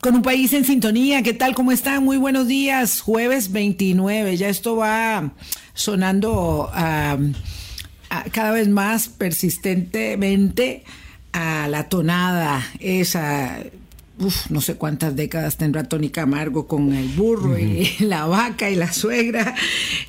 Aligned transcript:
Con 0.00 0.14
un 0.14 0.22
país 0.22 0.52
en 0.52 0.64
sintonía, 0.64 1.22
¿qué 1.22 1.32
tal? 1.32 1.54
¿Cómo 1.54 1.72
están? 1.72 2.04
Muy 2.04 2.16
buenos 2.16 2.46
días. 2.46 3.00
Jueves 3.00 3.50
29, 3.50 4.36
ya 4.36 4.48
esto 4.48 4.76
va 4.76 5.32
sonando 5.74 6.70
cada 8.32 8.52
vez 8.52 8.68
más 8.68 9.08
persistentemente 9.08 10.84
a 11.32 11.66
la 11.68 11.88
tonada, 11.88 12.64
esa 12.78 13.58
uf, 14.18 14.50
no 14.50 14.60
sé 14.60 14.74
cuántas 14.76 15.16
décadas 15.16 15.56
tendrá 15.56 15.84
Tony 15.84 16.10
Camargo 16.10 16.66
con 16.66 16.92
el 16.92 17.08
burro 17.08 17.58
y 17.58 17.90
la 18.00 18.26
vaca 18.26 18.70
y 18.70 18.74
la 18.74 18.92
suegra. 18.92 19.54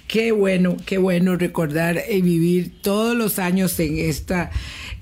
Qué 0.07 0.31
bueno, 0.31 0.77
qué 0.85 0.97
bueno 0.97 1.35
recordar 1.35 2.01
y 2.09 2.21
vivir 2.21 2.81
todos 2.81 3.15
los 3.15 3.39
años 3.39 3.79
en 3.79 3.97
esta, 3.97 4.51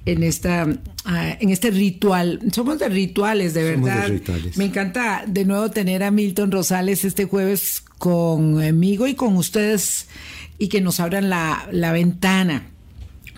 en 0.05 0.23
esta, 0.23 0.67
ah, 1.05 1.38
en 1.39 1.49
este 1.49 1.71
ritual. 1.71 2.39
Somos 2.52 2.79
de 2.79 2.89
rituales, 2.89 3.53
de 3.53 3.63
verdad. 3.63 4.11
Me 4.55 4.66
encanta 4.66 5.23
de 5.27 5.45
nuevo 5.45 5.69
tener 5.69 6.03
a 6.03 6.11
Milton 6.11 6.52
Rosales 6.52 7.05
este 7.05 7.25
jueves 7.25 7.83
conmigo 7.97 9.08
y 9.08 9.16
con 9.16 9.35
ustedes 9.38 10.08
y 10.58 10.67
que 10.69 10.81
nos 10.81 10.99
abran 10.99 11.30
la, 11.30 11.67
la 11.72 11.91
ventana 11.91 12.74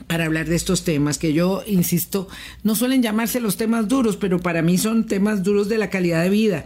para 0.07 0.25
hablar 0.25 0.47
de 0.47 0.55
estos 0.55 0.83
temas, 0.83 1.17
que 1.17 1.33
yo 1.33 1.63
insisto, 1.67 2.27
no 2.63 2.75
suelen 2.75 3.03
llamarse 3.03 3.39
los 3.39 3.57
temas 3.57 3.87
duros, 3.87 4.17
pero 4.17 4.39
para 4.39 4.61
mí 4.61 4.77
son 4.77 5.05
temas 5.05 5.43
duros 5.43 5.69
de 5.69 5.77
la 5.77 5.89
calidad 5.89 6.23
de 6.23 6.29
vida. 6.29 6.65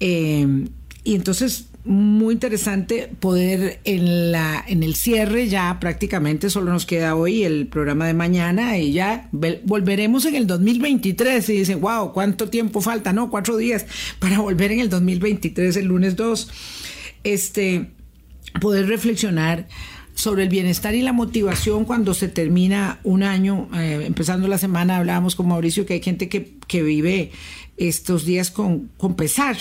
Eh, 0.00 0.66
y 1.04 1.14
entonces, 1.14 1.66
muy 1.84 2.32
interesante 2.32 3.10
poder 3.20 3.80
en, 3.84 4.32
la, 4.32 4.64
en 4.66 4.82
el 4.82 4.94
cierre, 4.94 5.48
ya 5.48 5.78
prácticamente 5.80 6.48
solo 6.48 6.72
nos 6.72 6.86
queda 6.86 7.14
hoy 7.14 7.44
el 7.44 7.66
programa 7.66 8.06
de 8.06 8.14
mañana 8.14 8.78
y 8.78 8.92
ya 8.92 9.28
volveremos 9.30 10.24
en 10.24 10.34
el 10.34 10.46
2023 10.46 11.46
y 11.50 11.52
dicen, 11.52 11.80
wow, 11.80 12.12
¿cuánto 12.12 12.48
tiempo 12.48 12.80
falta? 12.80 13.12
No, 13.12 13.30
cuatro 13.30 13.56
días 13.58 13.84
para 14.18 14.38
volver 14.38 14.72
en 14.72 14.80
el 14.80 14.88
2023, 14.88 15.76
el 15.76 15.86
lunes 15.86 16.16
2. 16.16 16.50
Este, 17.22 17.90
poder 18.60 18.88
reflexionar 18.88 19.68
sobre 20.14 20.44
el 20.44 20.48
bienestar 20.48 20.94
y 20.94 21.02
la 21.02 21.12
motivación 21.12 21.84
cuando 21.84 22.14
se 22.14 22.28
termina 22.28 23.00
un 23.04 23.22
año. 23.22 23.68
Eh, 23.74 24.04
empezando 24.06 24.48
la 24.48 24.58
semana 24.58 24.96
hablábamos 24.96 25.34
con 25.34 25.48
Mauricio 25.48 25.86
que 25.86 25.94
hay 25.94 26.02
gente 26.02 26.28
que, 26.28 26.54
vive 26.82 27.30
estos 27.76 28.24
días 28.24 28.50
con, 28.50 28.90
con 28.96 29.14
pesar. 29.14 29.56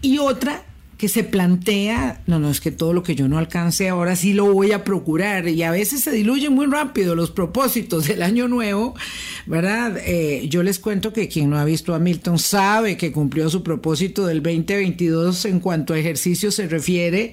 Y 0.00 0.18
otra 0.18 0.64
que 0.98 1.08
se 1.08 1.24
plantea, 1.24 2.22
no, 2.26 2.38
no, 2.38 2.50
es 2.50 2.60
que 2.60 2.70
todo 2.70 2.92
lo 2.92 3.02
que 3.02 3.14
yo 3.14 3.28
no 3.28 3.38
alcance 3.38 3.88
ahora 3.88 4.16
sí 4.16 4.32
lo 4.32 4.52
voy 4.52 4.72
a 4.72 4.84
procurar. 4.84 5.48
Y 5.48 5.62
a 5.62 5.70
veces 5.70 6.02
se 6.02 6.12
diluyen 6.12 6.54
muy 6.54 6.66
rápido 6.66 7.14
los 7.14 7.30
propósitos 7.30 8.06
del 8.06 8.22
año 8.22 8.48
nuevo, 8.48 8.94
¿verdad? 9.46 9.98
Eh, 10.04 10.46
yo 10.48 10.62
les 10.62 10.78
cuento 10.78 11.12
que 11.12 11.28
quien 11.28 11.50
no 11.50 11.58
ha 11.58 11.64
visto 11.64 11.94
a 11.94 11.98
Milton 11.98 12.38
sabe 12.38 12.96
que 12.96 13.12
cumplió 13.12 13.50
su 13.50 13.62
propósito 13.62 14.26
del 14.26 14.42
2022 14.42 15.46
en 15.46 15.60
cuanto 15.60 15.94
a 15.94 15.98
ejercicio 15.98 16.50
se 16.50 16.68
refiere 16.68 17.32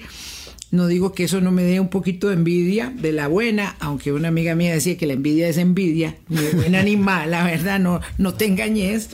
no 0.72 0.88
digo 0.88 1.12
que 1.12 1.26
eso 1.26 1.42
no 1.42 1.52
me 1.52 1.64
dé 1.64 1.80
un 1.80 1.90
poquito 1.90 2.30
de 2.30 2.36
envidia, 2.36 2.90
de 2.90 3.12
la 3.12 3.28
buena, 3.28 3.76
aunque 3.80 4.14
una 4.14 4.30
amiga 4.30 4.56
mía 4.56 4.74
decía 4.74 4.98
que 4.98 5.06
la 5.06 5.14
envidia 5.14 5.48
es 5.50 5.58
envidia, 5.58 6.16
ni 6.30 6.42
de 6.42 6.52
buena 6.54 6.82
ni 6.82 6.96
mala, 6.98 7.44
verdad, 7.44 7.80
no, 7.80 8.00
no 8.18 8.34
te 8.34 8.46
engañes. 8.46 9.10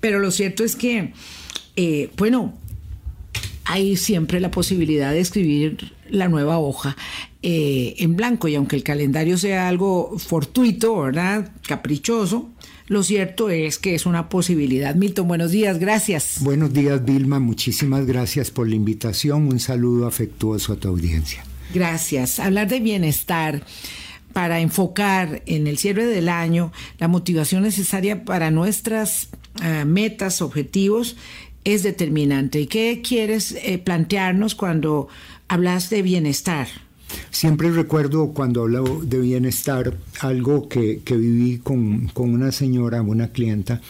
Pero 0.00 0.18
lo 0.18 0.30
cierto 0.30 0.64
es 0.64 0.74
que, 0.74 1.12
eh, 1.76 2.10
bueno, 2.16 2.58
hay 3.64 3.96
siempre 3.96 4.40
la 4.40 4.50
posibilidad 4.50 5.12
de 5.12 5.20
escribir 5.20 5.92
la 6.08 6.28
nueva 6.28 6.58
hoja 6.58 6.96
eh, 7.42 7.96
en 7.98 8.16
blanco 8.16 8.48
y 8.48 8.54
aunque 8.54 8.76
el 8.76 8.82
calendario 8.82 9.36
sea 9.36 9.68
algo 9.68 10.18
fortuito, 10.18 11.00
¿verdad? 11.00 11.52
Caprichoso, 11.66 12.50
lo 12.88 13.02
cierto 13.02 13.50
es 13.50 13.78
que 13.78 13.94
es 13.94 14.06
una 14.06 14.28
posibilidad. 14.28 14.94
Milton, 14.94 15.26
buenos 15.26 15.50
días, 15.50 15.78
gracias. 15.78 16.38
Buenos 16.40 16.72
días, 16.72 17.04
Vilma, 17.04 17.40
muchísimas 17.40 18.06
gracias 18.06 18.50
por 18.50 18.68
la 18.68 18.76
invitación. 18.76 19.48
Un 19.48 19.58
saludo 19.58 20.06
afectuoso 20.06 20.72
a 20.72 20.76
tu 20.76 20.88
audiencia. 20.88 21.44
Gracias. 21.74 22.38
Hablar 22.38 22.68
de 22.68 22.80
bienestar 22.80 23.62
para 24.32 24.60
enfocar 24.60 25.42
en 25.46 25.66
el 25.66 25.78
cierre 25.78 26.06
del 26.06 26.28
año 26.28 26.72
la 26.98 27.08
motivación 27.08 27.62
necesaria 27.62 28.24
para 28.24 28.50
nuestras 28.50 29.30
eh, 29.62 29.84
metas, 29.84 30.40
objetivos, 30.40 31.16
es 31.64 31.82
determinante. 31.82 32.60
¿Y 32.60 32.66
qué 32.66 33.02
quieres 33.02 33.56
eh, 33.62 33.78
plantearnos 33.78 34.54
cuando 34.54 35.08
hablas 35.48 35.90
de 35.90 36.02
bienestar? 36.02 36.68
Siempre 37.30 37.70
recuerdo 37.70 38.28
cuando 38.28 38.62
hablo 38.62 39.00
de 39.02 39.18
bienestar 39.18 39.94
algo 40.20 40.68
que, 40.68 41.02
viví 41.06 41.58
con, 41.58 42.10
una 42.14 42.52
señora, 42.52 43.02
una 43.02 43.28
clienta, 43.28 43.80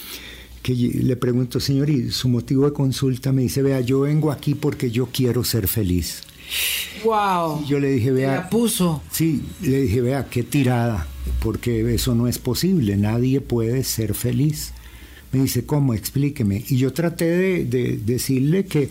que 0.62 0.74
le 0.74 1.16
pregunto, 1.16 1.60
señor, 1.60 1.90
¿y 1.90 2.10
su 2.10 2.28
motivo 2.28 2.64
de 2.64 2.72
consulta? 2.72 3.32
Me 3.32 3.42
dice, 3.42 3.62
vea, 3.62 3.80
yo 3.80 4.00
vengo 4.00 4.32
aquí 4.32 4.54
porque 4.54 4.90
yo 4.90 5.06
quiero 5.06 5.44
ser 5.44 5.68
feliz. 5.68 6.22
Wow. 7.04 7.64
yo 7.66 7.78
le 7.78 7.90
dije, 7.90 8.10
vea. 8.12 8.34
La 8.34 8.50
puso. 8.50 9.02
Sí, 9.10 9.42
le 9.62 9.82
dije, 9.82 10.00
vea, 10.00 10.26
qué 10.28 10.42
tirada, 10.42 11.06
porque 11.40 11.94
eso 11.94 12.14
no 12.14 12.28
es 12.28 12.38
posible, 12.38 12.96
nadie 12.96 13.40
puede 13.40 13.84
ser 13.84 14.14
feliz. 14.14 14.72
Me 15.32 15.42
dice, 15.42 15.66
¿cómo? 15.66 15.92
Explíqueme. 15.92 16.64
Y 16.68 16.78
yo 16.78 16.92
traté 16.92 17.24
de 17.26 18.00
decirle 18.04 18.64
que 18.64 18.88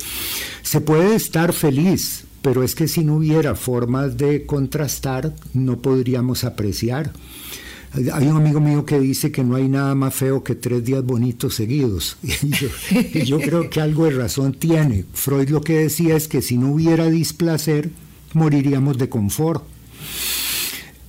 se 0.62 0.82
puede 0.82 1.16
estar 1.16 1.54
feliz, 1.54 2.25
pero 2.46 2.62
es 2.62 2.76
que 2.76 2.88
si 2.88 3.04
no 3.04 3.16
hubiera 3.16 3.56
formas 3.56 4.18
de 4.18 4.46
contrastar, 4.46 5.34
no 5.56 5.80
podríamos 5.80 6.44
apreciar. 6.44 7.12
Hay 8.14 8.28
un 8.28 8.38
amigo 8.38 8.60
mío 8.60 8.86
que 8.86 9.00
dice 9.00 9.32
que 9.32 9.44
no 9.44 9.56
hay 9.56 9.68
nada 9.68 9.96
más 9.96 10.14
feo 10.14 10.44
que 10.44 10.54
tres 10.54 10.86
días 10.86 11.04
bonitos 11.04 11.56
seguidos. 11.56 12.18
Y 12.22 13.24
yo, 13.24 13.40
creo 13.40 13.68
que 13.72 13.82
algo 13.82 14.06
de 14.06 14.12
razón 14.12 14.54
tiene. 14.54 15.06
Freud 15.16 15.50
lo 15.50 15.62
que 15.62 15.80
decía 15.80 16.16
es 16.16 16.28
que 16.28 16.44
si 16.44 16.60
no 16.60 16.72
hubiera 16.72 17.10
displacer, 17.10 17.90
moriríamos 18.34 19.00
de 19.00 19.10
confort. 19.10 19.64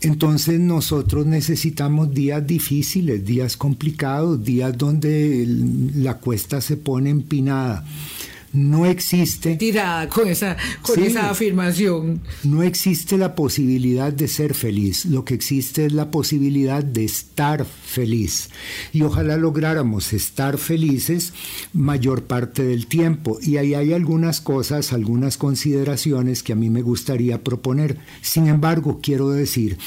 Entonces 0.00 0.58
nosotros 0.58 1.26
necesitamos 1.26 2.14
días 2.14 2.46
difíciles, 2.46 3.26
días 3.26 3.58
complicados, 3.58 4.42
días 4.42 4.78
donde 4.78 5.44
la 5.96 6.14
cuesta 6.14 6.62
se 6.62 6.78
pone 6.78 7.10
empinada 7.10 7.84
no 8.56 8.86
existe... 8.86 9.56
Tirada 9.56 10.08
con 10.08 10.28
esa, 10.28 10.56
con 10.82 11.02
esa 11.02 11.30
afirmación. 11.30 12.20
No 12.42 12.62
existe 12.62 13.18
la 13.18 13.34
posibilidad 13.34 14.12
de 14.12 14.28
ser 14.28 14.54
feliz, 14.54 15.04
lo 15.06 15.24
que 15.24 15.34
existe 15.34 15.86
es 15.86 15.92
la 15.92 16.10
posibilidad 16.10 16.82
de 16.82 17.04
estar 17.04 17.66
feliz. 17.86 18.50
Y 18.92 19.02
ojalá 19.02 19.36
lográramos 19.36 20.12
estar 20.12 20.58
felices 20.58 21.32
mayor 21.72 22.24
parte 22.24 22.64
del 22.64 22.86
tiempo. 22.86 23.38
Y 23.40 23.56
ahí 23.56 23.74
hay 23.74 23.92
algunas 23.92 24.40
cosas, 24.40 24.92
algunas 24.92 25.38
consideraciones 25.38 26.42
que 26.42 26.52
a 26.52 26.56
mí 26.56 26.68
me 26.68 26.82
gustaría 26.82 27.42
proponer. 27.42 27.98
Sin 28.20 28.48
embargo, 28.48 29.00
quiero 29.02 29.30
decir 29.30 29.78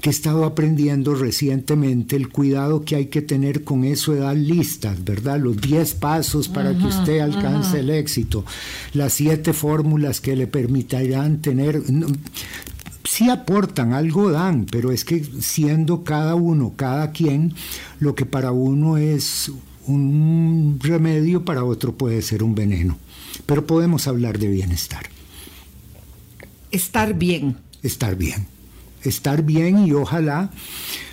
que 0.00 0.10
he 0.10 0.12
estado 0.12 0.44
aprendiendo 0.44 1.14
recientemente 1.14 2.16
el 2.16 2.28
cuidado 2.28 2.84
que 2.84 2.96
hay 2.96 3.06
que 3.06 3.22
tener 3.22 3.64
con 3.64 3.84
eso 3.84 4.14
edad 4.14 4.36
listas, 4.36 5.02
¿verdad? 5.04 5.38
Los 5.38 5.56
10 5.56 5.94
pasos 5.94 6.48
para 6.48 6.76
que 6.76 6.84
usted 6.86 7.20
alcance 7.20 7.80
el 7.80 7.90
éxito 7.90 8.44
las 8.92 9.12
siete 9.12 9.52
fórmulas 9.52 10.20
que 10.20 10.36
le 10.36 10.46
permitirán 10.46 11.40
tener... 11.40 11.82
sí 13.04 13.30
aportan, 13.30 13.92
algo 13.92 14.30
dan, 14.30 14.66
pero 14.66 14.90
es 14.90 15.04
que 15.04 15.24
siendo 15.40 16.04
cada 16.04 16.34
uno, 16.34 16.72
cada 16.76 17.12
quien, 17.12 17.54
lo 18.00 18.14
que 18.14 18.26
para 18.26 18.52
uno 18.52 18.96
es 18.96 19.52
un 19.86 20.78
remedio, 20.82 21.44
para 21.44 21.64
otro 21.64 21.94
puede 21.94 22.22
ser 22.22 22.42
un 22.42 22.54
veneno. 22.54 22.98
Pero 23.46 23.66
podemos 23.66 24.08
hablar 24.08 24.38
de 24.38 24.48
bienestar. 24.48 25.06
Estar 26.70 27.14
bien. 27.14 27.58
Estar 27.82 28.16
bien. 28.16 28.46
Estar 29.02 29.42
bien 29.42 29.86
y 29.86 29.92
ojalá 29.92 30.50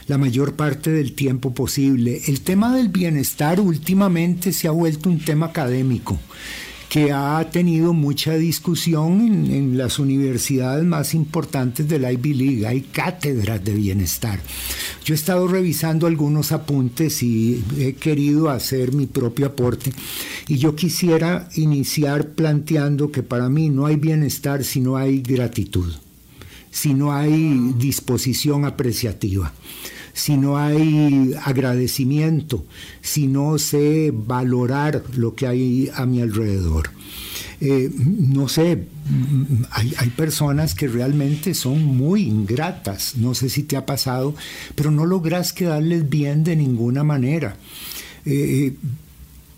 la 0.08 0.18
mayor 0.18 0.56
parte 0.56 0.92
del 0.92 1.14
tiempo 1.14 1.54
posible. 1.54 2.22
El 2.28 2.42
tema 2.42 2.76
del 2.76 2.88
bienestar 2.88 3.60
últimamente 3.60 4.54
se 4.54 4.68
ha 4.68 4.72
vuelto 4.72 5.10
un 5.10 5.20
tema 5.20 5.48
académico 5.48 6.18
que 6.92 7.14
ha 7.14 7.50
tenido 7.50 7.94
mucha 7.94 8.34
discusión 8.36 9.22
en, 9.50 9.78
las 9.78 9.98
universidades 9.98 10.84
más 10.84 11.14
importantes 11.14 11.88
de 11.88 12.00
la 12.00 12.12
Ivy 12.12 12.34
League. 12.34 12.68
Hay 12.68 12.82
cátedras 12.82 13.64
de 13.64 13.74
bienestar. 13.74 14.42
Yo 15.06 15.14
he 15.14 15.16
estado 15.16 15.48
revisando 15.48 16.06
algunos 16.06 16.52
apuntes 16.52 17.24
y 17.24 17.64
he 17.80 17.94
querido 17.94 18.50
hacer 18.50 18.92
mi 18.92 19.06
propio 19.06 19.46
aporte. 19.46 19.94
Y 20.50 20.58
yo 20.58 20.76
quisiera 20.76 21.48
iniciar 21.56 22.32
planteando 22.32 23.10
que 23.10 23.24
para 23.24 23.48
mí 23.48 23.70
no 23.70 23.86
hay 23.86 23.96
bienestar 23.96 24.66
si 24.66 24.82
no 24.82 24.98
hay 24.98 25.22
gratitud, 25.22 25.94
si 26.72 26.94
no 26.94 27.14
hay 27.14 27.72
disposición 27.78 28.66
apreciativa 28.66 29.54
si 30.14 30.38
no 30.38 30.58
hay 30.58 31.34
agradecimiento, 31.44 32.66
si 33.02 33.28
no 33.28 33.58
sé 33.58 34.12
valorar 34.14 35.04
lo 35.16 35.36
que 35.36 35.48
hay 35.48 35.90
a 35.94 36.06
mi 36.06 36.22
alrededor. 36.22 36.90
Eh, 37.64 37.92
no 37.96 38.48
sé, 38.48 38.88
hay, 39.70 40.10
personas 40.10 40.74
que 40.74 40.88
realmente 40.88 41.54
son 41.54 41.86
muy 41.86 42.24
ingratas, 42.24 43.16
no 43.18 43.36
sé 43.36 43.50
si 43.50 43.62
te 43.62 43.78
ha 43.78 43.86
pasado, 43.86 44.34
pero 44.74 44.90
no 44.90 45.06
logras 45.06 45.54
quedarles 45.54 46.10
bien 46.10 46.44
de 46.44 46.56
ninguna 46.56 47.04
manera. 47.04 47.56
Eh, 48.26 48.74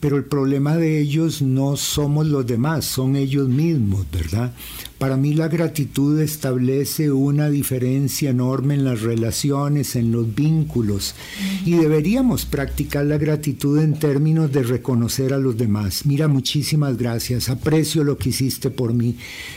pero 0.04 0.18
el 0.18 0.26
problema 0.26 0.76
de 0.76 1.00
ellos 1.00 1.42
no 1.42 1.78
somos 1.78 2.28
los 2.28 2.46
demás, 2.46 2.84
son 2.84 3.16
ellos 3.16 3.48
mismos, 3.48 4.06
¿verdad? 4.12 4.54
Para 4.98 5.16
mí 5.16 5.34
la 5.34 5.48
gratitud 5.48 6.20
establece 6.20 7.10
una 7.10 7.50
diferencia 7.50 8.32
enorme 8.32 8.74
en 8.74 8.84
las 8.84 9.00
relaciones, 9.00 9.96
en 9.96 10.12
los 10.12 10.36
vínculos, 10.36 11.16
y 11.64 11.76
deberíamos 11.76 12.44
practicar 12.44 13.06
la 13.06 13.18
gratitud 13.18 13.80
en 13.80 13.94
términos 13.94 14.52
de 14.52 14.64
reconocer 14.64 15.32
a 15.32 15.38
los 15.38 15.58
demás. 15.58 16.06
Mira, 16.06 16.28
muchísimas 16.28 16.98
gracias, 16.98 17.48
aprecio 17.48 18.04
lo 18.04 18.18
que 18.18 18.32
hiciste 18.32 18.72
por 18.72 18.94
mí. 18.94 19.16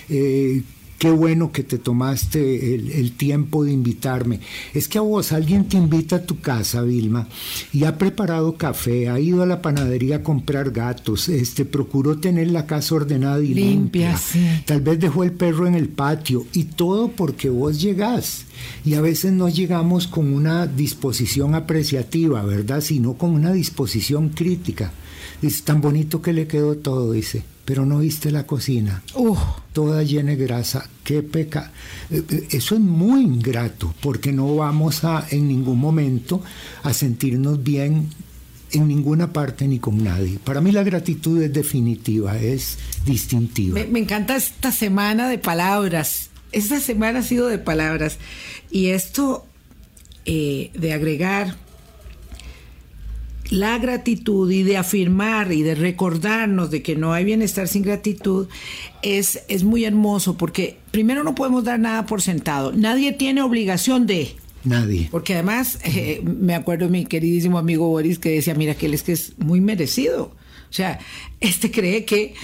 Eh, 0.08 0.62
Qué 0.98 1.10
bueno 1.10 1.52
que 1.52 1.62
te 1.62 1.76
tomaste 1.78 2.75
el, 2.75 3.12
tiempo 3.12 3.64
de 3.64 3.72
invitarme. 3.72 4.40
Es 4.72 4.88
que 4.88 4.98
a 4.98 5.02
vos 5.02 5.32
alguien 5.32 5.69
te 5.69 5.76
invita 5.76 6.16
a 6.16 6.22
tu 6.22 6.40
casa, 6.40 6.82
Vilma, 6.82 7.28
y 7.72 7.84
ha 7.84 7.98
preparado 7.98 8.56
café, 8.56 9.10
ha 9.10 9.20
ido 9.20 9.43
a 9.43 9.46
la 9.46 9.60
panadería 9.60 10.16
a 10.16 10.22
comprar 10.22 10.70
gatos, 10.70 11.28
este, 11.28 11.64
procuró 11.66 12.19
tener 12.19 12.50
la 12.50 12.66
casa 12.66 12.94
ordenada 12.94 13.43
y 13.43 13.54
limpia. 13.54 14.19
Tal 14.64 14.81
vez 14.81 14.98
dejó 14.98 15.25
el 15.25 15.32
perro 15.32 15.66
en 15.66 15.75
el 15.75 15.88
patio 15.88 16.46
y 16.52 16.64
todo 16.64 17.08
porque 17.08 17.50
vos 17.50 17.81
llegás. 17.81 18.45
Y 18.85 18.94
a 18.94 19.00
veces 19.00 19.32
no 19.32 19.49
llegamos 19.49 20.06
con 20.06 20.32
una 20.32 20.67
disposición 20.67 21.55
apreciativa, 21.55 22.43
¿verdad? 22.44 22.81
Sino 22.81 23.14
con 23.14 23.31
una 23.31 23.53
disposición 23.53 24.31
crítica. 24.31 24.93
Dice, 25.43 25.62
tan 25.64 25.81
bonito 25.81 26.23
que 26.23 26.32
le 26.32 26.47
quedó 26.47 26.76
todo, 26.76 27.12
dice 27.12 27.44
pero 27.67 27.85
no 27.85 27.99
viste 27.99 28.31
la 28.31 28.47
cocina. 28.47 29.03
Toda 29.73 30.03
llena 30.05 30.31
de 30.31 30.37
grasa. 30.37 30.88
Qué 31.05 31.23
peca. 31.23 31.73
Eh, 32.11 32.23
eh, 32.31 32.49
eso 32.53 32.76
es 32.76 32.81
muy 32.81 33.23
ingrato 33.23 33.93
porque 34.00 34.32
no 34.32 34.55
vamos 34.55 35.05
a 35.05 35.26
en 35.31 35.49
ningún 35.49 35.79
momento 35.79 36.43
a 36.85 36.94
sentirnos 36.94 37.62
bien 37.62 38.08
en 38.73 38.88
ninguna 38.88 39.32
parte 39.32 39.67
ni 39.67 39.81
con 39.81 40.03
nadie. 40.03 40.38
Para 40.43 40.61
mí 40.61 40.70
la 40.70 40.85
gratitud 40.85 41.43
es 41.43 41.53
definitiva, 41.53 42.38
es 42.38 42.79
distintiva. 43.05 43.81
Me, 43.91 43.99
encanta 43.99 44.37
esta 44.37 44.70
semana 44.70 45.29
de 45.29 45.38
palabras. 45.38 46.31
Esta 46.52 46.81
semana 46.81 47.20
ha 47.20 47.22
sido 47.22 47.48
de 47.48 47.58
palabras. 47.58 48.19
Y 48.70 48.88
esto 48.88 49.46
eh, 50.25 50.70
de 50.75 50.93
agregar 50.93 51.56
la 53.50 53.78
gratitud 53.78 54.50
y 54.50 54.62
de 54.62 54.76
afirmar 54.76 55.52
y 55.52 55.62
de 55.62 55.75
recordarnos 55.75 56.70
de 56.70 56.82
que 56.82 56.96
no 56.96 57.12
hay 57.12 57.25
bienestar 57.25 57.69
sin 57.69 57.82
gratitud 57.82 58.48
es, 59.02 59.44
es 59.48 59.62
muy 59.64 59.84
hermoso 59.84 60.37
porque 60.37 60.78
primero 60.90 61.22
no 61.22 61.34
podemos 61.34 61.64
dar 61.64 61.78
nada 61.78 62.06
por 62.06 62.22
sentado. 62.22 62.72
Nadie 62.72 63.12
tiene 63.12 63.43
obligación 63.43 64.06
de... 64.06 64.34
Nadie. 64.64 65.08
Porque 65.12 65.34
además, 65.34 65.78
eh, 65.84 66.20
me 66.25 66.56
acuerdo 66.56 66.88
mi 66.88 67.06
queridísimo 67.06 67.56
amigo 67.56 67.87
Boris 67.87 68.19
que 68.19 68.31
decía, 68.31 68.54
mira, 68.54 68.75
que 68.75 68.87
él 68.87 68.94
es 68.94 69.04
que 69.04 69.12
es 69.12 69.38
muy 69.38 69.60
merecido. 69.60 70.34
O 70.69 70.72
sea, 70.72 70.98
este 71.40 71.70
cree 71.70 72.04
que, 72.04 72.34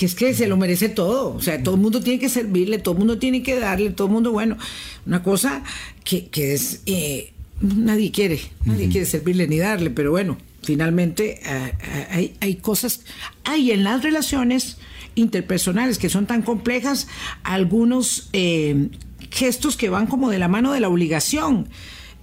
que 0.00 0.06
es 0.06 0.14
que 0.14 0.32
se 0.32 0.46
lo 0.46 0.56
merece 0.56 0.88
todo. 0.88 1.34
O 1.34 1.42
sea, 1.42 1.62
todo 1.62 1.74
el 1.74 1.80
mundo 1.82 2.00
tiene 2.00 2.18
que 2.18 2.30
servirle, 2.30 2.78
todo 2.78 2.94
el 2.94 3.00
mundo 3.00 3.18
tiene 3.18 3.42
que 3.42 3.60
darle, 3.60 3.90
todo 3.90 4.06
el 4.06 4.14
mundo, 4.14 4.32
bueno, 4.32 4.56
una 5.04 5.22
cosa 5.22 5.62
que, 6.04 6.28
que 6.28 6.54
es... 6.54 6.80
Eh, 6.86 7.34
nadie 7.60 8.10
quiere, 8.10 8.40
nadie 8.64 8.88
quiere 8.88 9.04
servirle 9.04 9.46
ni 9.46 9.58
darle, 9.58 9.90
pero 9.90 10.10
bueno, 10.10 10.38
finalmente 10.62 11.42
eh, 11.44 11.74
eh, 12.14 12.34
hay, 12.40 12.54
cosas, 12.54 13.02
hay 13.44 13.72
en 13.72 13.84
las 13.84 14.02
relaciones 14.02 14.78
interpersonales 15.16 15.98
que 15.98 16.08
son 16.08 16.24
tan 16.24 16.40
complejas 16.40 17.06
algunos 17.42 18.30
eh, 18.32 18.88
gestos 19.30 19.76
que 19.76 19.90
van 19.90 20.06
como 20.06 20.30
de 20.30 20.38
la 20.38 20.48
mano 20.48 20.72
de 20.72 20.80
la 20.80 20.88
obligación 20.88 21.68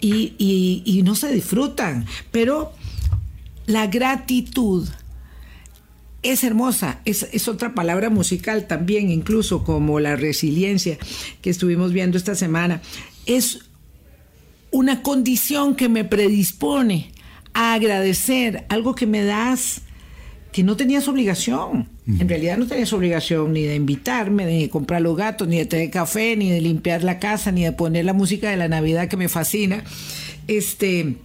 y, 0.02 1.04
no 1.06 1.14
se 1.14 1.32
disfrutan, 1.32 2.08
pero 2.32 2.74
la 3.68 3.86
gratitud 3.86 4.90
es 6.32 6.44
hermosa, 6.44 7.02
es, 7.06 7.28
es, 7.32 7.48
otra 7.48 7.74
palabra 7.74 8.10
musical 8.10 8.68
también, 8.68 9.10
incluso 9.10 9.64
como 9.64 10.00
la 10.00 10.16
resiliencia 10.16 10.98
que 11.42 11.50
estuvimos 11.50 11.94
viendo 11.94 12.18
esta 12.18 12.36
semana. 12.36 12.82
Es 13.26 13.62
una 14.72 15.02
condición 15.02 15.76
que 15.76 15.90
me 15.90 16.04
predispone 16.04 17.12
a 17.54 17.74
agradecer 17.74 18.66
algo 18.70 18.96
que 18.96 19.08
me 19.08 19.24
das 19.24 19.82
que 20.52 20.64
no 20.64 20.76
tenías 20.76 21.08
obligación. 21.08 21.90
En 22.08 22.30
realidad 22.30 22.58
no 22.58 22.68
tenías 22.68 22.94
obligación 22.94 23.54
ni 23.54 23.64
de 23.64 23.76
invitarme, 23.76 24.46
ni 24.46 24.62
de 24.62 24.70
comprar 24.70 25.02
los 25.02 25.16
gatos, 25.18 25.48
ni 25.48 25.58
de 25.58 25.66
tener 25.66 25.92
café, 25.92 26.36
ni 26.38 26.50
de 26.50 26.62
limpiar 26.62 27.04
la 27.04 27.20
casa, 27.20 27.52
ni 27.52 27.64
de 27.64 27.74
poner 27.74 28.06
la 28.06 28.14
música 28.14 28.50
de 28.50 28.58
la 28.58 28.68
Navidad 28.68 29.10
que 29.10 29.18
me 29.18 29.28
fascina. 29.30 29.84
Este, 30.48 31.18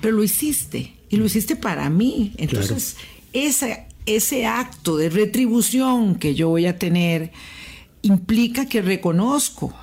pero 0.00 0.16
lo 0.16 0.24
hiciste 0.24 0.92
y 1.08 1.16
lo 1.16 1.24
hiciste 1.24 1.56
para 1.56 1.88
mí. 1.90 2.32
Entonces, 2.38 2.96
ese, 3.32 3.86
ese 4.06 4.46
acto 4.46 4.96
de 4.96 5.10
retribución 5.10 6.16
que 6.16 6.34
yo 6.34 6.48
voy 6.48 6.66
a 6.66 6.78
tener 6.78 7.32
implica 8.02 8.66
que 8.66 8.82
reconozco 8.82 9.74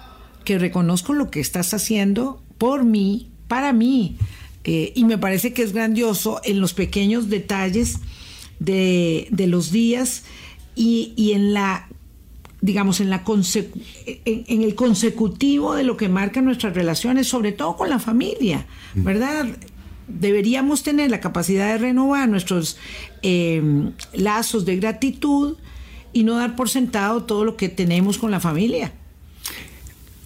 que 0.50 0.58
reconozco 0.58 1.14
lo 1.14 1.30
que 1.30 1.40
estás 1.40 1.76
haciendo 1.76 2.42
por 2.58 2.84
mí, 2.84 3.30
para 3.48 3.72
mí. 3.72 4.18
Eh, 4.64 4.94
y 4.96 5.06
me 5.06 5.20
parece 5.20 5.54
que 5.54 5.62
es 5.62 5.74
grandioso 5.74 6.42
en 6.44 6.60
los 6.60 6.74
pequeños 6.74 7.30
detalles 7.30 8.00
de, 8.60 9.28
los 9.32 9.72
días 9.72 10.24
y, 10.76 11.34
en 11.36 11.54
la 11.54 11.88
digamos, 12.62 13.00
en, 13.00 13.12
la 13.12 13.24
en, 14.26 14.64
el 14.64 14.74
consecutivo 14.74 15.76
de 15.76 15.84
lo 15.84 15.98
que 15.98 16.10
marcan 16.10 16.46
nuestras 16.46 16.74
relaciones, 16.74 17.28
sobre 17.28 17.52
todo 17.52 17.78
con 17.78 17.92
la 17.92 18.00
familia, 18.00 18.66
mm. 18.96 19.04
¿verdad? 19.04 19.46
Deberíamos 20.10 20.84
tener 20.84 21.10
la 21.12 21.20
capacidad 21.20 21.72
de 21.72 21.78
renovar 21.78 22.28
nuestros 22.28 22.78
eh, 23.22 23.62
lazos 24.14 24.66
de 24.66 24.78
gratitud 24.78 25.56
y 26.14 26.24
no 26.24 26.36
dar 26.36 26.56
por 26.56 26.70
sentado 26.70 27.24
todo 27.24 27.46
lo 27.46 27.56
que 27.56 27.70
tenemos 27.70 28.18
con 28.18 28.32
la 28.32 28.40
familia. 28.40 28.92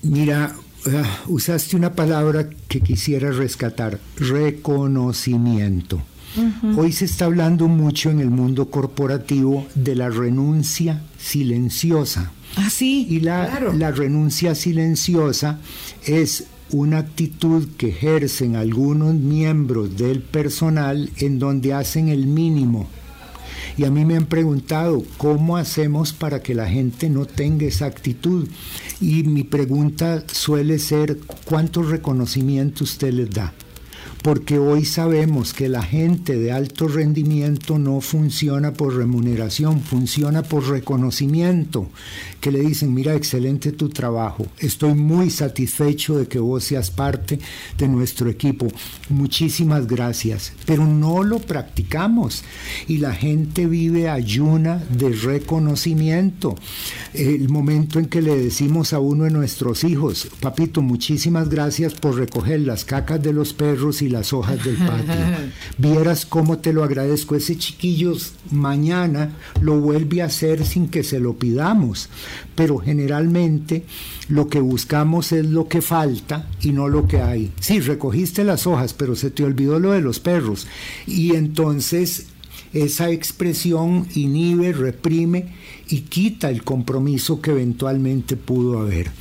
Mira, 0.02 0.56
ah, 0.88 1.22
usaste 1.28 1.76
una 1.76 1.94
palabra 1.94 2.50
que 2.68 2.82
quisiera 2.82 3.32
rescatar, 3.32 4.00
reconocimiento. 4.18 6.02
Hoy 6.76 6.92
se 6.92 7.06
está 7.06 7.26
hablando 7.26 7.68
mucho 7.68 8.10
en 8.10 8.20
el 8.20 8.32
mundo 8.32 8.72
corporativo 8.72 9.68
de 9.76 9.96
la 9.96 10.10
renuncia 10.10 11.04
silenciosa. 11.20 12.32
Ah, 12.56 12.72
sí. 12.72 13.06
Y 13.08 13.20
la, 13.20 13.60
la 13.78 13.92
renuncia 13.92 14.56
silenciosa 14.56 15.60
es 16.06 16.46
una 16.74 16.98
actitud 16.98 17.68
que 17.78 17.90
ejercen 17.90 18.56
algunos 18.56 19.16
miembros 19.16 19.98
del 19.98 20.22
personal 20.22 21.10
en 21.18 21.40
donde 21.40 21.74
hacen 21.74 22.10
el 22.10 22.28
mínimo 22.28 22.88
y 23.78 23.86
a 23.86 23.92
mí 23.92 24.06
me 24.06 24.16
han 24.16 24.26
preguntado, 24.26 25.04
¿cómo 25.18 25.58
hacemos 25.58 26.14
para 26.14 26.42
que 26.42 26.54
la 26.54 26.68
gente 26.68 27.10
no 27.10 27.26
tenga 27.26 27.66
esa 27.66 27.86
actitud? 27.86 28.48
Y 29.02 29.24
mi 29.24 29.44
pregunta 29.44 30.24
suele 30.32 30.78
ser, 30.78 31.18
¿cuánto 31.46 31.82
reconocimiento 31.82 32.84
usted 32.84 33.12
les 33.14 33.32
da? 33.32 33.54
Porque 34.24 34.58
hoy 34.58 34.86
sabemos 34.86 35.54
que 35.54 35.68
la 35.68 35.84
gente 35.84 36.40
de 36.40 36.54
alto 36.54 36.88
rendimiento 36.88 37.78
no 37.78 38.00
funciona 38.00 38.72
por 38.72 38.96
remuneración, 38.96 39.82
funciona 39.82 40.44
por 40.44 40.70
reconocimiento, 40.70 41.90
que 42.40 42.50
le 42.50 42.62
dicen, 42.62 42.94
mira, 42.94 43.16
excelente 43.16 43.74
tu 43.74 43.90
trabajo, 43.90 44.48
estoy 44.60 44.94
muy 44.94 45.30
satisfecho 45.30 46.18
de 46.18 46.28
que 46.28 46.40
vos 46.40 46.64
seas 46.64 46.90
parte 46.90 47.38
de 47.78 47.88
nuestro 47.90 48.30
equipo, 48.30 48.70
muchísimas 49.10 49.88
gracias, 49.88 50.54
pero 50.66 50.88
no 50.88 51.22
lo 51.24 51.40
practicamos 51.40 52.46
y 52.88 53.00
la 53.00 53.14
gente 53.14 53.68
vive 53.68 54.10
ayuna 54.10 54.82
de 54.90 55.10
reconocimiento. 55.10 56.56
El 57.14 57.50
momento 57.50 58.00
en 58.00 58.06
que 58.06 58.22
le 58.22 58.38
decimos 58.38 58.94
a 58.94 59.00
uno 59.00 59.26
de 59.26 59.32
nuestros 59.32 59.84
hijos, 59.84 60.30
papito, 60.40 60.82
muchísimas 60.82 61.50
gracias 61.50 61.94
por 61.94 62.16
recoger 62.16 62.62
las 62.62 62.86
cacas 62.86 63.22
de 63.22 63.34
los 63.34 63.54
perros 63.54 64.02
y 64.02 64.13
las 64.14 64.32
hojas 64.32 64.64
del 64.64 64.78
patio. 64.78 65.14
Vieras 65.78 66.26
cómo 66.26 66.60
te 66.60 66.72
lo 66.72 66.84
agradezco. 66.84 67.36
Ese 67.36 67.58
chiquillo 67.58 68.14
mañana 68.52 69.32
lo 69.62 69.80
vuelve 69.80 70.22
a 70.22 70.26
hacer 70.26 70.66
sin 70.66 70.88
que 70.88 71.04
se 71.04 71.20
lo 71.20 71.34
pidamos. 71.34 72.10
Pero 72.56 72.78
generalmente 72.78 73.84
lo 74.30 74.48
que 74.48 74.62
buscamos 74.62 75.32
es 75.34 75.46
lo 75.46 75.68
que 75.68 75.82
falta 75.82 76.48
y 76.62 76.72
no 76.72 76.88
lo 76.88 77.08
que 77.08 77.22
hay. 77.22 77.52
Sí, 77.60 77.82
recogiste 77.82 78.44
las 78.44 78.66
hojas, 78.68 78.94
pero 78.94 79.16
se 79.16 79.32
te 79.32 79.44
olvidó 79.44 79.80
lo 79.80 79.92
de 79.92 80.02
los 80.02 80.20
perros. 80.20 80.68
Y 81.06 81.36
entonces 81.36 82.28
esa 82.74 83.12
expresión 83.12 84.08
inhibe, 84.16 84.74
reprime 84.74 85.54
y 85.90 86.02
quita 86.02 86.50
el 86.50 86.64
compromiso 86.64 87.40
que 87.40 87.52
eventualmente 87.52 88.36
pudo 88.36 88.80
haber. 88.80 89.12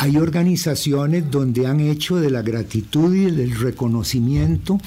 Hay 0.00 0.16
organizaciones 0.16 1.28
donde 1.28 1.66
han 1.66 1.80
hecho 1.80 2.16
de 2.16 2.30
la 2.30 2.42
gratitud 2.42 3.12
y 3.12 3.32
del 3.32 3.58
reconocimiento 3.58 4.78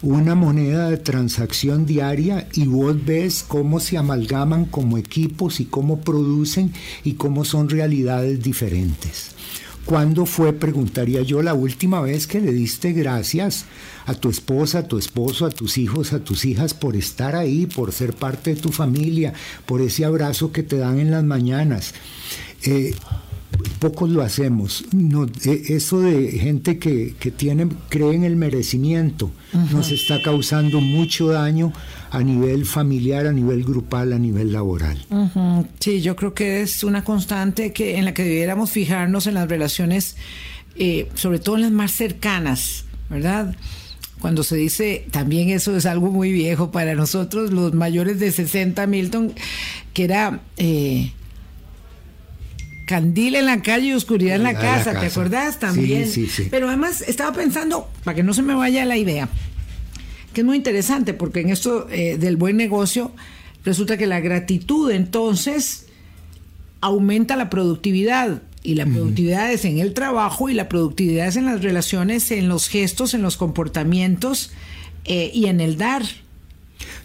una 0.00 0.34
moneda 0.34 0.88
de 0.88 0.96
transacción 0.96 1.84
diaria 1.84 2.48
y 2.54 2.66
vos 2.66 2.96
ves 3.04 3.44
cómo 3.46 3.78
se 3.78 3.98
amalgaman 3.98 4.64
como 4.64 4.96
equipos 4.96 5.60
y 5.60 5.66
cómo 5.66 6.00
producen 6.00 6.72
y 7.04 7.12
cómo 7.12 7.44
son 7.44 7.68
realidades 7.68 8.42
diferentes. 8.42 9.32
¿Cuándo 9.84 10.24
fue, 10.24 10.54
preguntaría 10.54 11.20
yo, 11.20 11.42
la 11.42 11.52
última 11.52 12.00
vez 12.00 12.26
que 12.26 12.40
le 12.40 12.50
diste 12.50 12.92
gracias 12.92 13.66
a 14.06 14.14
tu 14.14 14.30
esposa, 14.30 14.78
a 14.78 14.88
tu 14.88 14.96
esposo, 14.96 15.44
a 15.44 15.50
tus 15.50 15.76
hijos, 15.76 16.14
a 16.14 16.20
tus 16.20 16.46
hijas 16.46 16.72
por 16.72 16.96
estar 16.96 17.36
ahí, 17.36 17.66
por 17.66 17.92
ser 17.92 18.14
parte 18.14 18.54
de 18.54 18.62
tu 18.62 18.70
familia, 18.70 19.34
por 19.66 19.82
ese 19.82 20.06
abrazo 20.06 20.52
que 20.52 20.62
te 20.62 20.78
dan 20.78 21.00
en 21.00 21.10
las 21.10 21.22
mañanas? 21.22 21.92
Eh, 22.62 22.94
pocos 23.78 24.10
lo 24.10 24.22
hacemos. 24.22 24.84
No, 24.92 25.26
e, 25.44 25.62
eso 25.68 26.00
de 26.00 26.32
gente 26.32 26.78
que, 26.78 27.14
que, 27.18 27.30
tiene, 27.30 27.68
cree 27.88 28.14
en 28.14 28.24
el 28.24 28.36
merecimiento 28.36 29.30
nos 29.72 29.90
está 29.90 30.20
causando 30.22 30.80
mucho 30.80 31.28
daño 31.28 31.72
a 32.10 32.22
nivel 32.22 32.64
familiar, 32.64 33.26
a 33.26 33.32
nivel 33.32 33.64
grupal, 33.64 34.12
a 34.12 34.18
nivel 34.18 34.52
laboral. 34.52 35.04
Sí, 35.80 36.00
yo 36.00 36.16
creo 36.16 36.34
que 36.34 36.62
es 36.62 36.84
una 36.84 37.04
constante 37.04 37.72
que 37.72 37.96
en 37.96 38.04
la 38.04 38.14
que 38.14 38.24
debiéramos 38.24 38.70
fijarnos 38.70 39.26
en 39.26 39.34
las 39.34 39.48
relaciones, 39.48 40.16
eh, 40.76 41.08
sobre 41.14 41.38
todo 41.38 41.56
en 41.56 41.62
las 41.62 41.72
más 41.72 41.90
cercanas, 41.92 42.84
¿verdad? 43.10 43.56
Cuando 44.20 44.42
se 44.42 44.56
dice, 44.56 45.06
también 45.10 45.50
eso 45.50 45.76
es 45.76 45.86
algo 45.86 46.10
muy 46.10 46.32
viejo 46.32 46.70
para 46.70 46.94
nosotros, 46.94 47.52
los 47.52 47.74
mayores 47.74 48.18
de 48.20 48.32
60, 48.32 48.86
Milton, 48.86 49.32
que 49.92 50.04
era... 50.04 50.40
Eh, 50.56 51.12
candil 52.84 53.36
en 53.36 53.46
la 53.46 53.62
calle 53.62 53.88
y 53.88 53.92
oscuridad 53.92 54.36
en 54.36 54.42
la, 54.42 54.54
casa, 54.54 54.98
¿te 54.98 55.06
acordás 55.06 55.58
también? 55.58 56.06
Sí, 56.06 56.26
sí, 56.26 56.42
sí. 56.44 56.48
Pero 56.50 56.68
además 56.68 57.02
estaba 57.02 57.32
pensando, 57.32 57.88
para 58.04 58.14
que 58.14 58.22
no 58.22 58.34
se 58.34 58.42
me 58.42 58.54
vaya 58.54 58.84
la 58.84 58.96
idea, 58.96 59.28
que 60.32 60.42
es 60.42 60.44
muy 60.44 60.56
interesante 60.56 61.14
porque 61.14 61.40
en 61.40 61.50
esto 61.50 61.88
eh, 61.90 62.18
del 62.18 62.36
buen 62.36 62.56
negocio 62.56 63.12
resulta 63.64 63.96
que 63.96 64.06
la 64.06 64.20
gratitud 64.20 64.90
entonces 64.90 65.86
aumenta 66.80 67.36
la 67.36 67.48
productividad 67.48 68.42
y 68.62 68.74
la 68.74 68.86
productividad 68.86 69.52
es 69.52 69.64
en 69.66 69.78
el 69.78 69.92
trabajo 69.92 70.48
y 70.48 70.54
la 70.54 70.70
productividad 70.70 71.28
es 71.28 71.36
en 71.36 71.44
las 71.44 71.62
relaciones, 71.62 72.30
en 72.30 72.48
los 72.48 72.68
gestos, 72.68 73.12
en 73.12 73.20
los 73.20 73.36
comportamientos 73.36 74.52
eh, 75.04 75.30
y 75.34 75.46
en 75.46 75.60
el 75.60 75.76
dar. 75.76 76.02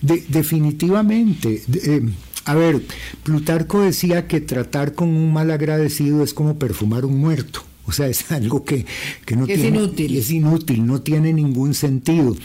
definitivamente. 0.02 1.62
Eh, 1.74 2.02
a 2.50 2.56
ver, 2.56 2.82
Plutarco 3.22 3.82
decía 3.82 4.28
que 4.28 4.42
tratar 4.42 4.96
con 4.96 5.10
un 5.10 5.32
mal 5.32 5.52
agradecido 5.52 6.24
es 6.24 6.34
como 6.34 6.58
perfumar 6.58 7.06
un 7.06 7.20
muerto. 7.20 7.62
O 7.86 7.92
sea, 7.92 8.08
es 8.08 8.32
algo 8.32 8.66
que, 8.66 8.88
no 9.36 9.46
es 9.46 9.60
tiene, 9.62 9.78
inútil. 9.78 10.18
es 10.18 10.32
inútil, 10.32 10.84
no 10.84 11.00
tiene 11.00 11.32
ningún 11.32 11.76
sentido. 11.76 12.36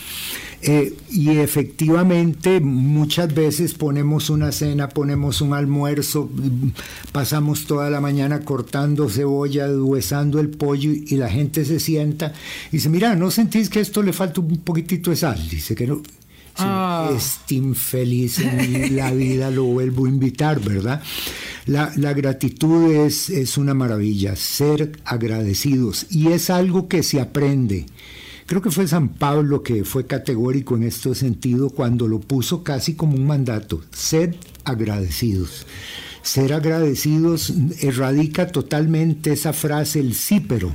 Eh, 0.61 0.94
y 1.11 1.30
efectivamente 1.30 2.61
muchas 2.61 3.34
veces 3.34 3.73
ponemos 3.73 4.28
una 4.28 4.52
cena, 4.52 4.90
ponemos 4.90 5.40
un 5.40 5.54
almuerzo, 5.54 6.30
pasamos 7.12 7.64
toda 7.64 7.88
la 7.88 8.02
mañana 8.02 8.40
cortando 8.40 9.08
cebolla, 9.08 9.70
huesando 9.70 10.38
el 10.38 10.50
pollo 10.50 10.90
y 10.92 11.16
la 11.16 11.30
gente 11.30 11.64
se 11.64 11.80
sienta 11.80 12.34
y 12.68 12.76
dice, 12.76 12.90
mira, 12.90 13.14
¿no 13.14 13.30
sentís 13.30 13.70
que 13.70 13.80
esto 13.80 14.02
le 14.02 14.12
falta 14.12 14.42
un 14.42 14.58
poquitito 14.58 15.08
de 15.08 15.16
sal? 15.16 15.49
Dice 15.49 15.75
que 15.75 15.87
no. 15.87 16.02
Ah. 16.56 17.11
Este 17.16 17.56
infeliz 17.56 18.38
en 18.38 18.96
la 18.96 19.12
vida 19.12 19.50
lo 19.50 19.64
vuelvo 19.64 20.06
a 20.06 20.08
invitar, 20.08 20.61
¿verdad? 20.61 21.02
La, 21.66 21.92
la 21.96 22.12
gratitud 22.12 22.92
es, 22.92 23.30
es 23.30 23.56
una 23.56 23.75
maravilla, 23.75 24.37
ser 24.37 24.92
agradecidos 25.04 26.06
y 26.11 26.28
es 26.28 26.50
algo 26.50 26.88
que 26.88 27.02
se 27.02 27.20
aprende. 27.20 27.87
Creo 28.46 28.61
que 28.61 28.70
fue 28.70 28.87
San 28.87 29.08
Pablo 29.08 29.62
que 29.62 29.84
fue 29.84 30.06
categórico 30.06 30.76
en 30.76 30.82
este 30.82 31.14
sentido 31.14 31.70
cuando 31.70 32.06
lo 32.06 32.20
puso 32.20 32.62
casi 32.62 32.94
como 32.94 33.16
un 33.16 33.26
mandato, 33.26 33.82
ser 33.90 34.37
agradecidos. 34.64 35.66
Ser 36.23 36.52
agradecidos 36.52 37.52
erradica 37.80 38.46
totalmente 38.46 39.32
esa 39.32 39.52
frase, 39.52 40.00
el 40.00 40.14
sí, 40.14 40.40
pero. 40.40 40.75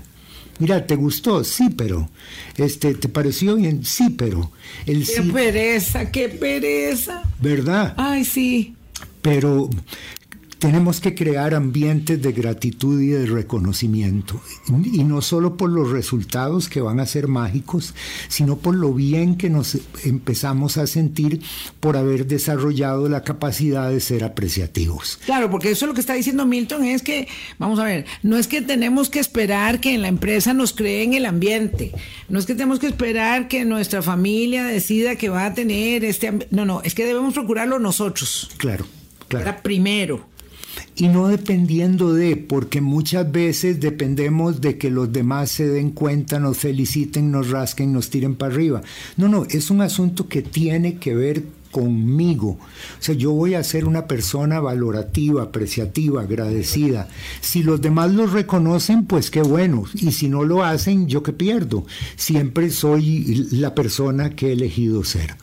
Mira, 0.60 0.86
¿te 0.86 0.96
gustó? 0.96 1.44
Sí, 1.44 1.70
pero. 1.75 2.10
Este, 2.58 2.94
¿Te 2.94 3.08
pareció 3.08 3.56
bien? 3.56 3.84
Sí, 3.86 4.10
pero. 4.10 4.51
El 4.86 5.06
qué 5.06 5.13
sí, 5.13 5.32
pereza, 5.32 6.12
qué 6.12 6.30
pereza. 6.30 7.24
¿Verdad? 7.42 7.94
Ay, 7.98 8.25
sí. 8.25 8.75
Pero 9.22 9.70
tenemos 10.60 11.00
que 11.00 11.16
crear 11.16 11.56
ambientes 11.56 12.22
de 12.22 12.32
gratitud 12.34 13.01
y 13.01 13.08
de 13.08 13.25
reconocimiento. 13.25 14.42
Y 14.92 15.06
no 15.06 15.22
solo 15.22 15.56
por 15.56 15.70
los 15.70 15.89
resultados 15.89 16.68
que 16.68 16.82
van 16.82 17.00
a 17.00 17.06
ser 17.06 17.30
mágicos, 17.30 17.96
sino 18.28 18.58
por 18.58 18.75
lo 18.75 18.94
bien 18.94 19.36
que 19.38 19.50
nos 19.50 19.78
empezamos 20.04 20.78
a 20.78 20.86
sentir 20.86 21.42
por 21.80 21.96
haber 21.96 22.28
desarrollado 22.28 23.08
la 23.08 23.24
capacidad 23.24 23.89
de 23.89 24.01
ser 24.01 24.25
apreciativos. 24.25 25.20
Claro, 25.25 25.50
porque 25.50 25.72
eso 25.72 25.88
lo 25.88 25.94
que 25.94 26.01
está 26.01 26.13
diciendo 26.13 26.46
Milton 26.46 26.84
es 26.84 27.04
que, 27.04 27.30
vamos 27.58 27.80
a 27.80 27.86
ver, 27.86 28.06
no 28.22 28.38
es 28.38 28.48
que 28.48 28.62
tenemos 28.62 29.10
que 29.10 29.20
esperar 29.20 29.80
que 29.80 29.94
en 29.94 30.01
la 30.01 30.10
empresa 30.10 30.54
nos 30.54 30.74
creen 30.74 31.13
el 31.13 31.25
ambiente, 31.25 31.94
no 32.28 32.38
es 32.38 32.46
que 32.46 32.54
tenemos 32.54 32.80
que 32.80 32.88
esperar 32.88 33.48
que 33.48 33.63
nuestra 33.63 34.01
familia 34.01 34.66
decida 34.66 35.16
que 35.16 35.30
va 35.30 35.46
a 35.46 35.54
tener 35.54 36.04
este... 36.04 36.48
No, 36.51 36.66
no, 36.66 36.82
es 36.84 36.96
que 36.96 37.06
debemos 37.06 37.34
procurarlo 37.34 37.80
nosotros. 37.80 38.51
Claro, 38.58 38.86
claro. 39.30 39.46
Era 39.46 39.63
primero 39.63 40.28
y 40.95 41.07
no 41.07 41.27
dependiendo 41.27 42.13
de, 42.13 42.35
porque 42.35 42.81
muchas 42.81 43.31
veces 43.31 43.79
dependemos 43.79 44.61
de 44.61 44.77
que 44.77 44.89
los 44.89 45.11
demás 45.11 45.51
se 45.51 45.67
den 45.67 45.91
cuenta, 45.91 46.39
nos 46.39 46.57
feliciten, 46.57 47.31
nos 47.31 47.49
rasquen, 47.49 47.93
nos 47.93 48.09
tiren 48.09 48.35
para 48.35 48.53
arriba. 48.53 48.81
No, 49.17 49.27
no, 49.27 49.45
es 49.49 49.69
un 49.69 49.81
asunto 49.81 50.27
que 50.27 50.41
tiene 50.41 50.97
que 50.97 51.15
ver 51.15 51.43
conmigo. 51.71 52.49
O 52.49 53.01
sea, 53.01 53.15
yo 53.15 53.31
voy 53.31 53.53
a 53.53 53.63
ser 53.63 53.85
una 53.85 54.07
persona 54.07 54.59
valorativa, 54.59 55.43
apreciativa, 55.43 56.21
agradecida. 56.21 57.07
Si 57.41 57.63
los 57.63 57.81
demás 57.81 58.11
lo 58.11 58.25
reconocen, 58.25 59.05
pues 59.05 59.31
qué 59.31 59.41
bueno. 59.41 59.83
Y 59.93 60.11
si 60.11 60.29
no 60.29 60.43
lo 60.43 60.63
hacen, 60.63 61.07
yo 61.07 61.23
qué 61.23 61.33
pierdo. 61.33 61.85
Siempre 62.15 62.69
soy 62.69 63.47
la 63.51 63.75
persona 63.75 64.35
que 64.35 64.49
he 64.49 64.53
elegido 64.53 65.03
ser. 65.03 65.35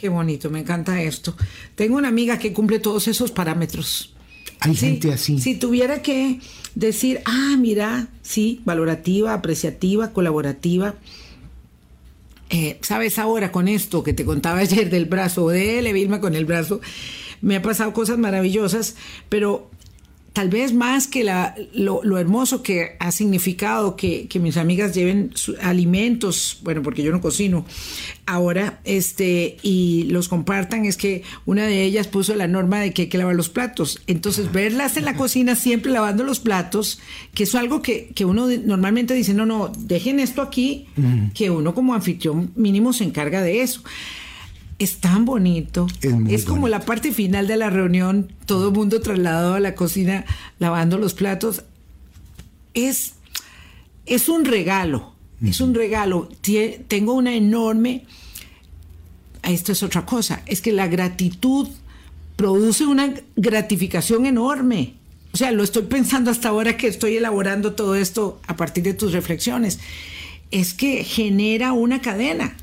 Qué 0.00 0.08
bonito, 0.08 0.48
me 0.48 0.60
encanta 0.60 1.02
esto. 1.02 1.34
Tengo 1.74 1.96
una 1.96 2.08
amiga 2.08 2.38
que 2.38 2.52
cumple 2.52 2.78
todos 2.78 3.08
esos 3.08 3.32
parámetros. 3.32 4.14
Hay 4.60 4.74
gente 4.74 5.12
así. 5.12 5.40
Si 5.40 5.56
tuviera 5.56 6.02
que 6.02 6.40
decir, 6.74 7.20
ah, 7.24 7.56
mira, 7.58 8.08
sí, 8.22 8.60
valorativa, 8.64 9.34
apreciativa, 9.34 10.12
colaborativa. 10.12 10.94
Eh, 12.50 12.78
Sabes, 12.80 13.18
ahora 13.18 13.52
con 13.52 13.68
esto 13.68 14.02
que 14.02 14.12
te 14.12 14.24
contaba 14.24 14.58
ayer 14.58 14.88
del 14.88 15.06
brazo 15.06 15.48
de 15.48 15.80
él, 15.80 15.92
Vilma 15.92 16.20
con 16.20 16.34
el 16.34 16.44
brazo, 16.44 16.80
me 17.40 17.56
ha 17.56 17.62
pasado 17.62 17.92
cosas 17.92 18.18
maravillosas, 18.18 18.94
pero 19.28 19.70
tal 20.32 20.48
vez 20.48 20.72
más 20.72 21.08
que 21.08 21.24
la, 21.24 21.54
lo, 21.72 22.00
lo, 22.04 22.18
hermoso 22.18 22.62
que 22.62 22.96
ha 23.00 23.10
significado 23.10 23.96
que, 23.96 24.28
que 24.28 24.38
mis 24.38 24.56
amigas 24.56 24.94
lleven 24.94 25.32
alimentos, 25.62 26.60
bueno, 26.62 26.82
porque 26.82 27.02
yo 27.02 27.10
no 27.10 27.20
cocino 27.20 27.64
ahora, 28.26 28.80
este, 28.84 29.56
y 29.62 30.04
los 30.04 30.28
compartan, 30.28 30.84
es 30.84 30.96
que 30.96 31.22
una 31.46 31.64
de 31.64 31.82
ellas 31.82 32.06
puso 32.08 32.34
la 32.34 32.46
norma 32.46 32.80
de 32.80 32.92
que 32.92 33.02
hay 33.02 33.08
que 33.08 33.18
lavar 33.18 33.34
los 33.34 33.48
platos. 33.48 34.00
Entonces, 34.06 34.52
verlas 34.52 34.96
en 34.96 35.06
la 35.06 35.16
cocina 35.16 35.56
siempre 35.56 35.90
lavando 35.90 36.24
los 36.24 36.40
platos, 36.40 37.00
que 37.34 37.44
es 37.44 37.54
algo 37.54 37.82
que, 37.82 38.12
que 38.14 38.24
uno 38.24 38.46
normalmente 38.46 39.14
dice, 39.14 39.34
no, 39.34 39.46
no, 39.46 39.72
dejen 39.76 40.20
esto 40.20 40.42
aquí, 40.42 40.86
que 41.34 41.50
uno 41.50 41.74
como 41.74 41.94
anfitrión 41.94 42.52
mínimo 42.54 42.92
se 42.92 43.04
encarga 43.04 43.42
de 43.42 43.62
eso 43.62 43.82
es 44.78 44.98
tan 44.98 45.24
bonito. 45.24 45.86
Es, 46.00 46.12
es 46.28 46.44
como 46.44 46.62
bonito. 46.62 46.78
la 46.78 46.84
parte 46.84 47.12
final 47.12 47.46
de 47.46 47.56
la 47.56 47.70
reunión, 47.70 48.32
todo 48.46 48.68
el 48.68 48.74
mundo 48.74 49.00
trasladado 49.00 49.54
a 49.54 49.60
la 49.60 49.74
cocina 49.74 50.24
lavando 50.58 50.98
los 50.98 51.14
platos. 51.14 51.64
Es, 52.74 53.14
es 54.06 54.28
un 54.28 54.44
regalo, 54.44 55.14
uh 55.40 55.44
-huh. 55.44 55.50
es 55.50 55.60
un 55.60 55.74
regalo. 55.74 56.28
Tengo 56.88 57.14
una 57.14 57.34
enorme... 57.34 58.04
Esto 59.42 59.72
es 59.72 59.82
otra 59.82 60.04
cosa, 60.04 60.42
es 60.46 60.60
que 60.60 60.72
la 60.72 60.88
gratitud 60.88 61.68
produce 62.36 62.84
una 62.84 63.14
gratificación 63.36 64.26
enorme. 64.26 64.94
O 65.32 65.36
sea, 65.36 65.52
lo 65.52 65.62
estoy 65.62 65.84
pensando 65.84 66.30
hasta 66.30 66.48
ahora 66.50 66.76
que 66.76 66.86
estoy 66.86 67.16
elaborando 67.16 67.72
todo 67.72 67.94
esto 67.94 68.40
a 68.46 68.56
partir 68.56 68.84
de 68.84 68.94
tus 68.94 69.12
reflexiones. 69.12 69.78
Es 70.50 70.74
que 70.74 71.02
genera 71.02 71.72
una 71.72 72.00
cadena 72.02 72.56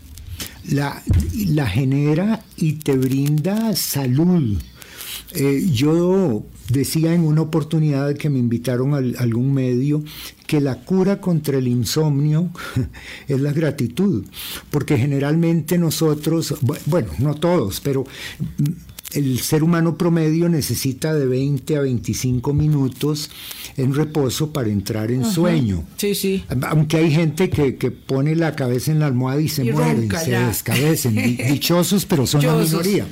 la, 0.69 1.01
la 1.47 1.67
genera 1.67 2.43
y 2.57 2.73
te 2.73 2.97
brinda 2.97 3.75
salud. 3.75 4.57
Eh, 5.33 5.69
yo 5.71 6.45
decía 6.69 7.13
en 7.13 7.21
una 7.21 7.41
oportunidad 7.41 8.15
que 8.15 8.29
me 8.29 8.39
invitaron 8.39 8.93
a, 8.93 9.21
algún 9.21 9.53
medio 9.53 10.03
que 10.47 10.61
la 10.61 10.83
cura 10.83 11.19
contra 11.19 11.57
el 11.57 11.67
insomnio 11.67 12.49
es 13.27 13.39
la 13.39 13.51
gratitud, 13.51 14.23
porque 14.69 14.97
generalmente 14.97 15.77
nosotros, 15.77 16.55
bueno, 16.85 17.09
no 17.19 17.35
todos, 17.35 17.81
pero 17.81 18.05
el 19.15 19.39
ser 19.39 19.63
humano 19.63 19.97
promedio 19.97 20.49
necesita 20.49 21.13
de 21.13 21.25
20 21.25 21.77
a 21.77 21.81
25 21.81 22.53
minutos 22.53 23.29
en 23.77 23.93
reposo 23.93 24.51
para 24.53 24.69
entrar 24.69 25.11
en 25.11 25.23
Ajá. 25.23 25.31
sueño. 25.31 25.83
Sí, 25.97 26.13
sí. 26.15 26.43
Aunque 26.69 26.97
hay 26.97 27.11
gente 27.11 27.49
que, 27.49 27.75
que, 27.77 27.91
pone 27.91 28.35
la 28.35 28.55
cabeza 28.55 28.91
en 28.91 28.99
la 28.99 29.07
almohada 29.07 29.41
y 29.41 29.47
se 29.47 29.65
Y 29.65 29.71
mueren, 29.71 30.01
ronca 30.01 30.19
se 30.19 30.31
ya. 30.31 30.47
descabecen. 30.47 31.15
Dichosos, 31.49 32.05
pero 32.05 32.27
son 32.27 32.45
la 32.45 32.55
minoría. 32.55 33.07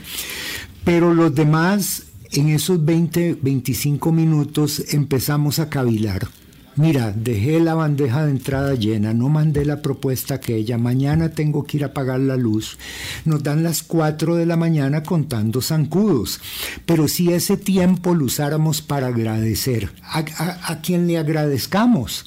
Pero 0.84 1.14
los 1.14 1.34
demás, 1.34 2.04
en 2.32 2.50
esos 2.50 2.84
20, 2.84 3.38
25 3.42 4.12
minutos, 4.12 4.84
empezamos 4.94 5.60
a 5.60 5.70
cavilar. 5.70 6.28
Mira, 6.76 7.14
dejé 7.16 7.60
la 7.60 7.76
bandeja 7.76 8.26
de 8.26 8.32
entrada 8.32 8.74
llena, 8.74 9.14
no 9.14 9.30
mandé 9.30 9.64
la 9.64 9.82
propuesta 9.82 10.40
que 10.40 10.56
ella, 10.56 10.78
mañana 10.80 11.30
tengo 11.30 11.64
que 11.66 11.78
ir 11.78 11.86
a 11.86 11.94
pagar 11.94 12.20
la 12.20 12.36
luz. 12.36 12.78
Nos 13.26 13.44
dan 13.44 13.62
las 13.62 13.84
4 13.84 14.36
de 14.36 14.48
la 14.48 14.56
mañana 14.56 15.04
contando 15.04 15.62
zancudos. 15.62 16.42
Pero 16.86 17.08
si 17.08 17.32
ese 17.32 17.58
tiempo 17.58 18.16
lo 18.16 18.26
usáramos 18.26 18.82
para 18.82 19.08
agradecer, 19.08 19.92
¿a, 20.04 20.82
quién 20.82 21.06
le 21.06 21.20
agradezcamos? 21.20 22.26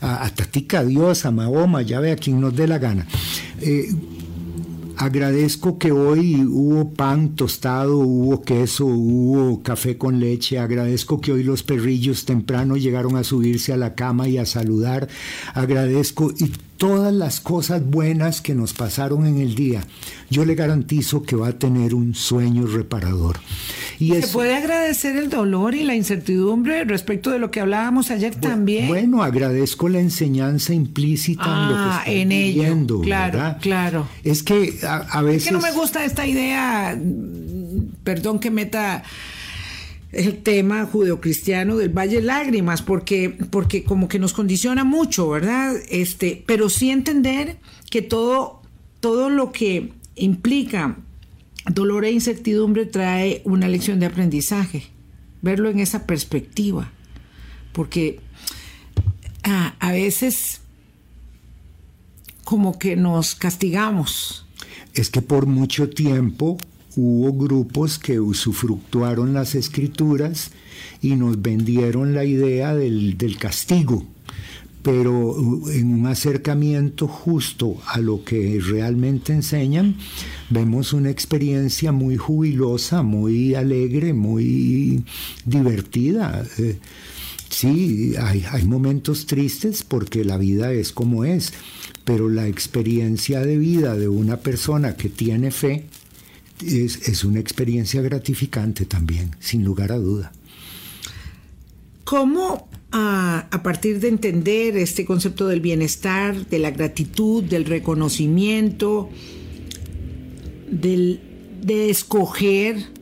A, 0.00 0.28
Tatica, 0.30 0.84
Dios, 0.84 1.24
a 1.24 1.30
Mahoma, 1.30 1.82
ya 1.82 2.00
ve 2.00 2.10
a 2.10 2.16
quien 2.16 2.40
nos 2.40 2.56
dé 2.56 2.66
la 2.66 2.78
gana. 2.78 3.06
Eh, 3.60 3.88
Agradezco 4.98 5.78
que 5.78 5.92
hoy 5.92 6.42
hubo 6.44 6.94
pan 6.94 7.34
tostado, 7.36 7.98
hubo 7.98 8.42
queso, 8.42 8.86
hubo 8.86 9.62
café 9.62 9.98
con 9.98 10.20
leche. 10.20 10.58
Agradezco 10.58 11.20
que 11.20 11.32
hoy 11.32 11.42
los 11.42 11.62
perrillos 11.62 12.24
temprano 12.24 12.78
llegaron 12.78 13.16
a 13.16 13.24
subirse 13.24 13.74
a 13.74 13.76
la 13.76 13.94
cama 13.94 14.26
y 14.26 14.38
a 14.38 14.46
saludar. 14.46 15.06
Agradezco 15.52 16.32
y 16.38 16.50
todas 16.76 17.12
las 17.12 17.40
cosas 17.40 17.84
buenas 17.84 18.40
que 18.40 18.54
nos 18.54 18.72
pasaron 18.72 19.26
en 19.26 19.38
el 19.38 19.54
día, 19.54 19.82
yo 20.30 20.44
le 20.44 20.54
garantizo 20.54 21.22
que 21.22 21.36
va 21.36 21.48
a 21.48 21.58
tener 21.58 21.94
un 21.94 22.14
sueño 22.14 22.66
reparador. 22.66 23.38
Y 23.98 24.12
Se 24.12 24.28
puede 24.28 24.54
agradecer 24.54 25.16
el 25.16 25.30
dolor 25.30 25.74
y 25.74 25.84
la 25.84 25.94
incertidumbre 25.94 26.84
respecto 26.84 27.30
de 27.30 27.38
lo 27.38 27.50
que 27.50 27.60
hablábamos 27.60 28.10
ayer 28.10 28.34
también. 28.34 28.88
Bueno, 28.88 29.22
agradezco 29.22 29.88
la 29.88 30.00
enseñanza 30.00 30.74
implícita 30.74 31.44
en 31.44 31.68
lo 31.68 31.74
que 31.74 31.80
ah, 31.80 32.02
estoy. 32.06 33.04
Claro, 33.04 33.56
claro. 33.60 34.08
Es 34.22 34.42
que 34.42 34.78
a, 34.86 35.22
veces... 35.22 35.42
Es 35.42 35.48
que 35.48 35.54
no 35.54 35.60
me 35.60 35.72
gusta 35.72 36.04
esta 36.04 36.26
idea, 36.26 36.98
perdón 38.04 38.38
que 38.38 38.50
meta 38.50 39.02
el 40.16 40.42
tema 40.42 40.86
judeocristiano 40.86 41.76
del 41.76 41.90
Valle 41.90 42.22
Lágrimas, 42.22 42.80
porque, 42.80 43.36
porque 43.50 43.84
como 43.84 44.08
que 44.08 44.18
nos 44.18 44.32
condiciona 44.32 44.82
mucho, 44.82 45.28
¿verdad? 45.28 45.76
Este, 45.90 46.42
pero 46.46 46.70
sí 46.70 46.90
entender 46.90 47.58
que 47.90 48.02
todo, 48.02 48.62
todo 49.00 49.28
lo 49.28 49.52
que 49.52 49.92
implica 50.14 50.96
dolor 51.70 52.04
e 52.06 52.12
incertidumbre 52.12 52.86
trae 52.86 53.42
una 53.44 53.68
lección 53.68 54.00
de 54.00 54.06
aprendizaje, 54.06 54.84
verlo 55.42 55.68
en 55.68 55.80
esa 55.80 56.06
perspectiva, 56.06 56.90
porque 57.72 58.20
a, 59.42 59.74
a 59.78 59.92
veces 59.92 60.62
como 62.44 62.78
que 62.78 62.96
nos 62.96 63.34
castigamos. 63.34 64.46
Es 64.94 65.10
que 65.10 65.20
por 65.20 65.46
mucho 65.46 65.90
tiempo 65.90 66.56
hubo 66.96 67.32
grupos 67.34 67.98
que 67.98 68.18
usufructuaron 68.18 69.34
las 69.34 69.54
escrituras 69.54 70.50
y 71.02 71.14
nos 71.14 71.40
vendieron 71.40 72.14
la 72.14 72.24
idea 72.24 72.74
del, 72.74 73.16
castigo, 73.38 74.04
pero 74.82 75.12
uh, 75.12 75.68
en 75.70 75.92
un 75.92 76.06
acercamiento 76.06 77.06
justo 77.06 77.76
a 77.86 77.98
lo 77.98 78.24
que 78.24 78.58
realmente 78.60 79.34
enseñan, 79.34 79.96
vemos 80.48 80.94
una 80.94 81.10
experiencia 81.10 81.92
muy 81.92 82.16
jubilosa, 82.16 83.02
muy 83.02 83.54
alegre, 83.54 84.14
muy 84.14 85.04
divertida. 85.44 86.46
Eh, 86.58 86.78
sí, 87.50 88.14
hay, 88.18 88.44
hay 88.50 88.64
momentos 88.64 89.26
tristes 89.26 89.82
porque 89.82 90.24
la 90.24 90.38
vida 90.38 90.72
es 90.72 90.92
como 90.92 91.24
es, 91.24 91.52
pero 92.04 92.30
la 92.30 92.46
experiencia 92.46 93.40
de 93.40 93.58
vida 93.58 93.96
de 93.96 94.08
una 94.08 94.38
persona 94.38 94.96
que 94.96 95.10
tiene 95.10 95.50
fe, 95.50 95.86
es, 96.64 97.24
una 97.24 97.40
experiencia 97.40 98.02
gratificante 98.02 98.84
también, 98.84 99.36
sin 99.40 99.64
lugar 99.64 99.92
a 99.92 99.96
duda. 99.96 100.32
¿Cómo 102.04 102.68
a, 102.92 103.48
a, 103.50 103.62
partir 103.62 104.00
de 104.00 104.08
entender 104.08 104.76
este 104.76 105.04
concepto 105.04 105.48
del 105.48 105.60
bienestar, 105.60 106.46
de 106.46 106.58
la 106.58 106.70
gratitud, 106.70 107.42
del 107.42 107.64
reconocimiento, 107.64 109.10
del, 110.70 111.20
de 111.62 111.90
escoger 111.90 112.95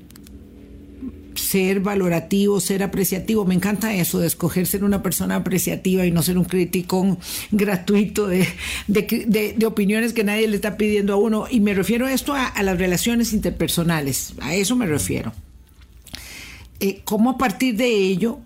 ser 1.37 1.81
valorativo, 1.81 2.61
ser 2.61 2.83
apreciativo. 2.83 3.44
Me 3.44 3.55
encanta 3.55 3.94
eso 3.94 4.18
de 4.18 4.27
escoger 4.27 4.66
ser 4.66 4.85
una 4.85 5.03
persona 5.03 5.37
apreciativa 5.37 6.07
y 6.07 6.11
no 6.11 6.23
ser 6.23 6.38
un 6.38 6.44
crítico 6.44 7.18
gratuito 7.51 8.27
de, 8.27 9.57
opiniones 9.66 10.12
que 10.12 10.25
nadie 10.25 10.49
le 10.49 10.57
está 10.57 10.77
pidiendo 10.77 11.14
a 11.14 11.16
uno. 11.16 11.47
Y 11.51 11.61
me 11.61 11.75
refiero 11.75 12.07
a 12.07 12.12
esto 12.12 12.35
a, 12.35 12.62
las 12.62 12.79
relaciones 12.79 13.33
interpersonales, 13.33 14.35
a 14.40 14.55
eso 14.55 14.77
me 14.77 14.87
refiero. 14.87 15.33
Eh, 16.81 17.03
¿Cómo 17.05 17.31
a 17.31 17.38
partir 17.38 17.77
de 17.77 17.88
ello 17.88 18.40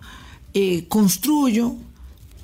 eh, 0.53 0.85
construyo 0.87 1.75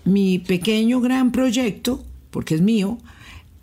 mi 0.03 0.39
pequeño 0.39 1.01
gran 1.01 1.31
proyecto, 1.31 2.03
porque 2.31 2.55
es 2.55 2.61
mío, 2.61 2.99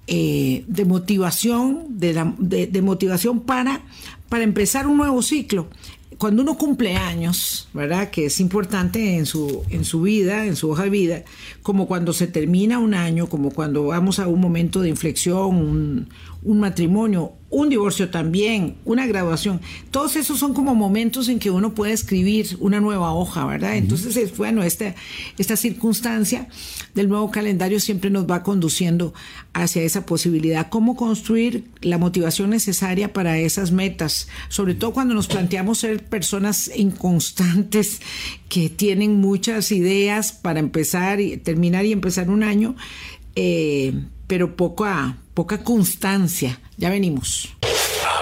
eh, 0.09 0.64
de 0.66 0.85
motivación, 0.85 1.87
de, 1.88 2.83
motivación 2.83 3.40
para, 3.40 3.83
para 4.29 4.42
empezar 4.42 4.88
un 4.88 4.97
nuevo 4.97 5.23
ciclo 5.23 5.68
cuando 6.18 6.42
uno 6.42 6.57
cumple 6.57 6.96
años, 6.96 7.68
¿verdad? 7.72 8.11
Que 8.11 8.27
es 8.27 8.40
importante 8.40 9.16
en 9.16 9.27
su, 9.27 9.62
en 9.70 9.85
su 9.85 10.03
vida, 10.03 10.46
en 10.46 10.57
su 10.57 10.70
hoja 10.70 10.85
de 10.85 10.90
vida, 10.90 11.25
como 11.62 11.87
cuando 11.87 12.12
se 12.12 12.27
termina 12.27 12.79
un 12.79 12.94
año, 12.94 13.29
como 13.29 13.51
cuando 13.51 13.85
vamos 13.85 14.18
a 14.18 14.27
un 14.27 14.40
momento 14.40 14.81
de 14.81 14.88
inflexión, 14.88 15.57
un, 15.57 16.09
un 16.44 16.59
matrimonio, 16.59 17.35
un 17.50 17.68
divorcio 17.68 18.09
también, 18.09 18.76
una 18.85 19.07
graduación. 19.07 19.61
Todos 19.90 20.16
esos 20.16 20.38
son 20.38 20.55
como 20.55 20.74
momentos 20.74 21.28
en 21.28 21.38
que 21.38 21.50
uno 21.50 21.74
puede 21.74 21.92
escribir 21.92 22.57
una 22.61 22.81
nueva 22.81 23.12
hoja, 23.12 23.44
¿verdad? 23.44 23.76
Entonces, 23.76 24.16
es, 24.16 24.37
bueno, 24.37 24.62
esta, 24.62 24.94
esta 25.38 25.57
circunstancia 25.57 26.48
del 26.94 27.09
nuevo 27.09 27.31
calendario 27.31 27.78
siempre 27.78 28.11
nos 28.11 28.28
va 28.28 28.42
conduciendo 28.42 29.12
hacia 29.52 29.83
esa 29.83 30.05
posibilidad. 30.07 30.68
¿Cómo 30.68 30.96
construir 30.96 31.64
la 31.83 31.98
motivación 31.98 32.50
necesaria 32.50 33.12
para 33.12 33.38
esas 33.38 33.70
metas? 33.70 34.28
Sobre 34.48 34.74
todo 34.74 34.92
cuando 34.92 35.14
nos 35.14 35.28
planteamos 35.28 35.78
ser 35.78 36.05
personas 36.05 36.72
inconstantes 36.74 38.00
que 38.48 38.68
tienen 38.68 39.20
muchas 39.20 39.70
ideas 39.70 40.33
para 40.33 40.59
empezar 40.59 41.20
y 41.20 41.37
terminar 41.37 41.85
y 41.85 41.92
empezar 41.92 42.31
un 42.31 42.42
año. 42.42 42.74
Eh, 43.37 43.94
pero 44.33 44.57
poca, 44.57 45.18
poca 45.35 45.62
constancia. 45.62 46.59
Ya 46.79 46.88
venimos. 46.88 47.55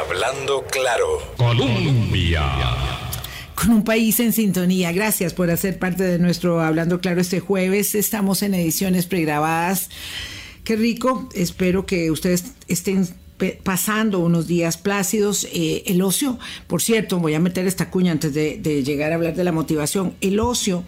Hablando 0.01 0.67
claro. 0.69 1.07
Colombia. 1.37 2.43
Con 3.55 3.71
un 3.71 3.85
país 3.85 4.19
en 4.19 4.33
sintonía. 4.33 4.91
Gracias 4.91 5.35
por 5.35 5.53
hacer 5.53 5.79
parte 5.79 6.03
de 6.03 6.19
nuestro 6.19 6.61
Hablando 6.63 7.01
Claro 7.01 7.21
este 7.21 7.39
jueves. 7.39 7.95
Estamos 7.95 8.43
en 8.43 8.55
ediciones 8.55 9.07
pregrabadas. 9.07 9.89
Qué 10.65 10.75
rico. 10.75 11.29
Espero 11.33 11.87
que 11.87 12.11
ustedes 12.11 12.55
estén 12.67 13.09
pasando 13.63 14.19
unos 14.19 14.49
días 14.49 14.79
plácidos. 14.79 15.47
Eh, 15.53 15.85
el 15.87 16.03
ocio, 16.03 16.41
por 16.67 16.83
cierto, 16.83 17.21
voy 17.21 17.35
a 17.35 17.39
meter 17.39 17.69
esta 17.69 17.89
cuña 17.89 18.11
antes 18.11 18.35
de, 18.35 18.83
llegar 18.83 19.13
a 19.13 19.15
hablar 19.15 19.37
de 19.37 19.45
la 19.45 19.53
motivación. 19.53 20.17
El 20.21 20.41
ocio. 20.41 20.83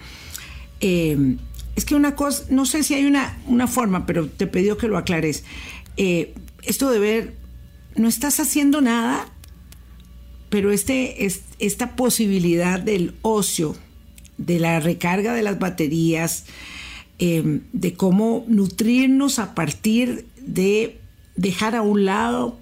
Eh, 0.80 1.36
es 1.76 1.84
que 1.84 1.94
una 1.94 2.14
cosa, 2.14 2.44
no 2.50 2.66
sé 2.66 2.82
si 2.82 2.94
hay 2.94 3.06
una, 3.06 3.38
una 3.46 3.66
forma, 3.66 4.06
pero 4.06 4.28
te 4.28 4.46
pido 4.46 4.76
que 4.76 4.88
lo 4.88 4.98
aclares. 4.98 5.44
Eh, 5.96 6.34
esto 6.62 6.90
de 6.90 6.98
ver, 6.98 7.34
no 7.96 8.08
estás 8.08 8.40
haciendo 8.40 8.80
nada, 8.80 9.26
pero 10.50 10.70
este, 10.70 11.24
es, 11.24 11.42
esta 11.58 11.96
posibilidad 11.96 12.78
del 12.78 13.14
ocio, 13.22 13.74
de 14.36 14.58
la 14.58 14.80
recarga 14.80 15.34
de 15.34 15.42
las 15.42 15.58
baterías, 15.58 16.44
em, 17.18 17.62
de 17.72 17.94
cómo 17.94 18.44
nutrirnos 18.48 19.38
a 19.38 19.54
partir 19.54 20.26
de 20.40 21.00
dejar 21.36 21.74
a 21.74 21.82
un 21.82 22.04
lado 22.04 22.58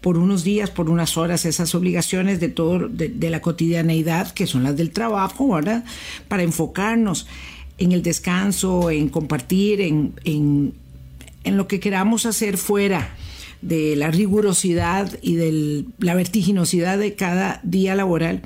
por 0.00 0.16
unos 0.16 0.44
días, 0.44 0.70
por 0.70 0.88
unas 0.88 1.16
horas, 1.16 1.44
esas 1.44 1.74
obligaciones 1.74 2.40
de 2.40 2.48
todo, 2.48 2.88
de, 2.88 3.30
la 3.30 3.42
cotidianeidad, 3.42 4.30
que 4.30 4.46
son 4.46 4.62
las 4.62 4.76
del 4.76 4.90
trabajo, 4.90 5.48
¿verdad? 5.48 5.84
Para 6.28 6.44
enfocarnos 6.44 7.26
en 7.78 7.92
el 7.92 8.02
descanso, 8.02 8.90
en 8.90 9.08
compartir, 9.08 9.80
en, 9.80 10.14
en, 10.24 10.74
lo 11.56 11.66
que 11.66 11.80
queramos 11.80 12.26
hacer 12.26 12.58
fuera 12.58 13.16
de 13.62 13.96
la 13.96 14.10
rigurosidad 14.10 15.18
y 15.22 15.36
de 15.36 15.84
la 15.98 16.14
vertiginosidad 16.14 16.98
de 16.98 17.14
cada 17.14 17.60
día 17.62 17.94
laboral, 17.94 18.42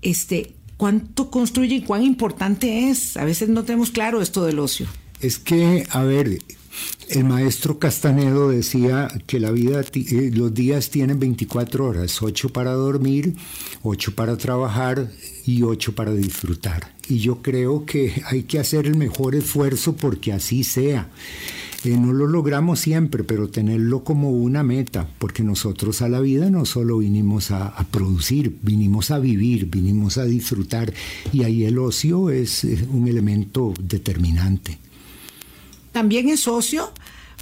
este, 0.00 0.54
cuánto 0.78 1.30
construye 1.30 1.76
y 1.76 1.82
cuán 1.82 2.02
importante 2.02 2.88
es. 2.88 3.18
A 3.18 3.24
veces 3.24 3.50
no 3.50 3.64
tenemos 3.64 3.90
claro 3.90 4.22
esto 4.22 4.44
del 4.44 4.60
ocio. 4.60 4.86
Es 5.20 5.38
que, 5.38 5.86
a 5.90 6.02
ver, 6.02 6.38
el 7.08 7.24
maestro 7.24 7.78
Castanedo 7.78 8.48
decía 8.48 9.08
que 9.26 9.38
la 9.38 9.50
vida, 9.50 9.82
eh, 9.94 10.30
los 10.32 10.54
días 10.54 10.88
tienen 10.88 11.18
24 11.18 11.86
horas, 11.86 12.22
8 12.22 12.48
para 12.50 12.72
dormir, 12.72 13.34
8 13.82 14.14
para 14.14 14.36
trabajar 14.36 15.10
y 15.44 15.62
8 15.62 15.94
para 15.94 16.14
disfrutar. 16.14 16.94
Y 17.08 17.18
yo 17.18 17.42
creo 17.42 17.84
que 17.84 18.22
hay 18.26 18.44
que 18.44 18.58
hacer 18.58 18.86
el 18.86 18.96
mejor 18.96 19.34
esfuerzo 19.34 19.94
porque 19.94 20.32
así 20.32 20.64
sea. 20.64 21.10
Eh, 21.84 21.96
no 21.98 22.12
lo 22.12 22.26
logramos 22.26 22.80
siempre, 22.80 23.24
pero 23.24 23.48
tenerlo 23.48 24.04
como 24.04 24.30
una 24.30 24.62
meta, 24.62 25.08
porque 25.18 25.42
nosotros 25.42 26.00
a 26.00 26.08
la 26.08 26.20
vida 26.20 26.48
no 26.48 26.64
solo 26.64 26.98
vinimos 26.98 27.50
a, 27.50 27.66
a 27.66 27.84
producir, 27.84 28.56
vinimos 28.62 29.10
a 29.10 29.18
vivir, 29.18 29.66
vinimos 29.66 30.16
a 30.16 30.24
disfrutar, 30.24 30.94
y 31.32 31.42
ahí 31.42 31.64
el 31.64 31.78
ocio 31.78 32.30
es 32.30 32.64
un 32.64 33.08
elemento 33.08 33.74
determinante. 33.82 34.78
También 35.92 36.28
es 36.28 36.48
ocio 36.48 36.92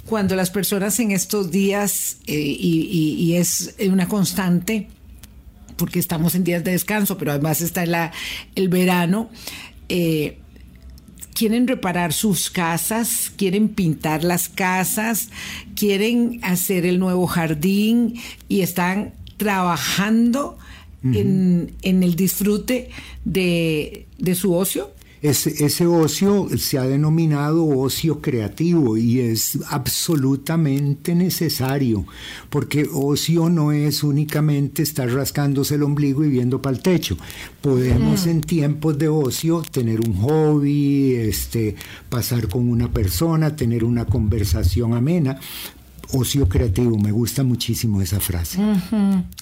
cuando 0.05 0.35
las 0.35 0.49
personas 0.49 0.99
en 0.99 1.11
estos 1.11 1.51
días, 1.51 2.17
eh, 2.27 2.33
y, 2.37 3.33
es 3.35 3.75
una 3.87 4.07
constante, 4.07 4.87
porque 5.77 5.99
estamos 5.99 6.35
en 6.35 6.43
días 6.43 6.63
de 6.63 6.71
descanso, 6.71 7.17
pero 7.17 7.31
además 7.31 7.61
está 7.61 7.85
la, 7.85 8.11
el 8.55 8.67
verano, 8.67 9.29
eh, 9.89 10.37
quieren 11.33 11.67
reparar 11.67 12.13
sus 12.13 12.49
casas, 12.49 13.31
quieren 13.35 13.69
pintar 13.69 14.23
las 14.23 14.49
casas, 14.49 15.29
quieren 15.75 16.39
hacer 16.43 16.85
el 16.85 16.99
nuevo 16.99 17.25
jardín 17.27 18.19
y 18.47 18.61
están 18.61 19.13
trabajando 19.37 20.57
en, 21.03 21.73
en, 21.81 22.03
el 22.03 22.15
disfrute 22.15 22.91
de, 23.25 24.05
de 24.19 24.35
su 24.35 24.53
ocio. 24.53 24.91
Ese, 25.21 25.85
ocio 25.85 26.47
se 26.57 26.79
ha 26.79 26.87
denominado 26.87 27.67
ocio 27.67 28.21
creativo 28.21 28.97
y 28.97 29.19
es 29.19 29.59
absolutamente 29.69 31.13
necesario, 31.13 32.07
porque 32.49 32.89
ocio 32.91 33.47
no 33.47 33.71
es 33.71 34.03
únicamente 34.03 34.81
estar 34.81 35.07
rascándose 35.11 35.75
el 35.75 35.83
ombligo 35.83 36.25
y 36.25 36.29
viendo 36.29 36.59
para 36.59 36.75
el 36.75 36.81
techo. 36.81 37.17
Podemos 37.61 38.25
en 38.25 38.41
tiempos 38.41 38.97
de 38.97 39.09
ocio 39.09 39.61
tener 39.61 39.99
un 39.99 40.15
hobby, 40.15 41.13
este, 41.13 41.75
pasar 42.09 42.47
con 42.47 42.67
una 42.67 42.91
persona, 42.91 43.55
tener 43.55 43.83
una 43.83 44.05
conversación 44.05 44.95
amena, 44.95 45.39
ocio 46.13 46.47
creativo. 46.47 46.97
Me 46.97 47.11
gusta 47.11 47.43
muchísimo 47.43 48.01
esa 48.01 48.19
frase. 48.19 48.59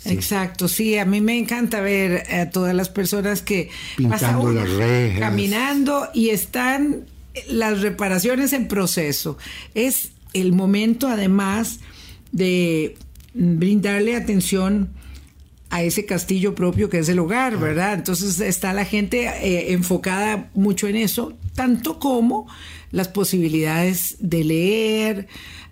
Exacto, 0.06 0.68
sí, 0.68 0.98
a 0.98 1.06
mí 1.06 1.22
me 1.22 1.38
encanta 1.38 1.82
ver 1.82 2.24
a 2.34 2.50
todas 2.50 2.76
las 2.76 2.90
personas 2.90 3.42
que 3.42 3.70
pintando 3.98 4.52
las 4.52 4.70
rejas, 4.70 5.20
caminando 5.20 6.10
y 6.14 6.30
están 6.30 7.06
las 7.48 7.82
reparaciones 7.82 8.54
en 8.54 8.68
proceso. 8.68 9.38
Es 9.74 10.12
el 10.34 10.54
momento 10.54 11.08
además 11.08 11.80
de 12.32 12.96
brindarle 13.34 14.16
atención 14.16 14.90
a 15.70 15.84
ese 15.84 16.06
castillo 16.06 16.56
propio 16.56 16.90
que 16.90 17.00
es 17.00 17.10
el 17.10 17.20
hogar, 17.20 17.54
ah. 17.54 17.58
¿verdad? 17.58 17.94
Entonces 17.94 18.40
está 18.40 18.74
la 18.74 18.86
gente 18.86 19.28
eh, 19.28 19.74
enfocada 19.74 20.50
mucho 20.54 20.88
en 20.88 20.96
eso, 20.96 21.34
tanto 21.54 22.00
como 22.00 22.48
las 22.92 23.08
posibilidades 23.08 24.16
de 24.20 24.44
leer, 24.44 25.28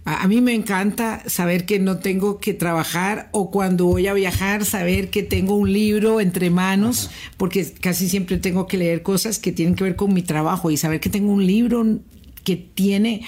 a, 0.09 0.25
mí 0.29 0.39
me 0.39 0.53
encanta 0.53 1.21
saber 1.27 1.65
que 1.65 1.79
no 1.79 1.97
tengo 1.97 2.39
que 2.39 2.53
trabajar 2.53 3.27
o 3.33 3.51
cuando 3.51 3.87
voy 3.87 4.07
a 4.07 4.13
viajar 4.13 4.63
saber 4.63 5.09
que 5.09 5.21
tengo 5.21 5.55
un 5.57 5.73
libro 5.73 6.21
entre 6.21 6.49
manos, 6.49 7.11
porque 7.35 7.69
casi 7.81 8.07
siempre 8.07 8.37
tengo 8.37 8.67
que 8.67 8.77
leer 8.77 9.03
cosas 9.03 9.37
que 9.37 9.51
tienen 9.51 9.75
que 9.75 9.83
ver 9.83 9.97
con 9.97 10.13
mi 10.13 10.21
trabajo 10.21 10.71
y 10.71 10.77
saber 10.77 11.01
que 11.01 11.09
tengo 11.09 11.33
un 11.33 11.45
libro 11.45 11.99
que 12.45 12.55
tiene 12.55 13.23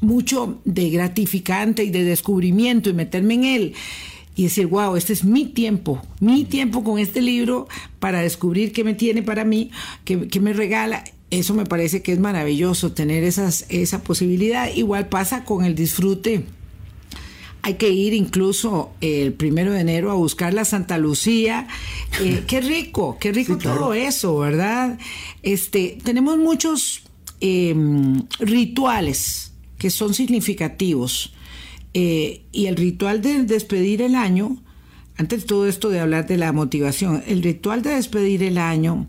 mucho 0.00 0.60
de 0.64 0.90
gratificante 0.90 1.84
y 1.84 1.90
de 1.90 2.02
descubrimiento 2.02 2.90
y 2.90 2.94
meterme 2.94 3.34
en 3.34 3.44
él 3.44 3.74
y 4.34 4.42
decir, 4.42 4.66
wow, 4.66 4.96
este 4.96 5.12
es 5.12 5.22
mi 5.22 5.44
tiempo, 5.44 6.02
mi 6.18 6.44
tiempo 6.44 6.82
con 6.82 6.98
este 6.98 7.20
libro 7.20 7.68
para 8.00 8.22
descubrir 8.22 8.72
qué 8.72 8.82
me 8.82 8.94
tiene 8.94 9.22
para 9.22 9.44
mí, 9.44 9.70
qué, 10.04 10.26
qué 10.26 10.40
me 10.40 10.52
regala 10.52 11.04
eso 11.30 11.54
me 11.54 11.66
parece 11.66 12.02
que 12.02 12.12
es 12.12 12.18
maravilloso, 12.18 12.92
tener 12.92 13.22
esas, 13.24 13.66
esa 13.68 14.02
posibilidad. 14.02 14.72
Igual 14.74 15.08
pasa 15.08 15.44
con 15.44 15.64
el 15.64 15.74
disfrute. 15.74 16.44
Hay 17.62 17.74
que 17.74 17.90
ir 17.90 18.14
incluso 18.14 18.92
el 19.00 19.34
primero 19.34 19.72
de 19.72 19.80
enero 19.80 20.10
a 20.10 20.14
buscar 20.14 20.54
la 20.54 20.64
Santa 20.64 20.96
Lucía. 20.96 21.66
Eh, 22.22 22.44
qué 22.46 22.60
rico, 22.60 23.18
qué 23.20 23.32
rico 23.32 23.58
todo 23.58 23.92
eso, 23.92 24.38
¿verdad? 24.38 24.98
Este, 25.42 25.98
tenemos 26.02 26.38
muchos 26.38 27.02
em, 27.40 28.22
rituales 28.38 29.52
que 29.76 29.90
son 29.90 30.14
significativos. 30.14 31.34
Eh, 31.92 32.42
y 32.52 32.66
el 32.66 32.76
ritual 32.76 33.20
de 33.20 33.42
despedir 33.44 34.00
el 34.02 34.14
año, 34.14 34.62
antes 35.16 35.42
de 35.42 35.46
todo 35.46 35.66
esto 35.66 35.90
de 35.90 36.00
hablar 36.00 36.26
de 36.26 36.38
la 36.38 36.52
motivación, 36.52 37.22
el 37.26 37.42
ritual 37.42 37.82
de 37.82 37.90
despedir 37.90 38.42
el 38.44 38.56
año 38.56 39.08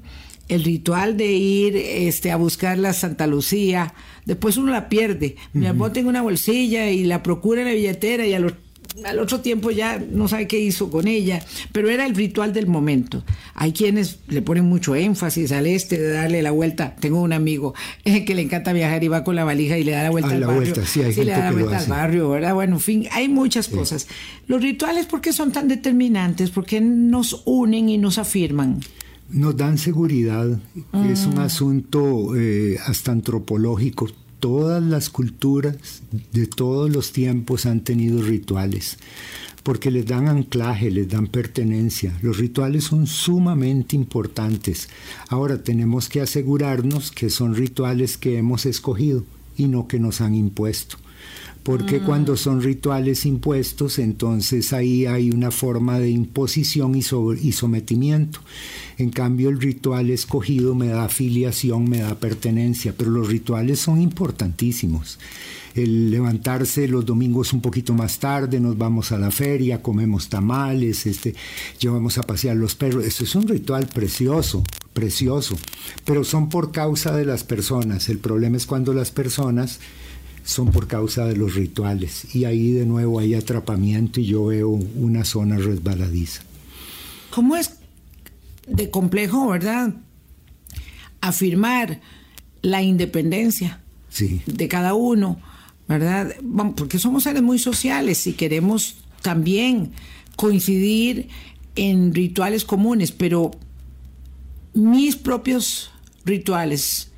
el 0.50 0.64
ritual 0.64 1.16
de 1.16 1.32
ir 1.32 1.78
este, 1.78 2.32
a 2.32 2.36
buscar 2.36 2.78
la 2.78 2.92
Santa 2.92 3.28
Lucía, 3.28 3.94
después 4.26 4.58
uno 4.58 4.72
la 4.72 4.90
pierde. 4.90 5.36
Mi 5.54 5.68
amor 5.68 5.94
tengo 5.94 6.10
una 6.10 6.24
bolsilla 6.24 6.90
y 6.90 7.04
la 7.04 7.24
procura 7.24 7.62
en 7.62 7.68
la 7.68 7.74
billetera 7.74 8.26
y 8.26 8.34
al, 8.34 8.58
otro 9.20 9.42
tiempo 9.42 9.70
ya 9.70 10.00
no 10.12 10.28
sabe 10.28 10.48
qué 10.48 10.60
hizo 10.60 10.90
con 10.90 11.08
ella, 11.08 11.46
pero 11.72 11.90
era 11.90 12.08
el 12.08 12.16
ritual 12.16 12.52
del 12.52 12.66
momento. 12.66 13.24
Hay 13.54 13.74
quienes 13.74 14.20
le 14.28 14.42
ponen 14.42 14.66
mucho 14.66 14.96
énfasis 14.96 15.52
al 15.52 15.68
este 15.68 16.00
de 16.00 16.10
darle 16.14 16.42
la 16.42 16.50
vuelta. 16.50 16.96
Tengo 17.00 17.22
un 17.22 17.32
amigo 17.32 17.76
eh, 18.04 18.26
que 18.26 18.34
le 18.34 18.42
encanta 18.42 18.74
viajar 18.74 19.04
y 19.04 19.08
va 19.08 19.24
con 19.24 19.36
la 19.36 19.44
valija 19.44 19.78
y 19.78 19.84
le 19.84 19.92
da 19.92 20.02
la 20.02 20.10
vuelta 20.10 20.32
al 20.32 20.44
barrio. 20.44 20.74
sí, 20.84 21.04
le 21.04 21.32
da 21.32 21.46
la 21.46 21.52
vuelta 21.52 21.78
al 21.78 21.86
barrio, 21.86 22.30
¿verdad? 22.30 22.56
Bueno, 22.56 22.78
en 22.78 22.82
fin, 22.82 23.08
hay 23.12 23.30
muchas 23.30 23.68
cosas. 23.68 24.08
Los 24.48 24.64
rituales, 24.64 25.06
¿por 25.06 25.22
qué 25.22 25.32
son 25.32 25.52
tan 25.52 25.68
determinantes? 25.68 26.50
¿Por 26.50 26.66
qué 26.66 26.82
nos 26.82 27.44
unen 27.46 27.88
y 27.90 28.00
nos 28.00 28.18
afirman? 28.18 28.80
Nos 29.30 29.56
dan 29.56 29.78
seguridad, 29.78 30.60
es 31.10 31.26
un 31.26 31.40
ah. 31.40 31.46
asunto 31.46 32.36
eh, 32.36 32.78
hasta 32.86 33.12
antropológico. 33.12 34.08
Todas 34.40 34.82
las 34.82 35.10
culturas 35.10 36.02
de 36.32 36.48
todos 36.48 36.90
los 36.90 37.12
tiempos 37.12 37.66
han 37.66 37.82
tenido 37.82 38.22
rituales, 38.22 38.98
porque 39.64 39.92
les 39.92 40.06
dan 40.06 40.28
anclaje, 40.28 40.90
les 40.92 41.10
dan 41.10 41.28
pertenencia. 41.28 42.18
Los 42.22 42.38
rituales 42.38 42.86
son 42.86 43.06
sumamente 43.06 43.98
importantes. 43.98 44.88
Ahora 45.28 45.62
tenemos 45.62 46.08
que 46.08 46.22
asegurarnos 46.22 47.12
que 47.12 47.30
son 47.30 47.54
rituales 47.54 48.18
que 48.18 48.38
hemos 48.38 48.66
escogido 48.66 49.26
y 49.58 49.68
no 49.68 49.88
que 49.88 50.00
nos 50.00 50.22
han 50.22 50.36
impuesto 50.36 50.98
porque 51.64 52.00
mm. 52.00 52.06
cuando 52.06 52.38
son 52.38 52.62
rituales 52.62 53.26
impuestos, 53.26 54.00
entonces 54.00 54.74
ahí 54.74 55.06
hay 55.06 55.30
una 55.30 55.52
forma 55.52 56.00
de 56.00 56.10
imposición 56.10 56.96
y, 56.96 57.00
y, 57.00 57.52
sometimiento. 57.52 58.40
En 58.98 59.10
cambio, 59.10 59.50
el 59.50 59.60
ritual 59.60 60.10
escogido 60.10 60.76
me 60.76 60.88
da 60.88 61.06
afiliación, 61.06 61.90
me 61.90 62.00
da 62.00 62.16
pertenencia, 62.16 62.94
pero 62.98 63.12
los 63.12 63.28
rituales 63.28 63.80
son 63.80 64.02
importantísimos. 64.02 65.20
El 65.76 66.10
levantarse 66.10 66.88
los 66.88 67.06
domingos 67.06 67.54
un 67.54 67.62
poquito 67.62 67.94
más 67.94 68.20
tarde, 68.20 68.60
nos 68.60 68.78
vamos 68.78 69.12
a 69.12 69.18
la 69.18 69.32
feria, 69.32 69.82
comemos 69.82 70.28
tamales, 70.28 71.06
este, 71.06 71.36
llevamos 71.80 72.18
a 72.18 72.24
pasear 72.24 72.56
los 72.56 72.76
perros. 72.76 73.06
Eso 73.06 73.24
es 73.24 73.36
un 73.36 73.48
ritual 73.48 73.88
precioso, 73.88 74.64
precioso, 74.94 75.56
pero 76.06 76.24
son 76.24 76.50
por 76.50 76.72
causa 76.72 77.16
de 77.16 77.26
las 77.26 77.44
personas. 77.44 78.10
El 78.10 78.18
problema 78.18 78.58
es 78.58 78.66
cuando 78.66 78.94
las 78.94 79.12
personas 79.12 79.80
son 80.50 80.72
por 80.72 80.88
causa 80.88 81.26
de 81.26 81.36
los 81.36 81.54
rituales. 81.54 82.34
Y 82.34 82.46
ahí 82.46 82.72
de 82.72 82.86
nuevo 82.86 83.20
hay 83.20 83.36
atrapamiento 83.36 84.20
y 84.20 84.26
yo 84.26 84.48
veo 84.48 84.70
una 84.70 85.24
zona 85.24 85.58
resbaladiza. 85.58 86.42
¿Cómo 87.30 87.56
es 87.56 87.76
de 88.68 88.90
complejo, 88.90 89.48
verdad? 89.48 89.94
Afirmar 91.22 92.02
la 92.64 92.82
independencia 92.82 93.80
de 94.18 94.68
cada 94.68 94.96
uno, 94.96 95.40
¿verdad? 95.88 96.36
Porque 96.76 96.98
somos 96.98 97.24
seres 97.24 97.44
muy 97.44 97.60
sociales 97.60 98.26
y 98.26 98.34
queremos 98.34 98.98
también 99.22 99.92
coincidir 100.36 101.30
en 101.76 102.16
rituales 102.16 102.66
comunes, 102.66 103.12
pero 103.12 103.52
mis 104.74 105.16
propios 105.16 105.92
rituales, 106.26 107.12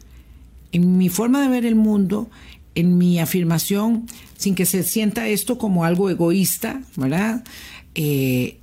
en 0.73 0.97
mi 0.97 1.07
forma 1.07 1.41
de 1.41 1.47
ver 1.47 1.65
el 1.65 1.75
mundo, 1.75 2.29
en 2.75 2.97
mi 2.97 3.19
afirmación, 3.19 4.07
sin 4.37 4.55
que 4.55 4.65
se 4.65 4.83
sienta 4.83 5.27
esto 5.27 5.57
como 5.57 5.85
algo 5.85 6.09
egoísta, 6.09 6.81
¿verdad? 6.95 7.43
Eh, 7.95 8.59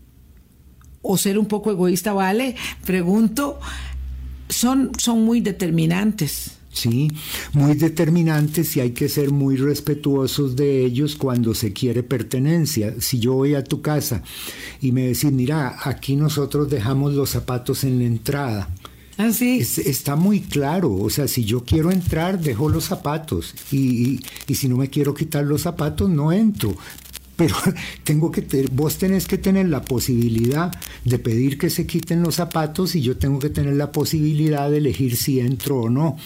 o 1.03 1.17
ser 1.17 1.39
un 1.39 1.47
poco 1.47 1.71
egoísta, 1.71 2.13
¿vale? 2.13 2.57
Pregunto, 2.85 3.61
son, 4.49 4.93
son 4.99 5.25
muy 5.25 5.41
determinantes. 5.41 6.59
Sí, 6.71 7.11
muy 7.55 7.75
determinantes 7.75 8.77
y 8.77 8.81
hay 8.81 8.91
que 8.93 9.09
ser 9.09 9.33
muy 9.33 9.57
respetuosos 9.57 10.55
de 10.55 10.85
ellos 10.85 11.17
cuando 11.17 11.55
se 11.55 11.73
quiere 11.73 12.05
pertenencia. 12.05 12.95
Si 13.01 13.19
yo 13.19 13.35
voy 13.35 13.55
a 13.55 13.65
tu 13.65 13.83
casa 13.83 14.23
y 14.81 14.93
me 14.93 15.07
decís, 15.07 15.33
mira, 15.33 15.77
aquí 15.83 16.15
nosotros 16.15 16.71
dejamos 16.71 17.15
los 17.15 17.31
zapatos 17.31 17.83
en 17.83 17.99
la 17.99 18.05
entrada, 18.05 18.69
Está 19.19 20.15
muy 20.15 20.41
claro. 20.41 20.95
O 20.95 21.11
sea, 21.11 21.27
si 21.27 21.45
yo 21.45 21.65
quiero 21.65 21.91
entrar, 21.91 22.41
dejo 22.41 22.69
los 22.69 22.85
zapatos. 22.85 23.53
Y, 23.73 24.21
si 24.55 24.69
no 24.69 24.77
me 24.77 24.89
quiero 24.89 25.13
quitar 25.13 25.45
los 25.45 25.63
zapatos, 25.63 26.09
no 26.09 26.31
entro. 26.31 26.77
pero 27.35 27.57
tengo 28.05 28.31
que 28.31 28.47
vos 28.73 28.97
tenés 28.97 29.27
que 29.27 29.39
tener 29.39 29.69
la 29.69 29.83
posibilidad 29.83 30.71
de 31.05 31.19
pedir 31.19 31.59
que 31.59 31.69
se 31.71 31.87
quiten 31.87 32.23
los 32.23 32.37
zapatos 32.37 32.95
y 32.95 33.03
yo 33.03 33.17
tengo 33.17 33.39
que 33.39 33.51
tener 33.51 33.75
la 33.75 33.93
posibilidad 33.93 34.71
de 34.71 34.79
elegir 34.79 35.17
si 35.17 35.41
entro 35.41 35.81
o 35.83 35.91
no. 35.91 36.17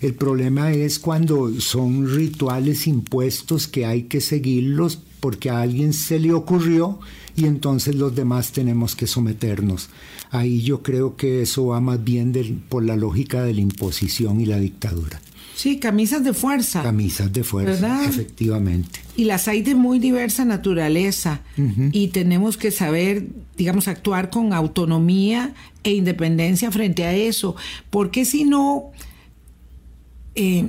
El 0.00 0.14
problema 0.14 0.72
es 0.72 0.98
cuando 0.98 1.60
son 1.60 2.14
rituales 2.14 2.86
impuestos 2.86 3.66
que 3.68 3.84
hay 3.84 4.04
que 4.04 4.22
seguirlos 4.22 5.00
porque 5.20 5.50
a 5.50 5.60
alguien 5.60 5.92
se 5.92 6.18
le 6.18 6.32
ocurrió 6.32 6.98
y 7.36 7.46
entonces 7.46 7.94
los 7.94 8.14
demás 8.14 8.52
tenemos 8.52 8.96
que 8.96 9.06
someternos. 9.06 9.90
Ahí 10.30 10.62
yo 10.62 10.82
creo 10.82 11.16
que 11.16 11.42
eso 11.42 11.66
va 11.66 11.80
más 11.80 12.02
bien 12.02 12.32
por 12.68 12.84
la 12.84 12.96
lógica 12.96 13.42
de 13.42 13.54
la 13.54 13.60
imposición 13.60 14.40
y 14.40 14.46
la 14.46 14.58
dictadura. 14.58 15.20
Sí, 15.58 15.80
camisas 15.80 16.22
de 16.22 16.34
fuerza. 16.34 16.84
Camisas 16.84 17.32
de 17.32 17.42
fuerza, 17.42 18.04
efectivamente. 18.04 19.00
Y 19.16 19.24
las 19.24 19.48
hay 19.48 19.62
de 19.62 19.74
muy 19.74 19.98
diversa 19.98 20.44
naturaleza 20.44 21.40
y 21.90 22.08
tenemos 22.08 22.56
que 22.56 22.70
saber, 22.70 23.26
digamos, 23.56 23.88
actuar 23.88 24.30
con 24.30 24.52
autonomía 24.52 25.54
e 25.82 25.90
independencia 25.92 26.70
frente 26.70 27.04
a 27.06 27.12
eso, 27.12 27.56
porque 27.90 28.24
si 28.24 28.44
no, 28.44 28.92
eh, 30.36 30.68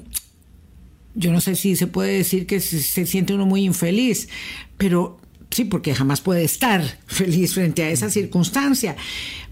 yo 1.20 1.34
no 1.34 1.42
sé 1.42 1.56
si 1.56 1.76
se 1.76 1.86
puede 1.86 2.14
decir 2.18 2.48
que 2.48 2.62
se, 2.62 3.06
siente 3.06 3.34
uno 3.34 3.46
muy 3.46 3.66
infeliz, 3.66 4.30
pero 4.78 5.20
sí, 5.52 5.66
porque 5.66 5.94
jamás 5.94 6.22
puede 6.22 6.44
estar 6.44 6.82
feliz 7.08 7.54
frente 7.54 7.84
a 7.84 7.92
esa 7.92 8.10
circunstancia. 8.10 8.96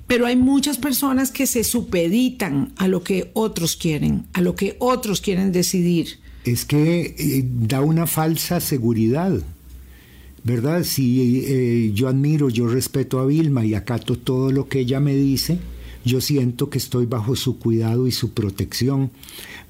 Pero 0.08 0.26
hay 0.26 0.38
muchas 0.38 0.78
personas 0.78 1.32
que 1.32 1.46
se 1.46 1.66
supeditan 1.66 2.72
a 2.78 2.88
lo 2.88 3.04
que 3.04 3.30
otros 3.34 3.76
quieren, 3.76 4.26
a 4.32 4.40
lo 4.40 4.56
que 4.56 4.78
otros 4.80 5.20
quieren 5.20 5.52
decidir. 5.52 6.20
Es 6.46 6.64
que 6.64 7.14
eh, 7.18 7.44
da 7.46 7.82
una 7.82 8.08
falsa 8.08 8.62
seguridad, 8.62 9.34
¿verdad? 10.46 10.86
Si 10.86 11.44
eh, 11.46 11.92
yo 11.94 12.08
admiro, 12.08 12.50
yo 12.50 12.68
respeto 12.70 13.20
a 13.20 13.26
Vilma 13.26 13.66
y 13.66 13.74
acato 13.74 14.18
todo 14.18 14.54
lo 14.54 14.70
que 14.70 14.80
ella 14.80 15.02
me 15.02 15.14
dice, 15.14 15.60
yo 16.06 16.22
siento 16.22 16.70
que 16.70 16.78
estoy 16.78 17.06
bajo 17.06 17.36
su 17.36 17.60
cuidado 17.60 18.08
y 18.08 18.14
su 18.14 18.34
protección 18.34 19.12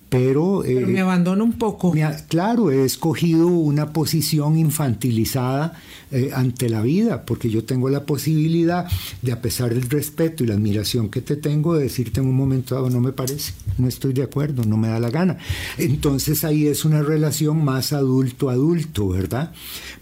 pero, 0.10 0.64
eh, 0.64 0.86
me 0.86 1.02
abandono 1.02 1.44
un 1.44 1.54
poco. 1.54 1.94
claro, 2.30 2.72
he 2.72 2.86
escogido 2.86 3.48
una 3.48 3.92
posición 3.92 4.58
infantilizada 4.58 5.74
eh, 6.12 6.32
ante 6.34 6.70
la 6.70 6.82
vida, 6.82 7.26
porque 7.26 7.50
yo 7.50 7.66
tengo 7.66 7.90
la 7.90 8.06
posibilidad 8.06 8.88
de, 9.22 9.32
a 9.34 9.42
pesar 9.42 9.74
del 9.74 9.90
respeto 9.90 10.44
y 10.44 10.48
la 10.48 10.54
admiración 10.54 11.10
que 11.10 11.20
te 11.20 11.36
tengo, 11.36 11.76
de 11.76 11.84
decirte 11.84 12.22
en 12.22 12.28
un 12.28 12.36
momento 12.36 12.76
dado, 12.76 12.90
no 12.90 13.02
me 13.02 13.12
parece, 13.12 13.52
no 13.78 13.90
estoy 13.90 14.14
de 14.14 14.24
acuerdo, 14.24 14.64
no 14.64 14.78
me 14.78 14.88
da 14.88 15.00
la 15.00 15.10
gana. 15.10 15.38
Entonces 15.78 16.46
ahí 16.46 16.68
es 16.68 16.86
una 16.86 17.02
relación 17.02 17.64
más 17.64 17.92
adulto-adulto, 17.92 19.10
¿verdad? 19.10 19.52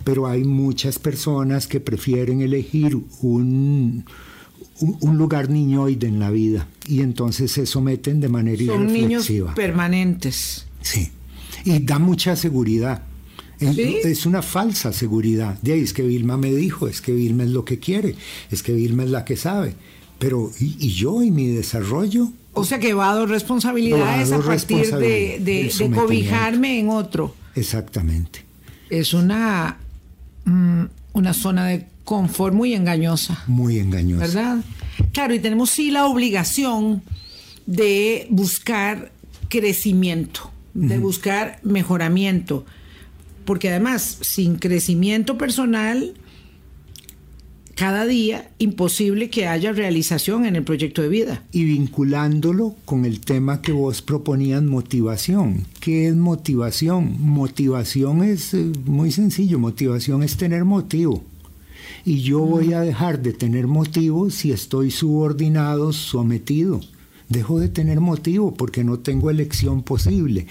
Pero 0.03 0.27
hay 0.27 0.43
muchas 0.43 0.99
personas 0.99 1.65
que 1.65 1.79
prefieren 1.79 2.41
elegir 2.41 2.95
un 3.21 4.05
un, 4.79 5.17
lugar 5.17 5.49
niñoide 5.49 6.07
en 6.07 6.19
la 6.19 6.31
vida 6.31 6.67
y 6.87 7.01
entonces 7.01 7.51
se 7.51 7.65
someten 7.65 8.19
de 8.19 8.29
manera 8.29 8.65
Son 8.65 8.91
niños 8.91 9.29
permanentes. 9.55 10.65
Sí, 10.81 11.11
y 11.63 11.79
da 11.79 11.99
mucha 11.99 12.35
seguridad. 12.35 13.03
Es, 13.59 14.25
una 14.25 14.41
falsa 14.41 14.91
seguridad. 14.91 15.57
De 15.61 15.73
ahí 15.73 15.81
es 15.81 15.93
que 15.93 16.03
Vilma 16.03 16.37
me 16.37 16.53
dijo, 16.53 16.87
es 16.87 17.01
que 17.01 17.13
Vilma 17.13 17.43
es 17.43 17.51
lo 17.51 17.63
que 17.63 17.79
quiere, 17.79 18.15
es 18.51 18.61
que 18.63 18.73
Vilma 18.73 19.03
es 19.03 19.11
la 19.11 19.23
que 19.23 19.37
sabe. 19.37 19.75
Pero, 20.19 20.51
¿y, 20.59 20.89
yo 20.89 21.23
y 21.23 21.31
mi 21.31 21.47
desarrollo? 21.47 22.31
O 22.53 22.65
sea 22.65 22.79
que 22.79 22.93
va 22.93 23.11
a 23.11 23.15
dar 23.15 23.29
responsabilidades 23.29 24.31
a 24.31 24.39
partir 24.39 24.93
de, 24.95 25.39
de, 25.41 25.91
cobijarme 25.93 26.79
en 26.79 26.89
otro. 26.89 27.33
Exactamente. 27.55 28.43
Es 28.89 29.13
una, 29.13 29.77
mm, 30.45 30.83
una 31.13 31.33
zona 31.33 31.67
de 31.67 31.87
confort 32.05 32.53
muy 32.53 32.73
engañosa. 32.73 33.43
Muy 33.47 33.79
engañosa. 33.79 34.25
¿Verdad? 34.25 34.57
Claro, 35.11 35.33
y 35.33 35.39
tenemos 35.39 35.71
sí 35.71 35.91
la 35.91 36.05
obligación 36.05 37.01
de 37.65 38.27
buscar 38.29 39.11
crecimiento, 39.49 40.51
de 40.73 40.99
buscar 40.99 41.59
mejoramiento, 41.63 42.65
porque 43.43 43.69
además 43.69 44.19
sin 44.21 44.55
crecimiento 44.57 45.37
personal, 45.37 46.13
cada 47.75 48.05
día 48.05 48.51
imposible 48.57 49.29
que 49.29 49.47
haya 49.47 49.73
realización 49.73 50.45
en 50.45 50.55
el 50.55 50.63
proyecto 50.63 51.01
de 51.01 51.09
vida. 51.09 51.43
Y 51.51 51.65
vinculándolo 51.65 52.75
con 52.85 53.03
el 53.03 53.19
tema 53.19 53.61
que 53.61 53.71
vos 53.71 54.01
proponías, 54.01 54.63
motivación. 54.63 55.65
¿Qué 55.81 56.07
es 56.07 56.15
motivación? 56.15 57.17
Motivación 57.19 58.23
es 58.23 58.53
eh, 58.53 58.71
muy 58.85 59.11
sencillo, 59.11 59.59
motivación 59.59 60.23
es 60.23 60.37
tener 60.37 60.63
motivo 60.63 61.23
y 62.05 62.21
yo 62.21 62.39
voy 62.41 62.73
a 62.73 62.81
dejar 62.81 63.21
de 63.21 63.33
tener 63.33 63.65
motivo 63.65 64.29
si 64.29 64.51
estoy 64.51 64.91
subordinado, 64.91 65.91
sometido. 65.91 66.79
Dejo 67.29 67.59
de 67.59 67.67
tener 67.67 67.99
motivo 67.99 68.53
porque 68.53 68.83
no 68.83 68.99
tengo 68.99 69.31
elección 69.31 69.81
posible. 69.81 70.45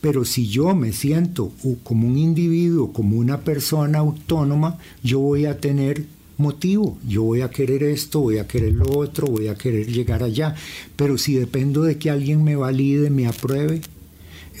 Pero 0.00 0.24
si 0.24 0.48
yo 0.48 0.74
me 0.74 0.92
siento 0.92 1.52
como 1.82 2.08
un 2.08 2.16
individuo, 2.16 2.92
como 2.92 3.18
una 3.18 3.40
persona 3.40 3.98
autónoma, 3.98 4.78
yo 5.02 5.20
voy 5.20 5.44
a 5.44 5.60
tener 5.60 6.06
motivo. 6.38 6.96
Yo 7.06 7.22
voy 7.22 7.42
a 7.42 7.50
querer 7.50 7.82
esto, 7.82 8.20
voy 8.20 8.38
a 8.38 8.48
querer 8.48 8.72
lo 8.72 8.98
otro, 8.98 9.26
voy 9.26 9.48
a 9.48 9.54
querer 9.54 9.86
llegar 9.86 10.22
allá. 10.22 10.54
Pero 10.96 11.18
si 11.18 11.34
dependo 11.34 11.82
de 11.82 11.98
que 11.98 12.10
alguien 12.10 12.42
me 12.42 12.56
valide, 12.56 13.10
me 13.10 13.26
apruebe, 13.26 13.82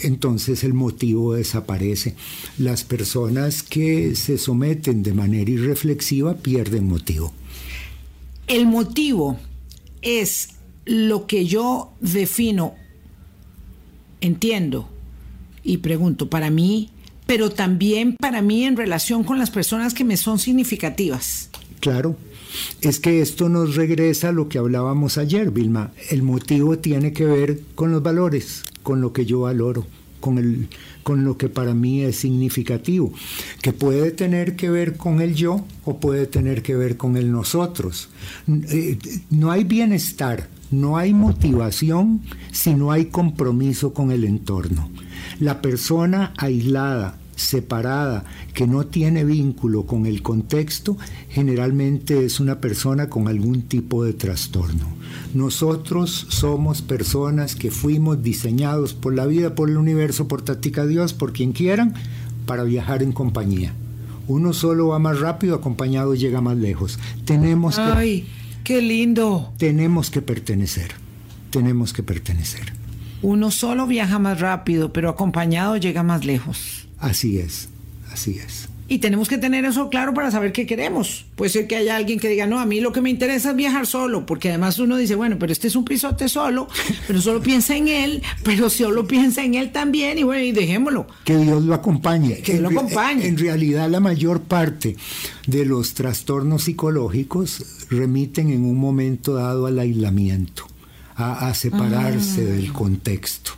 entonces 0.02 0.64
el 0.64 0.74
motivo 0.74 1.34
desaparece. 1.34 2.14
Las 2.58 2.84
personas 2.84 3.62
que 3.62 4.14
se 4.14 4.38
someten 4.38 5.02
de 5.02 5.12
manera 5.12 5.50
irreflexiva 5.50 6.34
pierden 6.36 6.88
motivo. 6.88 7.32
El 8.46 8.66
motivo 8.66 9.38
es 10.02 10.50
lo 10.84 11.26
que 11.26 11.46
yo 11.46 11.92
defino, 12.00 12.74
entiendo 14.20 14.88
y 15.64 15.78
pregunto 15.78 16.30
para 16.30 16.50
mí, 16.50 16.90
pero 17.26 17.50
también 17.50 18.16
para 18.16 18.40
mí 18.40 18.64
en 18.64 18.76
relación 18.76 19.24
con 19.24 19.38
las 19.38 19.50
personas 19.50 19.94
que 19.94 20.04
me 20.04 20.16
son 20.16 20.38
significativas. 20.38 21.50
Claro, 21.80 22.16
es 22.80 23.00
que 23.00 23.20
esto 23.20 23.48
nos 23.48 23.74
regresa 23.74 24.28
a 24.28 24.32
lo 24.32 24.48
que 24.48 24.58
hablábamos 24.58 25.18
ayer, 25.18 25.50
Vilma. 25.50 25.92
El 26.10 26.22
motivo 26.22 26.78
tiene 26.78 27.12
que 27.12 27.24
ver 27.24 27.60
con 27.74 27.92
los 27.92 28.02
valores, 28.02 28.62
con 28.86 29.00
lo 29.00 29.12
que 29.12 29.26
yo 29.26 29.40
valoro, 29.40 29.84
con, 30.20 30.38
el, 30.38 30.68
con 31.02 31.24
lo 31.24 31.36
que 31.36 31.48
para 31.48 31.74
mí 31.74 32.02
es 32.02 32.18
significativo, 32.18 33.12
que 33.60 33.72
puede 33.72 34.12
tener 34.12 34.54
que 34.54 34.70
ver 34.70 34.96
con 34.96 35.20
el 35.20 35.34
yo 35.34 35.64
o 35.84 35.98
puede 35.98 36.28
tener 36.28 36.62
que 36.62 36.76
ver 36.76 36.96
con 36.96 37.16
el 37.16 37.32
nosotros. 37.32 38.10
Eh, 38.46 38.96
no 39.28 39.50
hay 39.50 39.64
bienestar, 39.64 40.48
no 40.70 40.98
hay 40.98 41.12
motivación 41.14 42.22
si 42.52 42.74
no 42.74 42.92
hay 42.92 43.06
compromiso 43.06 43.92
con 43.92 44.12
el 44.12 44.22
entorno. 44.22 44.88
La 45.40 45.60
persona 45.60 46.32
aislada, 46.36 47.18
separada, 47.36 48.24
que 48.54 48.66
no 48.66 48.86
tiene 48.86 49.24
vínculo 49.24 49.86
con 49.86 50.06
el 50.06 50.22
contexto, 50.22 50.96
generalmente 51.28 52.24
es 52.24 52.40
una 52.40 52.60
persona 52.60 53.08
con 53.08 53.28
algún 53.28 53.62
tipo 53.62 54.02
de 54.04 54.14
trastorno. 54.14 54.88
Nosotros 55.34 56.26
somos 56.30 56.82
personas 56.82 57.54
que 57.54 57.70
fuimos 57.70 58.22
diseñados 58.22 58.94
por 58.94 59.14
la 59.14 59.26
vida, 59.26 59.54
por 59.54 59.70
el 59.70 59.76
universo, 59.76 60.26
por 60.26 60.42
Tatica 60.42 60.86
Dios, 60.86 61.12
por 61.12 61.32
quien 61.32 61.52
quieran, 61.52 61.94
para 62.46 62.64
viajar 62.64 63.02
en 63.02 63.12
compañía. 63.12 63.74
Uno 64.28 64.52
solo 64.52 64.88
va 64.88 64.98
más 64.98 65.20
rápido, 65.20 65.54
acompañado 65.54 66.14
llega 66.14 66.40
más 66.40 66.56
lejos. 66.56 66.98
Tenemos 67.24 67.78
¡Ay, 67.78 68.26
qué 68.64 68.82
lindo! 68.82 69.52
Tenemos 69.58 70.10
que 70.10 70.22
pertenecer. 70.22 70.92
Tenemos 71.50 71.92
que 71.92 72.02
pertenecer. 72.02 72.72
Uno 73.22 73.50
solo 73.50 73.86
viaja 73.86 74.18
más 74.18 74.40
rápido, 74.40 74.92
pero 74.92 75.10
acompañado 75.10 75.76
llega 75.76 76.02
más 76.02 76.24
lejos. 76.24 76.85
Así 76.98 77.38
es, 77.38 77.68
así 78.10 78.38
es. 78.38 78.68
Y 78.88 78.98
tenemos 78.98 79.28
que 79.28 79.36
tener 79.36 79.64
eso 79.64 79.90
claro 79.90 80.14
para 80.14 80.30
saber 80.30 80.52
qué 80.52 80.64
queremos. 80.64 81.26
Puede 81.34 81.50
ser 81.50 81.66
que 81.66 81.74
haya 81.74 81.96
alguien 81.96 82.20
que 82.20 82.28
diga, 82.28 82.46
no, 82.46 82.60
a 82.60 82.66
mí 82.66 82.80
lo 82.80 82.92
que 82.92 83.00
me 83.00 83.10
interesa 83.10 83.50
es 83.50 83.56
viajar 83.56 83.84
solo, 83.84 84.26
porque 84.26 84.50
además 84.50 84.78
uno 84.78 84.96
dice, 84.96 85.16
bueno, 85.16 85.38
pero 85.40 85.50
este 85.52 85.66
es 85.66 85.74
un 85.74 85.84
pisote 85.84 86.28
solo, 86.28 86.68
pero 87.08 87.20
solo 87.20 87.42
piensa 87.42 87.76
en 87.76 87.88
él, 87.88 88.22
pero 88.44 88.70
solo 88.70 89.06
piensa 89.08 89.42
en 89.42 89.54
él 89.54 89.72
también, 89.72 90.18
y 90.18 90.22
bueno, 90.22 90.44
y 90.44 90.52
dejémoslo. 90.52 91.08
Que 91.24 91.36
Dios 91.36 91.64
lo 91.64 91.74
acompañe. 91.74 92.38
Que 92.42 92.60
lo 92.60 92.68
acompañe. 92.68 93.26
En 93.26 93.36
realidad, 93.36 93.90
la 93.90 93.98
mayor 93.98 94.42
parte 94.42 94.96
de 95.48 95.64
los 95.64 95.94
trastornos 95.94 96.64
psicológicos 96.64 97.86
remiten 97.90 98.50
en 98.50 98.64
un 98.64 98.76
momento 98.76 99.34
dado 99.34 99.66
al 99.66 99.80
aislamiento, 99.80 100.64
a, 101.16 101.52
separarse 101.54 102.42
ah. 102.42 102.52
del 102.52 102.72
contexto. 102.72 103.52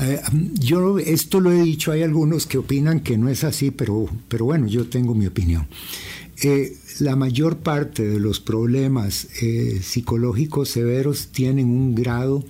Eh, 0.00 0.20
yo 0.54 0.98
esto 0.98 1.40
lo 1.40 1.52
he 1.52 1.62
dicho, 1.62 1.92
hay 1.92 2.02
algunos 2.02 2.46
que 2.46 2.58
opinan 2.58 3.00
que 3.00 3.18
no 3.18 3.28
es 3.28 3.44
así, 3.44 3.70
pero, 3.70 4.08
pero 4.28 4.44
bueno, 4.44 4.66
yo 4.66 4.86
tengo 4.86 5.14
mi 5.14 5.26
opinión. 5.26 5.66
Eh, 6.42 6.76
la 6.98 7.16
mayor 7.16 7.58
parte 7.58 8.06
de 8.06 8.18
los 8.18 8.40
problemas 8.40 9.28
eh, 9.40 9.80
psicológicos 9.82 10.70
severos 10.70 11.28
tienen 11.28 11.70
un 11.70 11.94
grado 11.94 12.44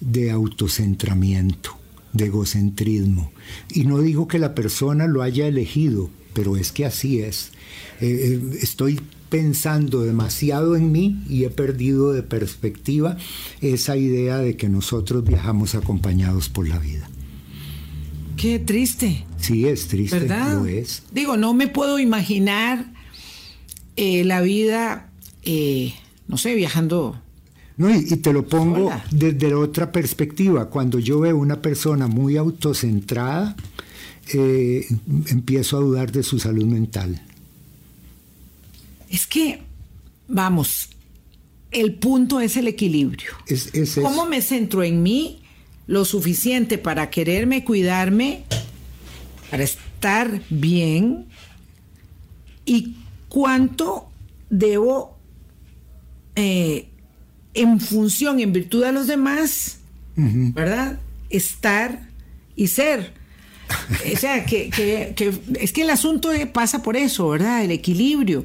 de 0.00 0.30
autocentramiento, 0.30 1.76
de 2.12 2.26
egocentrismo. 2.26 3.32
Y 3.72 3.84
no 3.84 4.00
digo 4.00 4.28
que 4.28 4.38
la 4.38 4.54
persona 4.54 5.06
lo 5.06 5.22
haya 5.22 5.46
elegido, 5.46 6.10
pero 6.32 6.56
es 6.56 6.72
que 6.72 6.84
así 6.84 7.20
es. 7.20 7.50
Estoy 8.00 9.00
pensando 9.28 10.02
demasiado 10.02 10.76
en 10.76 10.92
mí 10.92 11.22
y 11.28 11.44
he 11.44 11.50
perdido 11.50 12.12
de 12.12 12.22
perspectiva 12.22 13.16
esa 13.60 13.96
idea 13.96 14.38
de 14.38 14.56
que 14.56 14.68
nosotros 14.68 15.24
viajamos 15.24 15.74
acompañados 15.74 16.48
por 16.48 16.68
la 16.68 16.78
vida. 16.78 17.08
Qué 18.36 18.58
triste. 18.58 19.24
Sí, 19.38 19.66
es 19.66 19.88
triste, 19.88 20.18
¿verdad? 20.20 20.54
lo 20.54 20.66
es. 20.66 21.02
Digo, 21.12 21.36
no 21.36 21.54
me 21.54 21.68
puedo 21.68 21.98
imaginar 21.98 22.92
eh, 23.96 24.24
la 24.24 24.40
vida, 24.40 25.10
no 26.28 26.36
sé, 26.36 26.54
viajando 26.54 27.20
no, 27.76 27.92
y, 27.94 28.04
te 28.04 28.32
lo 28.32 28.46
pongo 28.46 28.90
desde 29.10 29.54
otra 29.54 29.90
perspectiva. 29.90 30.70
Cuando 30.70 30.98
yo 30.98 31.20
veo 31.20 31.36
una 31.36 31.60
persona 31.60 32.06
muy 32.06 32.36
autocentrada, 32.36 33.56
eh, 34.32 34.86
empiezo 35.28 35.78
a 35.78 35.80
dudar 35.80 36.12
de 36.12 36.22
su 36.22 36.38
salud 36.38 36.66
mental. 36.66 37.20
Es 39.14 39.28
que, 39.28 39.60
vamos, 40.26 40.88
el 41.70 41.94
punto 41.94 42.40
es 42.40 42.56
el 42.56 42.66
equilibrio. 42.66 43.30
Es, 43.46 43.70
¿Cómo 43.94 44.26
me 44.26 44.42
centro 44.42 44.82
en 44.82 45.04
mí 45.04 45.40
lo 45.86 46.04
suficiente 46.04 46.78
para 46.78 47.10
quererme, 47.10 47.62
cuidarme, 47.62 48.42
para 49.52 49.62
estar 49.62 50.40
bien? 50.50 51.26
¿Y 52.66 52.96
cuánto 53.28 54.10
debo 54.50 55.16
eh, 56.34 56.88
en 57.54 57.78
función, 57.78 58.40
en 58.40 58.52
virtud 58.52 58.84
de 58.84 58.90
los 58.90 59.06
demás, 59.06 59.78
¿verdad? 60.16 60.98
Estar 61.30 62.08
y 62.56 62.66
ser. 62.66 63.12
o 64.12 64.16
sea, 64.16 64.44
que, 64.44 65.14
es 65.60 65.72
que 65.72 65.82
el 65.82 65.90
asunto 65.90 66.30
pasa 66.52 66.82
por 66.82 66.96
eso, 66.96 67.28
¿verdad? 67.28 67.62
El 67.62 67.70
equilibrio. 67.70 68.44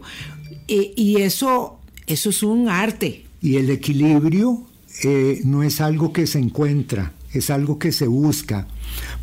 Y 0.69 1.17
eso, 1.17 1.79
eso 2.07 2.29
es 2.29 2.43
un 2.43 2.69
arte. 2.69 3.25
Y 3.41 3.55
el 3.55 3.69
equilibrio 3.69 4.63
eh, 5.03 5.41
no 5.45 5.63
es 5.63 5.79
algo 5.79 6.11
que 6.11 6.27
se 6.27 6.39
encuentra, 6.39 7.13
es 7.33 7.49
algo 7.49 7.79
que 7.79 7.91
se 7.91 8.07
busca, 8.07 8.67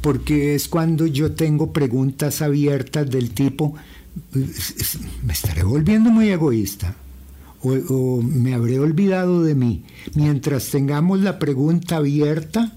porque 0.01 0.55
es 0.55 0.69
cuando 0.69 1.07
yo 1.07 1.33
tengo 1.33 1.73
preguntas 1.73 2.41
abiertas 2.41 3.11
del 3.11 3.31
tipo, 3.31 3.75
me 4.33 5.33
estaré 5.33 5.65
volviendo 5.65 6.11
muy 6.11 6.31
egoísta 6.31 6.97
o, 7.63 8.23
me 8.23 8.55
habré 8.55 8.79
olvidado 8.79 9.43
de 9.43 9.55
mí. 9.55 9.83
Mientras 10.15 10.71
tengamos 10.71 11.21
la 11.21 11.39
pregunta 11.39 11.97
abierta, 11.97 12.77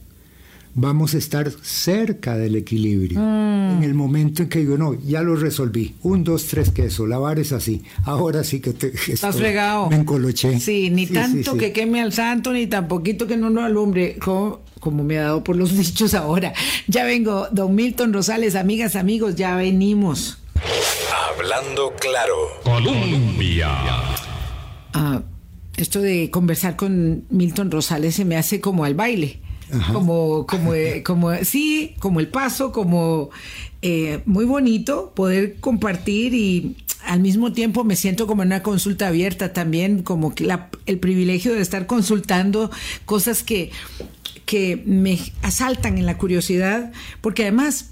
vamos 0.74 1.14
a 1.14 1.18
estar 1.18 1.52
cerca 1.62 2.38
del 2.38 2.56
equilibrio. 2.56 3.20
Mm. 3.20 3.78
En 3.78 3.84
el 3.84 3.94
momento 3.94 4.44
en 4.44 4.50
que 4.50 4.60
digo, 4.60 4.78
no, 4.78 4.94
ya 4.94 5.22
lo 5.22 5.36
resolví. 5.36 5.96
Un, 6.04 6.24
dos, 6.24 6.46
tres, 6.46 6.72
queso. 6.72 7.08
Lavar 7.08 7.40
es 7.40 7.52
así. 7.52 7.84
Ahora 8.06 8.44
sí 8.44 8.60
que 8.60 8.74
te. 8.74 8.88
Estás 9.12 9.36
fregado. 9.36 9.90
Me 9.90 9.98
encoloché. 9.98 10.60
Sí, 10.60 10.90
ni 10.90 11.08
tanto 11.08 11.58
que 11.58 11.72
queme 11.72 12.02
al 12.02 12.14
santo, 12.14 12.52
ni 12.54 12.68
tan 12.68 12.88
poquito 12.88 13.28
que 13.28 13.38
no 13.38 13.50
lo 13.50 13.62
alumbre. 13.62 14.18
Como, 14.20 14.62
como 14.80 15.04
me 15.04 15.20
ha 15.20 15.24
dado 15.24 15.44
por 15.44 15.56
los 15.56 15.76
dichos 15.78 16.14
ahora. 16.14 16.54
Ya 16.88 17.04
vengo, 17.04 17.48
don 17.52 17.76
Milton 17.76 18.14
Rosales, 18.14 18.56
amigas, 18.56 18.96
amigos, 18.96 19.36
ya 19.36 19.56
venimos. 19.56 20.38
Hablando 21.38 21.94
claro. 22.00 22.36
Colombia. 22.64 23.70
Ah, 24.94 25.22
esto 25.78 26.02
de 26.02 26.30
conversar 26.30 26.76
con 26.76 27.24
Milton 27.30 27.72
Rosales 27.72 28.16
se 28.16 28.26
me 28.26 28.36
hace 28.36 28.60
como 28.60 28.84
al 28.84 28.96
baile. 28.96 29.40
Como, 29.94 30.48
como, 30.48 30.74
eh, 30.74 31.04
como, 31.04 31.34
sí, 31.44 31.96
como 32.00 32.20
el 32.20 32.28
paso, 32.28 32.72
como 32.72 33.30
eh, 33.82 34.22
muy 34.26 34.46
bonito 34.46 35.14
poder 35.16 35.58
compartir 35.60 36.34
y 36.34 36.76
al 37.06 37.20
mismo 37.22 37.54
tiempo 37.54 37.84
me 37.84 37.96
siento 37.96 38.28
como 38.28 38.44
en 38.44 38.50
una 38.50 38.64
consulta 38.64 39.08
abierta 39.08 39.54
también, 39.54 40.04
como 40.04 40.36
que 40.36 40.48
el 40.86 41.00
privilegio 41.00 41.54
de 41.54 41.62
estar 41.62 41.86
consultando 41.86 42.72
cosas 43.06 43.44
que, 43.44 43.72
que 44.46 44.82
me 44.86 45.20
asaltan 45.42 45.98
en 45.98 46.06
la 46.06 46.18
curiosidad, 46.18 46.92
porque 47.22 47.44
además, 47.44 47.92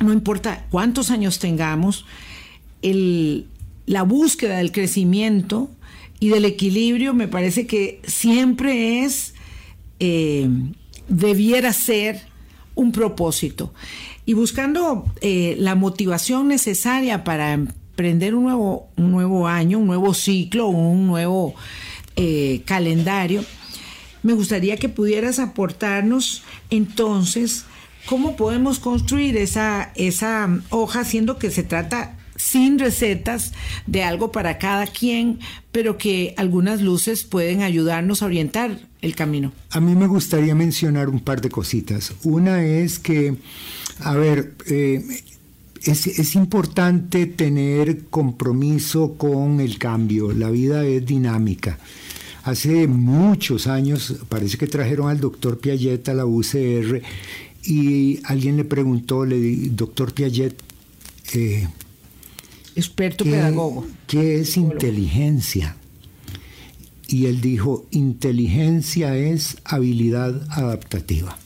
no 0.00 0.12
importa 0.12 0.66
cuántos 0.70 1.10
años 1.10 1.38
tengamos, 1.38 2.04
el, 2.82 3.46
la 3.86 4.02
búsqueda 4.02 4.58
del 4.58 4.72
crecimiento 4.72 5.70
y 6.20 6.28
del 6.28 6.44
equilibrio 6.44 7.14
me 7.14 7.28
parece 7.28 7.66
que 7.66 8.00
siempre 8.06 9.04
es, 9.04 9.34
eh, 9.98 10.48
debiera 11.10 11.74
ser 11.74 12.22
un 12.74 12.92
propósito. 12.92 13.74
Y 14.24 14.32
buscando 14.32 15.04
eh, 15.20 15.56
la 15.58 15.74
motivación 15.74 16.48
necesaria 16.48 17.24
para 17.24 17.52
emprender 17.52 18.34
un 18.34 18.44
nuevo, 18.44 18.88
un 18.96 19.10
nuevo 19.10 19.46
año, 19.46 19.78
un 19.78 19.86
nuevo 19.86 20.14
ciclo, 20.14 20.68
un 20.68 21.06
nuevo 21.06 21.54
eh, 22.16 22.62
calendario, 22.64 23.44
me 24.22 24.32
gustaría 24.34 24.76
que 24.76 24.88
pudieras 24.88 25.38
aportarnos 25.38 26.42
entonces 26.70 27.64
cómo 28.06 28.36
podemos 28.36 28.78
construir 28.78 29.36
esa, 29.36 29.92
esa 29.94 30.48
hoja, 30.70 31.04
siendo 31.04 31.38
que 31.38 31.50
se 31.50 31.62
trata 31.62 32.16
sin 32.36 32.78
recetas 32.78 33.52
de 33.86 34.02
algo 34.02 34.32
para 34.32 34.58
cada 34.58 34.86
quien, 34.86 35.40
pero 35.72 35.98
que 35.98 36.34
algunas 36.36 36.80
luces 36.80 37.24
pueden 37.24 37.62
ayudarnos 37.62 38.22
a 38.22 38.26
orientar 38.26 38.89
el 39.02 39.14
camino. 39.14 39.52
A 39.70 39.80
mí 39.80 39.94
me 39.94 40.06
gustaría 40.06 40.54
mencionar 40.54 41.08
un 41.08 41.20
par 41.20 41.40
de 41.40 41.48
cositas. 41.48 42.12
Una 42.22 42.64
es 42.64 42.98
que, 42.98 43.36
a 44.00 44.14
ver, 44.14 44.54
eh, 44.66 45.04
es, 45.82 46.06
es, 46.06 46.34
importante 46.34 47.26
tener 47.26 48.06
compromiso 48.06 49.14
con 49.14 49.60
el 49.60 49.78
cambio. 49.78 50.32
La 50.32 50.50
vida 50.50 50.84
es 50.84 51.04
dinámica. 51.06 51.78
Hace 52.42 52.86
muchos 52.86 53.66
años, 53.66 54.16
parece 54.28 54.56
que 54.56 54.66
trajeron 54.66 55.08
al 55.08 55.20
doctor 55.20 55.58
Piaget 55.58 56.08
a 56.08 56.14
la 56.14 56.26
UCR 56.26 57.02
y 57.62 58.20
alguien 58.24 58.56
le 58.56 58.64
preguntó, 58.64 59.26
le 59.26 59.68
doctor 59.70 60.12
Piaget, 60.12 60.56
eh, 61.34 61.68
experto 62.74 63.24
pedagogo. 63.24 63.86
¿Qué 64.06 64.40
es 64.40 64.56
inteligencia? 64.56 65.76
Y 67.10 67.26
él 67.26 67.40
dijo, 67.40 67.88
inteligencia 67.90 69.16
es 69.16 69.56
habilidad 69.64 70.46
adaptativa. 70.48 71.36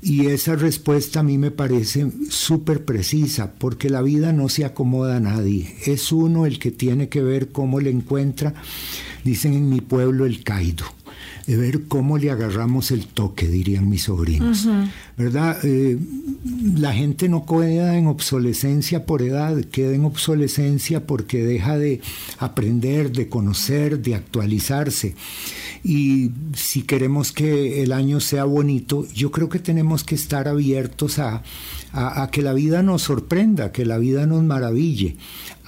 Y 0.00 0.26
esa 0.26 0.56
respuesta 0.56 1.20
a 1.20 1.22
mí 1.22 1.36
me 1.36 1.50
parece 1.50 2.10
súper 2.30 2.86
precisa, 2.86 3.52
porque 3.52 3.90
la 3.90 4.00
vida 4.00 4.32
no 4.32 4.48
se 4.48 4.64
acomoda 4.64 5.18
a 5.18 5.20
nadie. 5.20 5.76
Es 5.84 6.12
uno 6.12 6.46
el 6.46 6.58
que 6.58 6.70
tiene 6.70 7.10
que 7.10 7.22
ver 7.22 7.52
cómo 7.52 7.78
le 7.78 7.90
encuentra, 7.90 8.54
dicen 9.22 9.52
en 9.52 9.68
mi 9.68 9.82
pueblo, 9.82 10.24
el 10.24 10.42
caido 10.42 10.86
de 11.46 11.56
ver 11.56 11.84
cómo 11.88 12.16
le 12.16 12.30
agarramos 12.30 12.90
el 12.90 13.06
toque, 13.06 13.48
dirían 13.48 13.88
mis 13.88 14.04
sobrinos. 14.04 14.66
¿Verdad? 15.16 15.58
Eh, 15.62 15.98
la 16.76 16.92
gente 16.92 17.28
no 17.28 17.44
queda 17.44 17.96
en 17.98 18.06
obsolescencia 18.06 19.04
por 19.04 19.22
edad, 19.22 19.62
queda 19.64 19.94
en 19.94 20.04
obsolescencia 20.04 21.06
porque 21.06 21.44
deja 21.44 21.76
de 21.76 22.00
aprender, 22.38 23.12
de 23.12 23.28
conocer, 23.28 24.00
de 24.00 24.14
actualizarse. 24.14 25.14
Y 25.82 26.30
si 26.54 26.82
queremos 26.82 27.32
que 27.32 27.82
el 27.82 27.92
año 27.92 28.20
sea 28.20 28.44
bonito, 28.44 29.06
yo 29.12 29.30
creo 29.30 29.50
que 29.50 29.58
tenemos 29.58 30.02
que 30.02 30.14
estar 30.14 30.48
abiertos 30.48 31.18
a, 31.18 31.42
a 31.92 32.28
que 32.30 32.40
la 32.40 32.54
vida 32.54 32.82
nos 32.82 33.02
sorprenda, 33.02 33.70
que 33.70 33.84
la 33.84 33.98
vida 33.98 34.26
nos 34.26 34.42
maraville, 34.42 35.16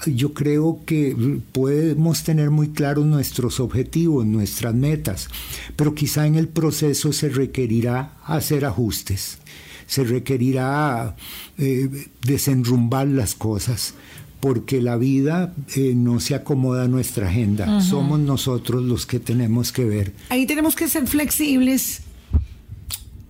yo 0.05 0.35
creo 0.35 0.81
que 0.85 1.41
podemos 1.53 2.23
tener 2.23 2.51
muy 2.51 2.69
claros 2.69 3.07
nuestros 3.07 3.61
objetivos, 3.61 4.27
nuestras 4.27 4.75
metas, 4.75 5.29
pero 5.75 5.95
quizá 5.95 6.27
en 6.27 6.35
el 6.35 6.49
proceso 6.49 7.13
se 7.13 7.29
requerirá 7.29 8.13
hacer 8.25 8.65
ajustes, 8.65 9.39
se 9.87 10.05
requerirá 10.05 11.17
eh, 11.59 12.09
desenrumbar 12.23 13.09
las 13.09 13.35
cosas, 13.35 13.95
porque 14.41 14.83
la 14.83 14.97
vida 14.97 15.55
eh, 15.75 15.95
no 15.97 16.21
se 16.21 16.35
acomoda 16.35 16.85
a 16.85 16.89
nuestra 16.89 17.29
agenda, 17.29 17.81
somos 17.81 18.21
nosotros 18.21 18.83
los 18.83 19.07
que 19.07 19.19
tenemos 19.19 19.73
que 19.73 19.85
ver. 19.85 20.13
Ahí 20.29 20.47
tenemos 20.47 20.77
que 20.77 20.89
ser 20.89 21.07
flexibles 21.07 22.03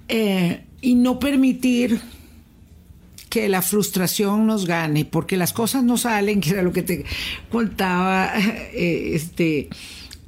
eh, 0.08 0.64
y 0.80 0.94
no 0.96 1.18
permitir 1.18 2.00
que 3.36 3.50
la 3.50 3.60
frustración 3.60 4.46
nos 4.46 4.64
gane, 4.64 5.04
porque 5.04 5.36
las 5.36 5.52
cosas 5.52 5.84
no 5.84 5.98
salen, 5.98 6.40
que 6.40 6.50
era 6.52 6.62
lo 6.62 6.72
que 6.72 6.82
te 6.82 7.04
contaba 7.52 8.32
eh, 8.72 9.10
este, 9.12 9.68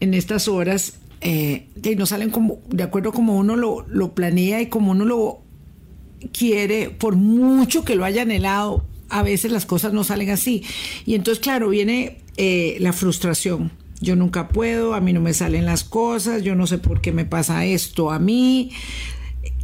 en 0.01 0.13
estas 0.13 0.47
horas, 0.47 0.99
eh, 1.23 1.69
no 1.97 2.05
salen 2.05 2.29
como, 2.29 2.59
de 2.69 2.83
acuerdo 2.83 3.13
como 3.13 3.39
uno 3.39 3.57
lo, 3.57 3.87
lo 3.89 4.13
planea 4.13 4.61
y 4.61 4.67
como 4.67 4.91
uno 4.91 5.07
lo 5.07 5.41
quiere, 6.37 6.91
por 6.91 7.17
mucho 7.17 7.83
que 7.83 7.95
lo 7.95 8.05
haya 8.05 8.23
anhelado, 8.23 8.85
a 9.09 9.23
veces 9.23 9.53
las 9.53 9.65
cosas 9.65 9.95
no 9.95 10.05
salen 10.05 10.29
así. 10.29 10.63
Y 11.07 11.15
entonces, 11.15 11.43
claro, 11.43 11.71
viene 11.71 12.19
eh, 12.37 12.77
la 12.81 12.93
frustración. 12.93 13.73
Yo 14.03 14.17
nunca 14.17 14.49
puedo, 14.49 14.93
a 14.93 15.01
mí 15.01 15.15
no 15.15 15.23
me 15.23 15.33
salen 15.33 15.65
las 15.65 15.83
cosas, 15.83 16.43
yo 16.43 16.55
no 16.55 16.67
sé 16.67 16.77
por 16.77 17.01
qué 17.01 17.11
me 17.11 17.25
pasa 17.25 17.65
esto 17.65 18.11
a 18.11 18.19
mí. 18.19 18.71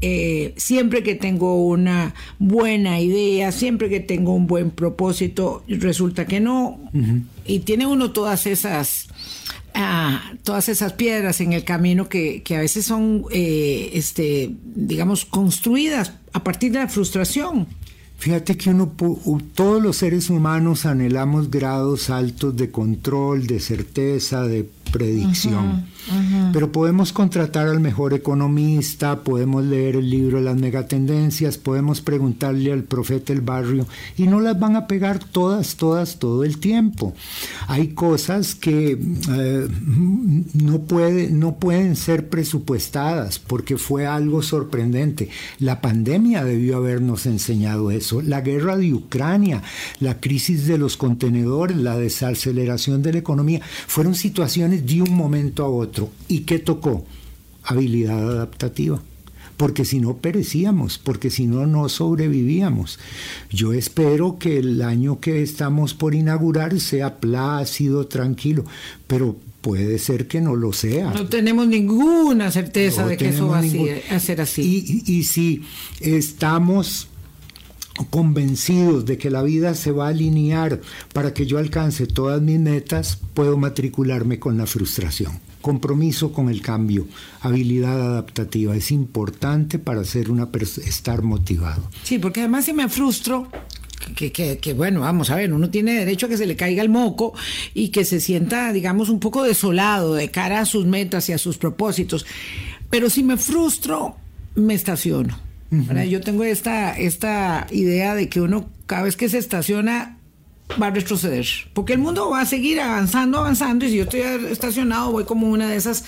Eh, 0.01 0.55
siempre 0.57 1.03
que 1.03 1.15
tengo 1.15 1.65
una 1.67 2.15
buena 2.39 3.01
idea, 3.01 3.53
siempre 3.53 3.89
que 3.89 4.01
tengo 4.01 4.35
un 4.35 4.47
buen 4.47 4.71
propósito, 4.71 5.65
resulta 5.69 6.27
que 6.27 6.41
no. 6.41 6.81
Y 7.47 7.61
tiene 7.61 7.87
uno 7.87 8.13
todas 8.13 8.47
esas, 8.47 9.09
ah, 9.75 10.33
todas 10.43 10.69
esas 10.69 10.93
piedras 10.95 11.41
en 11.41 11.53
el 11.53 11.65
camino 11.65 12.09
que, 12.09 12.43
que 12.43 12.57
a 12.57 12.61
veces 12.61 12.85
son, 12.85 13.25
eh, 13.31 13.91
este, 13.95 14.51
digamos, 14.75 15.25
construidas 15.25 16.13
a 16.33 16.45
partir 16.45 16.73
de 16.73 16.81
la 16.81 16.89
frustración. 16.89 17.67
Fíjate 18.19 18.57
que 18.57 18.71
uno, 18.71 18.93
todos 19.55 19.83
los 19.83 19.97
seres 19.97 20.31
humanos 20.31 20.87
anhelamos 20.87 21.51
grados 21.51 22.11
altos 22.11 22.57
de 22.57 22.71
control, 22.71 23.47
de 23.47 23.61
certeza, 23.61 24.45
de 24.45 24.69
predicción. 24.93 25.87
Pero 26.53 26.71
podemos 26.71 27.13
contratar 27.13 27.69
al 27.69 27.81
mejor 27.81 28.13
economista, 28.13 29.23
podemos 29.23 29.65
leer 29.65 29.97
el 29.97 30.11
libro 30.11 30.41
las 30.41 30.57
megatendencias, 30.57 31.59
podemos 31.59 32.01
preguntarle 32.01 32.73
al 32.73 32.85
profeta 32.85 33.33
del 33.33 33.43
barrio 33.43 33.87
y 34.17 34.25
no 34.25 34.41
las 34.41 34.59
van 34.59 34.77
a 34.77 34.87
pegar 34.87 35.19
todas, 35.19 35.77
todas, 35.77 36.19
todo 36.19 36.45
el 36.45 36.59
tiempo. 36.59 37.15
Hay 37.67 37.89
cosas 37.89 38.55
que 38.55 38.93
eh, 38.93 39.69
no, 40.55 40.81
puede, 40.83 41.31
no 41.31 41.57
pueden 41.57 41.97
ser 41.97 42.29
presupuestadas 42.29 43.39
porque 43.39 43.77
fue 43.77 44.07
algo 44.07 44.43
sorprendente. 44.43 45.31
La 45.59 45.81
pandemia 45.81 46.45
debió 46.45 46.77
habernos 46.77 47.27
enseñado 47.27 47.91
eso. 47.91 48.21
La 48.21 48.41
guerra 48.43 48.77
de 48.77 48.93
Ucrania, 48.93 49.63
la 50.01 50.21
crisis 50.21 50.67
de 50.67 50.79
los 50.79 50.97
contenedores, 50.97 51.77
la 51.77 51.97
desaceleración 51.97 53.03
de 53.03 53.13
la 53.13 53.19
economía, 53.19 53.61
fueron 53.87 54.15
situaciones 54.15 54.87
de 54.87 55.03
un 55.03 55.15
momento 55.15 55.65
a 55.65 55.69
otro. 55.69 55.94
¿Y 56.29 56.41
qué 56.41 56.59
tocó? 56.59 57.05
Habilidad 57.63 58.31
adaptativa. 58.31 59.03
Porque 59.57 59.85
si 59.85 60.01
no 60.01 60.17
perecíamos, 60.17 60.99
porque 60.99 61.31
si 61.31 61.47
no, 61.47 61.67
no 61.67 61.89
sobrevivíamos. 61.89 62.99
Yo 63.51 63.73
espero 63.73 64.39
que 64.39 64.59
el 64.59 64.83
año 64.83 65.21
que 65.21 65.43
estamos 65.43 65.95
por 65.95 66.15
inaugurar 66.15 66.81
sea 66.81 67.19
plácido, 67.19 68.07
tranquilo, 68.09 68.65
pero 69.07 69.37
puede 69.61 69.99
ser 69.99 70.27
que 70.27 70.41
no 70.41 70.57
lo 70.57 70.73
sea. 70.73 71.13
No 71.13 71.27
tenemos 71.27 71.69
ninguna 71.69 72.51
certeza 72.51 73.07
de 73.07 73.17
que 73.17 73.29
eso 73.29 73.47
va 73.49 73.61
a 73.61 74.21
ser 74.21 74.41
así. 74.41 75.05
Y, 75.07 75.13
y 75.13 75.23
si 75.23 75.63
estamos 76.01 77.09
convencidos 78.11 79.07
de 79.07 79.19
que 79.19 79.31
la 79.31 79.43
vida 79.43 79.75
se 79.75 79.93
va 79.93 80.07
a 80.07 80.11
alinear 80.11 80.81
para 81.13 81.33
que 81.33 81.47
yo 81.47 81.59
alcance 81.59 82.07
todas 82.07 82.43
mis 82.43 82.59
metas, 82.59 83.19
puedo 83.35 83.57
matricularme 83.57 84.39
con 84.39 84.59
la 84.59 84.67
frustración. 84.67 85.39
Compromiso 85.65 86.31
con 86.31 86.51
el 86.51 86.61
cambio, 86.61 87.07
habilidad 87.41 87.99
adaptativa, 87.99 88.77
es 88.77 88.91
importante 88.91 89.79
para 89.79 90.05
ser 90.05 90.31
una 90.31 90.51
estar 90.85 91.23
motivado. 91.23 91.89
Sí, 92.03 92.19
porque 92.19 92.41
además 92.41 92.67
si 92.67 92.75
me 92.75 92.87
frustro, 92.91 93.49
que, 94.15 94.31
que, 94.31 94.59
que, 94.59 94.75
bueno, 94.75 95.01
vamos 95.01 95.31
a 95.31 95.37
ver, 95.37 95.55
uno 95.55 95.71
tiene 95.71 95.95
derecho 95.95 96.27
a 96.27 96.29
que 96.29 96.37
se 96.37 96.45
le 96.45 96.55
caiga 96.55 96.83
el 96.83 96.91
moco 96.91 97.33
y 97.73 97.89
que 97.89 98.05
se 98.05 98.21
sienta, 98.21 98.75
digamos, 98.75 99.09
un 99.09 99.21
poco 99.21 99.43
desolado 99.43 100.13
de 100.13 100.31
cara 100.31 100.61
a 100.61 100.67
sus 100.67 100.85
metas 100.85 101.31
y 101.31 101.33
a 101.33 101.39
sus 101.39 101.57
propósitos. 101.57 102.27
Pero 102.91 103.09
si 103.09 103.23
me 103.23 103.39
frustro, 103.39 104.17
me 104.55 104.75
estaciono 104.75 105.35
yo 106.09 106.21
tengo 106.21 106.45
esta, 106.45 106.97
esta 106.97 107.67
idea 107.71 108.15
de 108.15 108.29
que 108.29 108.41
uno 108.41 108.69
cada 108.87 109.03
vez 109.03 109.17
que 109.17 109.29
se 109.29 109.39
estaciona 109.39 110.14
va 110.81 110.89
a 110.89 110.91
retroceder, 110.91 111.47
porque 111.73 111.93
el 111.93 111.99
mundo 111.99 112.31
va 112.31 112.41
a 112.41 112.47
seguir 112.47 112.81
avanzando, 112.81 113.39
avanzando, 113.39 113.85
y 113.85 113.91
si 113.91 113.97
yo 113.97 114.05
estoy 114.05 114.21
estacionado 114.51 115.13
voy 115.13 115.25
como 115.25 115.49
una 115.49 115.69
de 115.69 115.77
esas 115.77 116.05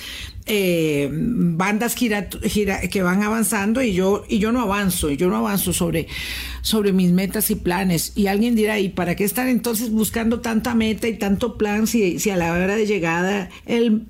eh, 0.47 1.09
bandas 1.13 1.95
que 1.95 3.03
van 3.03 3.23
avanzando 3.23 3.83
y 3.83 3.93
yo, 3.93 4.25
y 4.29 4.39
yo 4.39 4.53
no 4.53 4.61
avanzo, 4.63 5.11
y 5.11 5.17
yo 5.17 5.29
no 5.29 5.37
avanzo 5.37 5.73
sobre, 5.73 6.09
sobre 6.63 6.93
mis 6.93 7.13
metas 7.13 7.51
y 7.51 7.57
planes. 7.57 8.13
Y 8.17 8.29
alguien 8.29 8.55
dirá, 8.55 8.79
¿y 8.79 8.89
para 8.89 9.15
qué 9.15 9.25
estar 9.25 9.49
entonces 9.49 9.91
buscando 9.91 10.41
tanta 10.41 10.75
meta 10.75 11.07
y 11.07 11.19
tanto 11.19 11.59
plan 11.59 11.87
si, 11.87 12.19
si 12.19 12.31
a 12.31 12.37
la 12.37 12.53
hora 12.53 12.77
de 12.77 12.87
llegada 12.87 13.51
el, 13.67 14.07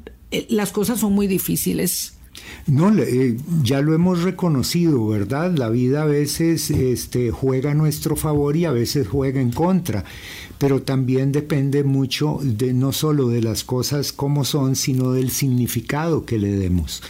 las 0.49 0.72
cosas 0.72 1.01
son 1.01 1.12
muy 1.12 1.26
difíciles? 1.26 2.15
No, 2.66 2.92
eh, 2.99 3.36
ya 3.62 3.80
lo 3.80 3.94
hemos 3.94 4.22
reconocido, 4.22 5.07
¿verdad? 5.07 5.55
La 5.57 5.68
vida 5.68 6.03
a 6.03 6.07
veces 6.07 6.70
este, 6.70 7.30
juega 7.30 7.72
a 7.72 7.74
nuestro 7.74 8.16
favor 8.16 8.57
y 8.57 8.64
a 8.64 8.72
veces 8.72 9.09
juega 9.09 9.40
en 9.40 9.53
contra, 9.53 10.05
pero 10.59 10.82
también 10.82 11.32
depende 11.32 11.84
mucho 11.84 12.38
de 12.42 12.72
no 12.72 12.92
solo 12.92 13.28
de 13.28 13.42
las 13.42 13.64
cosas 13.64 14.12
como 14.12 14.44
son, 14.44 14.76
sino 14.76 15.12
del 15.12 15.30
significado 15.30 16.24
que 16.24 16.38
le 16.38 16.53
demos. 16.53 17.03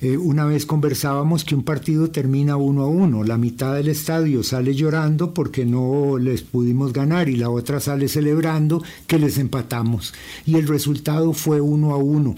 Eh, 0.00 0.16
una 0.16 0.44
vez 0.44 0.64
conversábamos 0.64 1.44
que 1.44 1.54
un 1.54 1.64
partido 1.64 2.10
termina 2.10 2.56
uno 2.56 2.82
a 2.82 2.88
uno, 2.88 3.24
la 3.24 3.36
mitad 3.36 3.74
del 3.74 3.88
estadio 3.88 4.42
sale 4.42 4.74
llorando 4.74 5.34
porque 5.34 5.64
no 5.64 6.18
les 6.18 6.42
pudimos 6.42 6.92
ganar 6.92 7.28
y 7.28 7.36
la 7.36 7.50
otra 7.50 7.80
sale 7.80 8.08
celebrando 8.08 8.82
que 9.06 9.18
les 9.18 9.38
empatamos 9.38 10.14
y 10.46 10.56
el 10.56 10.68
resultado 10.68 11.32
fue 11.32 11.60
uno 11.60 11.94
a 11.94 11.96
uno. 11.96 12.34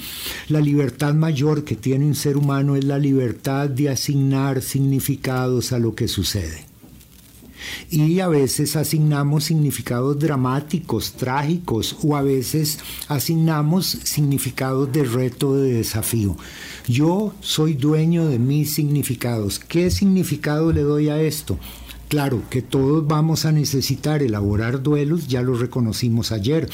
La 0.49 0.61
libertad 0.61 1.15
mayor 1.15 1.65
que 1.65 1.77
tiene 1.77 2.07
un 2.07 2.15
ser 2.15 2.37
humano 2.37 2.77
es 2.77 2.85
la 2.85 2.99
libertad 2.99 3.69
de 3.69 3.91
asignar 3.91 4.63
significados 4.63 5.73
a 5.73 5.79
lo 5.79 5.95
que 5.95 6.09
sucede 6.09 6.71
y 7.91 8.21
a 8.21 8.29
veces 8.29 8.77
asignamos 8.77 9.45
significados 9.45 10.19
dramáticos, 10.19 11.13
trágicos, 11.13 11.97
o 12.03 12.17
a 12.17 12.23
veces 12.23 12.79
asignamos 13.09 13.87
significados 13.87 14.93
de 14.93 15.05
reto, 15.05 15.57
de 15.57 15.75
desafío. 15.75 16.37
Yo 16.87 17.35
soy 17.41 17.75
dueño 17.75 18.27
de 18.27 18.39
mis 18.39 18.75
significados. 18.75 19.59
¿Qué 19.59 19.91
significado 19.91 20.73
le 20.73 20.83
doy 20.83 21.09
a 21.09 21.21
esto? 21.21 21.59
Claro, 22.09 22.43
que 22.51 22.61
todos 22.61 23.07
vamos 23.07 23.45
a 23.45 23.53
necesitar 23.53 24.23
elaborar 24.23 24.83
duelos, 24.83 25.29
ya 25.29 25.43
lo 25.43 25.55
reconocimos 25.55 26.33
ayer, 26.33 26.69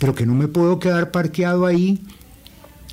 pero 0.00 0.16
que 0.16 0.26
no 0.26 0.34
me 0.34 0.48
puedo 0.48 0.80
quedar 0.80 1.12
parqueado 1.12 1.64
ahí 1.64 2.00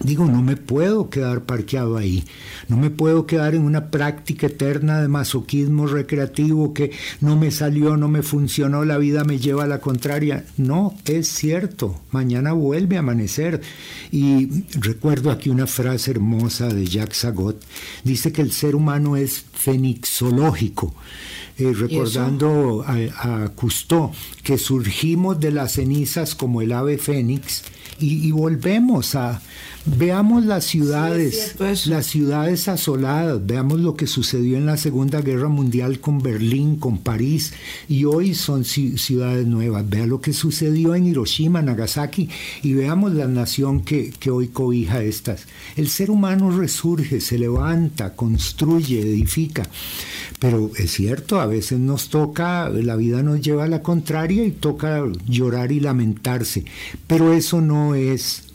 Digo, 0.03 0.25
no 0.25 0.43
me 0.43 0.57
puedo 0.57 1.09
quedar 1.09 1.45
parqueado 1.45 1.97
ahí, 1.97 2.23
no 2.67 2.77
me 2.77 2.91
puedo 2.91 3.25
quedar 3.25 3.55
en 3.55 3.63
una 3.63 3.89
práctica 3.89 4.45
eterna 4.45 5.01
de 5.01 5.07
masoquismo 5.07 5.87
recreativo 5.87 6.71
que 6.71 6.91
no 7.19 7.35
me 7.35 7.49
salió, 7.49 7.97
no 7.97 8.07
me 8.07 8.21
funcionó, 8.21 8.85
la 8.85 8.99
vida 8.99 9.23
me 9.23 9.39
lleva 9.39 9.63
a 9.63 9.67
la 9.67 9.79
contraria. 9.79 10.45
No, 10.57 10.95
es 11.05 11.29
cierto, 11.29 11.99
mañana 12.11 12.53
vuelve 12.53 12.97
a 12.97 12.99
amanecer. 12.99 13.61
Y 14.11 14.65
recuerdo 14.79 15.31
aquí 15.31 15.49
una 15.49 15.65
frase 15.65 16.11
hermosa 16.11 16.67
de 16.67 16.85
Jacques 16.85 17.17
Sagot, 17.17 17.59
dice 18.03 18.31
que 18.31 18.43
el 18.43 18.51
ser 18.51 18.75
humano 18.75 19.17
es 19.17 19.45
fenixológico. 19.53 20.93
Eh, 21.57 21.73
recordando 21.73 22.85
a, 22.85 23.43
a 23.45 23.49
Cousteau, 23.55 24.11
que 24.43 24.59
surgimos 24.59 25.39
de 25.39 25.49
las 25.49 25.71
cenizas 25.71 26.35
como 26.35 26.61
el 26.61 26.71
ave 26.71 26.99
fénix 26.99 27.63
y 27.99 28.29
volvemos 28.29 29.15
a, 29.15 29.41
Veamos 29.95 30.45
las 30.45 30.65
ciudades, 30.65 31.55
las 31.85 32.05
ciudades 32.05 32.67
asoladas, 32.67 33.45
veamos 33.47 33.79
lo 33.79 33.95
que 33.95 34.05
sucedió 34.05 34.57
en 34.57 34.65
la 34.65 34.75
Segunda 34.75 35.21
Guerra 35.21 35.47
Mundial 35.47 36.01
con 36.01 36.21
Berlín, 36.21 36.75
con 36.75 36.97
París, 36.97 37.53
y 37.87 38.03
hoy 38.03 38.35
son 38.35 38.65
ciudades 38.65 39.47
nuevas. 39.47 39.89
Vea 39.89 40.05
lo 40.05 40.19
que 40.19 40.33
sucedió 40.33 40.93
en 40.93 41.07
Hiroshima, 41.07 41.61
Nagasaki, 41.61 42.29
y 42.63 42.73
veamos 42.73 43.13
la 43.13 43.27
nación 43.27 43.79
que, 43.79 44.11
que 44.11 44.29
hoy 44.29 44.49
cobija 44.49 45.01
estas. 45.01 45.45
El 45.77 45.87
ser 45.87 46.11
humano 46.11 46.51
resurge, 46.51 47.21
se 47.21 47.39
levanta, 47.39 48.13
construye, 48.13 48.99
edifica. 48.99 49.63
Pero 50.39 50.69
es 50.75 50.91
cierto, 50.91 51.39
a 51.39 51.47
veces 51.47 51.79
nos 51.79 52.09
toca, 52.09 52.69
la 52.69 52.97
vida 52.97 53.23
nos 53.23 53.41
lleva 53.41 53.63
a 53.63 53.69
la 53.69 53.81
contraria 53.81 54.43
y 54.43 54.51
toca 54.51 55.03
llorar 55.25 55.71
y 55.71 55.79
lamentarse. 55.79 56.65
Pero 57.07 57.31
eso 57.33 57.61
no 57.61 57.95
es 57.95 58.46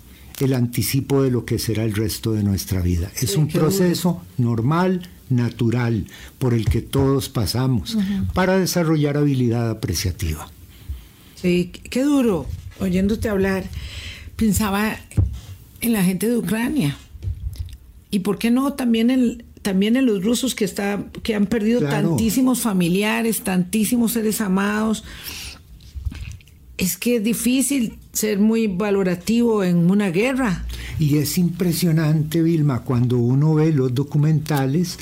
el 0.44 0.54
anticipo 0.54 1.22
de 1.22 1.30
lo 1.30 1.44
que 1.44 1.58
será 1.58 1.84
el 1.84 1.94
resto 1.94 2.32
de 2.32 2.42
nuestra 2.42 2.80
vida. 2.80 3.10
es 3.20 3.36
un 3.36 3.48
proceso 3.48 4.22
normal, 4.38 5.08
natural, 5.28 6.06
por 6.38 6.54
el 6.54 6.64
que 6.66 6.82
todos 6.82 7.28
pasamos 7.28 7.96
para 8.34 8.58
desarrollar 8.58 9.16
habilidad 9.16 9.70
apreciativa. 9.70 10.48
Sí, 11.36 11.72
qué 11.90 12.02
duro, 12.02 12.46
oyéndote 12.80 13.28
hablar, 13.28 13.64
pensaba 14.36 14.96
en 15.80 15.92
la 15.92 16.04
gente 16.04 16.28
de 16.28 16.36
Ucrania. 16.36 16.96
¿Y 18.10 18.20
por 18.20 18.38
qué 18.38 18.50
no 18.50 18.74
también 18.74 19.10
en, 19.10 19.44
también 19.62 19.96
en 19.96 20.06
los 20.06 20.22
rusos 20.22 20.54
que, 20.54 20.64
está, 20.64 21.04
que 21.22 21.34
han 21.34 21.46
perdido 21.46 21.80
tantísimos 21.80 22.60
familiares, 22.60 23.42
tantísimos 23.42 24.12
seres 24.12 24.40
amados? 24.40 25.04
es 26.82 26.96
que 26.96 27.16
es 27.16 27.22
difícil 27.22 27.94
ser 28.12 28.38
muy 28.38 28.66
valorativo 28.66 29.64
en 29.64 29.90
una 29.90 30.10
guerra. 30.10 30.64
Y 30.98 31.18
es 31.18 31.38
impresionante, 31.38 32.42
Vilma, 32.42 32.80
cuando 32.80 33.16
uno 33.16 33.54
ve 33.54 33.72
los 33.72 33.94
documentales, 33.94 34.98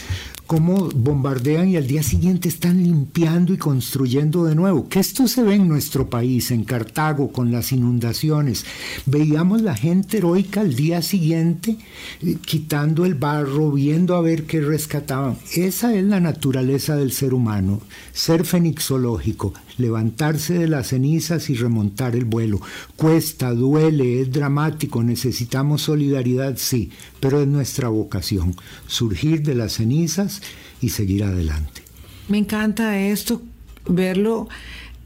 cómo 0.51 0.89
bombardean 0.93 1.69
y 1.69 1.77
al 1.77 1.87
día 1.87 2.03
siguiente 2.03 2.49
están 2.49 2.83
limpiando 2.83 3.55
y 3.55 3.57
construyendo 3.57 4.47
de 4.47 4.57
nuevo. 4.57 4.89
Que 4.89 4.99
esto 4.99 5.29
se 5.29 5.45
ve 5.45 5.55
en 5.55 5.69
nuestro 5.69 6.11
país, 6.11 6.51
en 6.51 6.65
Cartago, 6.65 7.31
con 7.31 7.53
las 7.53 7.71
inundaciones. 7.71 8.65
Veíamos 9.07 9.63
la 9.63 9.77
gente 9.77 10.17
heroica 10.17 10.63
al 10.63 10.75
día 10.75 11.03
siguiente 11.03 11.77
eh, 12.23 12.37
quitando 12.45 13.05
el 13.05 13.15
barro, 13.15 13.71
viendo 13.71 14.17
a 14.17 14.23
ver 14.23 14.43
qué 14.43 14.61
rescataban. 14.61 15.39
Esa 15.55 15.95
es 15.95 16.03
la 16.03 16.19
naturaleza 16.19 16.97
del 16.97 17.13
ser 17.13 17.33
humano, 17.33 17.81
ser 18.13 18.45
fenixológico, 18.45 19.55
levantarse 19.79 20.55
de 20.55 20.67
las 20.67 20.89
cenizas 20.89 21.49
y 21.49 21.55
remontar 21.55 22.17
el 22.17 22.25
vuelo. 22.25 22.61
Cuesta, 23.01 23.55
duele, 23.55 24.21
es 24.21 24.31
dramático, 24.31 25.03
necesitamos 25.03 25.81
solidaridad, 25.81 26.59
sí, 26.59 26.91
pero 27.19 27.41
es 27.41 27.49
nuestra 27.49 27.89
vocación, 27.89 28.55
surgir 28.87 29.41
de 29.43 29.55
las 29.55 29.73
cenizas 29.73 30.43
y 30.83 30.91
seguir 30.91 31.25
adelante. 31.25 31.81
Me 32.29 32.37
encanta 32.37 33.01
esto, 33.01 33.41
verlo 33.89 34.51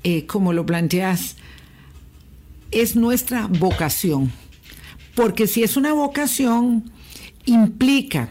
eh, 0.02 0.26
como 0.26 0.52
lo 0.52 0.66
planteas. 0.66 1.36
Es 2.72 2.96
nuestra 2.96 3.46
vocación, 3.46 4.32
porque 5.14 5.46
si 5.46 5.62
es 5.62 5.76
una 5.76 5.92
vocación, 5.92 6.90
implica, 7.44 8.28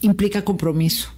implica 0.00 0.44
compromiso. 0.44 1.13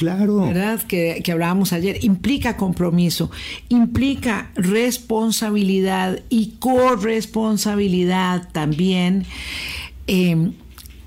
Claro. 0.00 0.46
¿Verdad? 0.46 0.80
Que, 0.80 1.22
hablábamos 1.30 1.74
ayer. 1.74 2.02
Implica 2.02 2.56
compromiso, 2.56 3.30
implica 3.68 4.50
responsabilidad 4.54 6.20
y 6.30 6.54
corresponsabilidad 6.58 8.48
también. 8.50 9.26
Eh, 10.06 10.52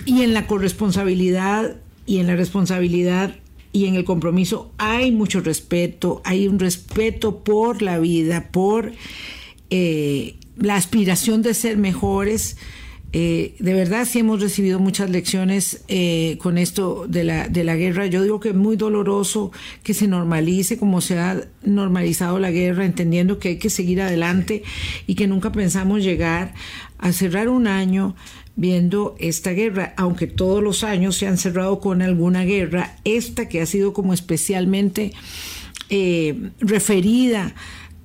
y 0.05 0.21
en 0.21 0.35
la 0.35 0.45
corresponsabilidad 0.45 1.77
y 2.05 2.19
en 2.19 2.27
la 2.27 2.35
responsabilidad 2.35 3.35
y 3.71 3.87
en 3.87 3.95
el 3.95 4.03
compromiso 4.03 4.71
hay 4.77 5.11
mucho 5.11 5.41
respeto, 5.41 6.21
hay 6.23 6.47
un 6.47 6.59
respeto 6.59 7.43
por 7.43 7.81
la 7.81 7.97
vida, 7.97 8.49
por 8.51 8.91
eh, 9.71 10.35
la 10.55 10.75
aspiración 10.75 11.41
de 11.41 11.55
ser 11.55 11.77
mejores. 11.77 12.57
Eh, 13.15 13.55
de 13.59 13.73
verdad 13.73 14.07
sí 14.09 14.19
hemos 14.19 14.41
recibido 14.41 14.79
muchas 14.79 15.11
lecciones 15.11 15.83
eh, 15.87 16.37
con 16.41 16.57
esto 16.57 17.05
de 17.07 17.23
la, 17.23 17.47
de 17.47 17.63
la 17.63 17.75
guerra. 17.75 18.07
Yo 18.07 18.23
digo 18.23 18.39
que 18.39 18.49
es 18.49 18.55
muy 18.55 18.75
doloroso 18.75 19.51
que 19.83 19.93
se 19.93 20.07
normalice 20.07 20.77
como 20.77 20.99
se 20.99 21.19
ha 21.19 21.47
normalizado 21.63 22.39
la 22.39 22.49
guerra, 22.49 22.85
entendiendo 22.85 23.37
que 23.37 23.49
hay 23.49 23.57
que 23.57 23.69
seguir 23.69 24.01
adelante 24.01 24.63
y 25.05 25.13
que 25.13 25.27
nunca 25.27 25.51
pensamos 25.51 26.03
llegar 26.03 26.53
a 26.97 27.11
cerrar 27.11 27.49
un 27.49 27.67
año 27.67 28.15
viendo 28.55 29.15
esta 29.19 29.51
guerra, 29.51 29.93
aunque 29.97 30.27
todos 30.27 30.63
los 30.63 30.83
años 30.83 31.15
se 31.15 31.27
han 31.27 31.37
cerrado 31.37 31.79
con 31.79 32.01
alguna 32.01 32.43
guerra, 32.43 32.97
esta 33.03 33.47
que 33.47 33.61
ha 33.61 33.65
sido 33.65 33.93
como 33.93 34.13
especialmente 34.13 35.13
eh, 35.89 36.49
referida 36.59 37.53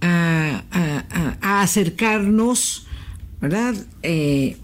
a, 0.00 0.62
acercarnos, 1.40 2.86
¿verdad? 3.40 3.74
Eh, 4.02 4.56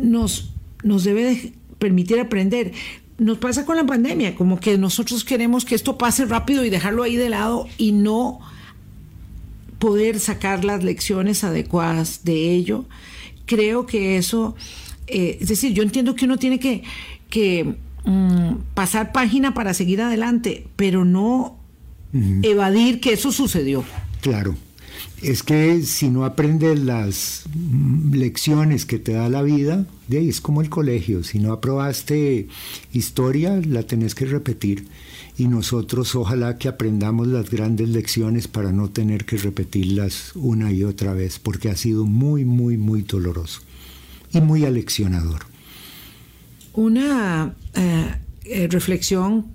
nos, 0.00 0.52
nos 0.82 1.04
debe 1.04 1.52
permitir 1.78 2.20
aprender. 2.20 2.72
Nos 3.18 3.38
pasa 3.38 3.66
con 3.66 3.76
la 3.76 3.84
pandemia, 3.86 4.34
como 4.36 4.60
que 4.60 4.78
nosotros 4.78 5.24
queremos 5.24 5.64
que 5.64 5.74
esto 5.74 5.98
pase 5.98 6.24
rápido 6.24 6.64
y 6.64 6.70
dejarlo 6.70 7.02
ahí 7.02 7.16
de 7.16 7.30
lado 7.30 7.66
y 7.76 7.92
no 7.92 8.38
poder 9.78 10.20
sacar 10.20 10.64
las 10.64 10.84
lecciones 10.84 11.44
adecuadas 11.44 12.24
de 12.24 12.52
ello 12.52 12.86
creo 13.48 13.86
que 13.86 14.16
eso, 14.16 14.54
eh, 15.08 15.38
es 15.40 15.48
decir, 15.48 15.72
yo 15.72 15.82
entiendo 15.82 16.14
que 16.14 16.26
uno 16.26 16.36
tiene 16.36 16.60
que, 16.60 16.84
que 17.28 17.74
mm, 18.04 18.52
pasar 18.74 19.10
página 19.10 19.54
para 19.54 19.74
seguir 19.74 20.00
adelante, 20.00 20.68
pero 20.76 21.04
no 21.04 21.58
evadir 22.42 23.00
que 23.00 23.12
eso 23.12 23.32
sucedió. 23.32 23.84
Claro. 24.22 24.54
Es 25.22 25.42
que 25.42 25.82
si 25.82 26.10
no 26.10 26.24
aprendes 26.24 26.78
las 26.78 27.44
lecciones 28.12 28.86
que 28.86 29.00
te 29.00 29.12
da 29.12 29.28
la 29.28 29.42
vida, 29.42 29.84
de 30.06 30.18
ahí 30.18 30.28
es 30.28 30.40
como 30.40 30.62
el 30.62 30.70
colegio. 30.70 31.24
Si 31.24 31.40
no 31.40 31.52
aprobaste 31.52 32.46
historia, 32.92 33.60
la 33.66 33.82
tenés 33.82 34.14
que 34.14 34.26
repetir. 34.26 34.86
Y 35.36 35.48
nosotros 35.48 36.14
ojalá 36.14 36.56
que 36.58 36.68
aprendamos 36.68 37.26
las 37.26 37.50
grandes 37.50 37.88
lecciones 37.88 38.46
para 38.46 38.72
no 38.72 38.90
tener 38.90 39.24
que 39.24 39.38
repetirlas 39.38 40.32
una 40.36 40.72
y 40.72 40.84
otra 40.84 41.14
vez, 41.14 41.38
porque 41.38 41.68
ha 41.68 41.76
sido 41.76 42.04
muy, 42.04 42.44
muy, 42.44 42.76
muy 42.76 43.02
doloroso 43.02 43.60
y 44.32 44.40
muy 44.40 44.64
aleccionador. 44.64 45.46
Una 46.74 47.54
eh, 47.74 48.14
eh, 48.44 48.68
reflexión 48.68 49.46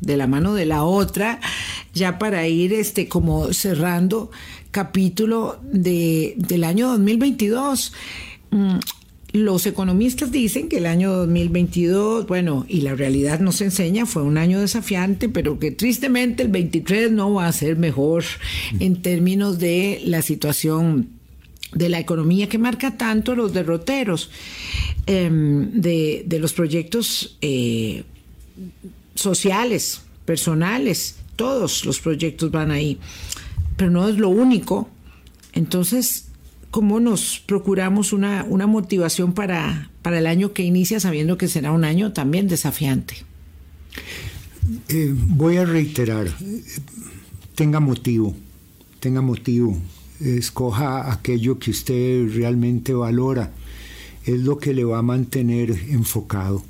de 0.00 0.16
la 0.16 0.26
mano 0.26 0.54
de 0.54 0.66
la 0.66 0.84
otra, 0.84 1.40
ya 1.94 2.18
para 2.18 2.46
ir 2.46 2.72
este, 2.72 3.08
como 3.08 3.52
cerrando 3.52 4.30
capítulo 4.74 5.60
de, 5.62 6.34
del 6.36 6.64
año 6.64 6.88
2022. 6.88 7.92
Mm, 8.50 8.78
los 9.30 9.66
economistas 9.66 10.32
dicen 10.32 10.68
que 10.68 10.78
el 10.78 10.86
año 10.86 11.12
2022, 11.12 12.26
bueno, 12.26 12.66
y 12.68 12.80
la 12.80 12.96
realidad 12.96 13.38
nos 13.38 13.60
enseña, 13.60 14.04
fue 14.04 14.24
un 14.24 14.36
año 14.36 14.60
desafiante, 14.60 15.28
pero 15.28 15.60
que 15.60 15.70
tristemente 15.70 16.42
el 16.42 16.48
23 16.48 17.12
no 17.12 17.34
va 17.34 17.46
a 17.46 17.52
ser 17.52 17.76
mejor 17.76 18.24
en 18.80 19.00
términos 19.00 19.60
de 19.60 20.02
la 20.06 20.22
situación 20.22 21.08
de 21.72 21.88
la 21.88 22.00
economía 22.00 22.48
que 22.48 22.58
marca 22.58 22.96
tanto 22.96 23.36
los 23.36 23.52
derroteros 23.52 24.30
em, 25.06 25.70
de, 25.70 26.38
los 26.40 26.52
proyectos 26.52 27.38
eh, 27.40 28.02
sociales, 29.14 30.02
personales, 30.24 31.16
todos 31.36 31.84
los 31.84 32.00
proyectos 32.00 32.50
van 32.50 32.72
ahí 32.72 32.98
pero 33.76 33.90
no 33.90 34.08
es 34.08 34.18
lo 34.18 34.28
único. 34.28 34.88
Entonces, 35.52 36.26
¿cómo 36.70 37.00
nos 37.00 37.42
procuramos 37.46 38.12
una, 38.12 38.44
motivación 38.66 39.32
para, 39.32 39.90
para, 40.02 40.18
el 40.18 40.26
año 40.26 40.52
que 40.52 40.62
inicia 40.62 41.00
sabiendo 41.00 41.38
que 41.38 41.48
será 41.48 41.72
un 41.72 41.84
año 41.84 42.12
también 42.12 42.48
desafiante? 42.48 43.16
Eh, 44.88 45.14
voy 45.14 45.58
a 45.58 45.64
reiterar, 45.64 46.26
tenga 47.54 47.80
motivo, 47.80 48.34
tenga 49.00 49.20
motivo, 49.20 49.78
escoja 50.20 51.12
aquello 51.12 51.58
que 51.58 51.70
usted 51.70 52.28
realmente 52.34 52.94
valora, 52.94 53.52
es 54.24 54.40
lo 54.40 54.58
que 54.58 54.72
le 54.72 54.84
va 54.84 54.98
a 54.98 55.02
mantener 55.02 55.70
enfocado. 55.90 56.64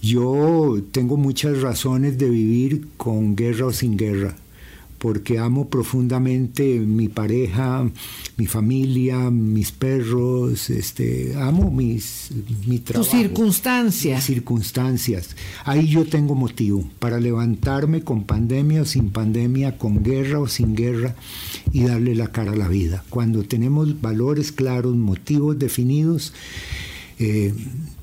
Yo 0.00 0.80
tengo 0.92 1.16
muchas 1.16 1.60
razones 1.60 2.18
de 2.18 2.30
vivir 2.30 2.86
con 2.96 3.34
guerra 3.34 3.66
o 3.66 3.72
sin 3.72 3.96
guerra 3.96 4.36
porque 4.98 5.38
amo 5.38 5.68
profundamente 5.68 6.78
mi 6.80 7.08
pareja, 7.08 7.88
mi 8.36 8.46
familia, 8.46 9.30
mis 9.30 9.72
perros, 9.72 10.70
este, 10.70 11.34
amo 11.36 11.70
mis, 11.70 12.30
mi 12.66 12.78
trabajo. 12.78 13.10
Tus 13.10 13.20
circunstancias. 13.20 14.24
circunstancias. 14.24 15.36
Ahí 15.64 15.88
yo 15.88 16.04
tengo 16.04 16.34
motivo 16.34 16.84
para 16.98 17.20
levantarme 17.20 18.02
con 18.02 18.24
pandemia 18.24 18.82
o 18.82 18.84
sin 18.84 19.10
pandemia, 19.10 19.78
con 19.78 20.02
guerra 20.02 20.40
o 20.40 20.48
sin 20.48 20.74
guerra 20.74 21.14
y 21.72 21.84
darle 21.84 22.14
la 22.14 22.32
cara 22.32 22.52
a 22.52 22.56
la 22.56 22.68
vida. 22.68 23.04
Cuando 23.08 23.44
tenemos 23.44 24.00
valores 24.00 24.52
claros, 24.52 24.96
motivos 24.96 25.58
definidos, 25.58 26.32
eh, 27.18 27.54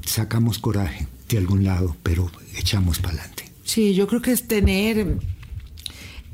sacamos 0.05 0.59
coraje 0.59 1.07
de 1.29 1.37
algún 1.37 1.63
lado, 1.63 1.95
pero 2.03 2.31
echamos 2.57 2.99
para 2.99 3.15
adelante. 3.15 3.51
Sí, 3.63 3.93
yo 3.95 4.07
creo 4.07 4.21
que 4.21 4.31
es 4.31 4.47
tener 4.47 5.17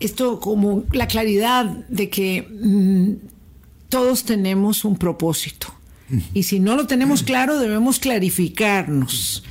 esto 0.02 0.40
como 0.40 0.84
la 0.92 1.08
claridad 1.08 1.66
de 1.88 2.10
que 2.10 2.42
mm, 2.42 3.28
todos 3.90 4.24
tenemos 4.24 4.86
un 4.86 4.98
propósito. 4.98 5.74
Y 6.34 6.44
si 6.44 6.60
no 6.60 6.76
lo 6.76 6.88
tenemos 6.88 7.24
claro, 7.24 7.58
debemos 7.58 8.00
clarificarnos 8.00 9.44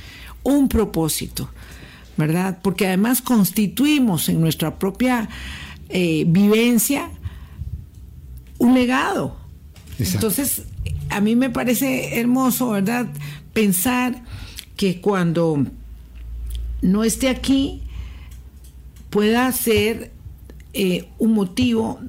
un 0.43 0.67
propósito, 0.67 1.49
¿verdad? 2.17 2.59
Porque 2.61 2.85
además 2.85 3.21
constituimos 3.21 4.29
en 4.29 4.39
nuestra 4.39 4.77
propia 4.77 5.27
eh, 5.89 6.23
vivencia 6.27 7.09
un 8.59 8.75
legado. 8.75 9.37
Entonces, 9.97 10.63
a 11.09 11.19
mí 11.19 11.35
me 11.35 11.49
parece 11.49 12.19
hermoso, 12.19 12.69
¿verdad? 12.69 13.07
Pensar 13.53 14.23
que 14.75 15.01
cuando 15.01 15.65
no 16.81 17.03
esté 17.03 17.29
aquí 17.29 17.81
pueda 19.09 19.51
ser 19.51 20.11
eh, 20.73 21.09
un 21.17 21.33
motivo, 21.33 21.99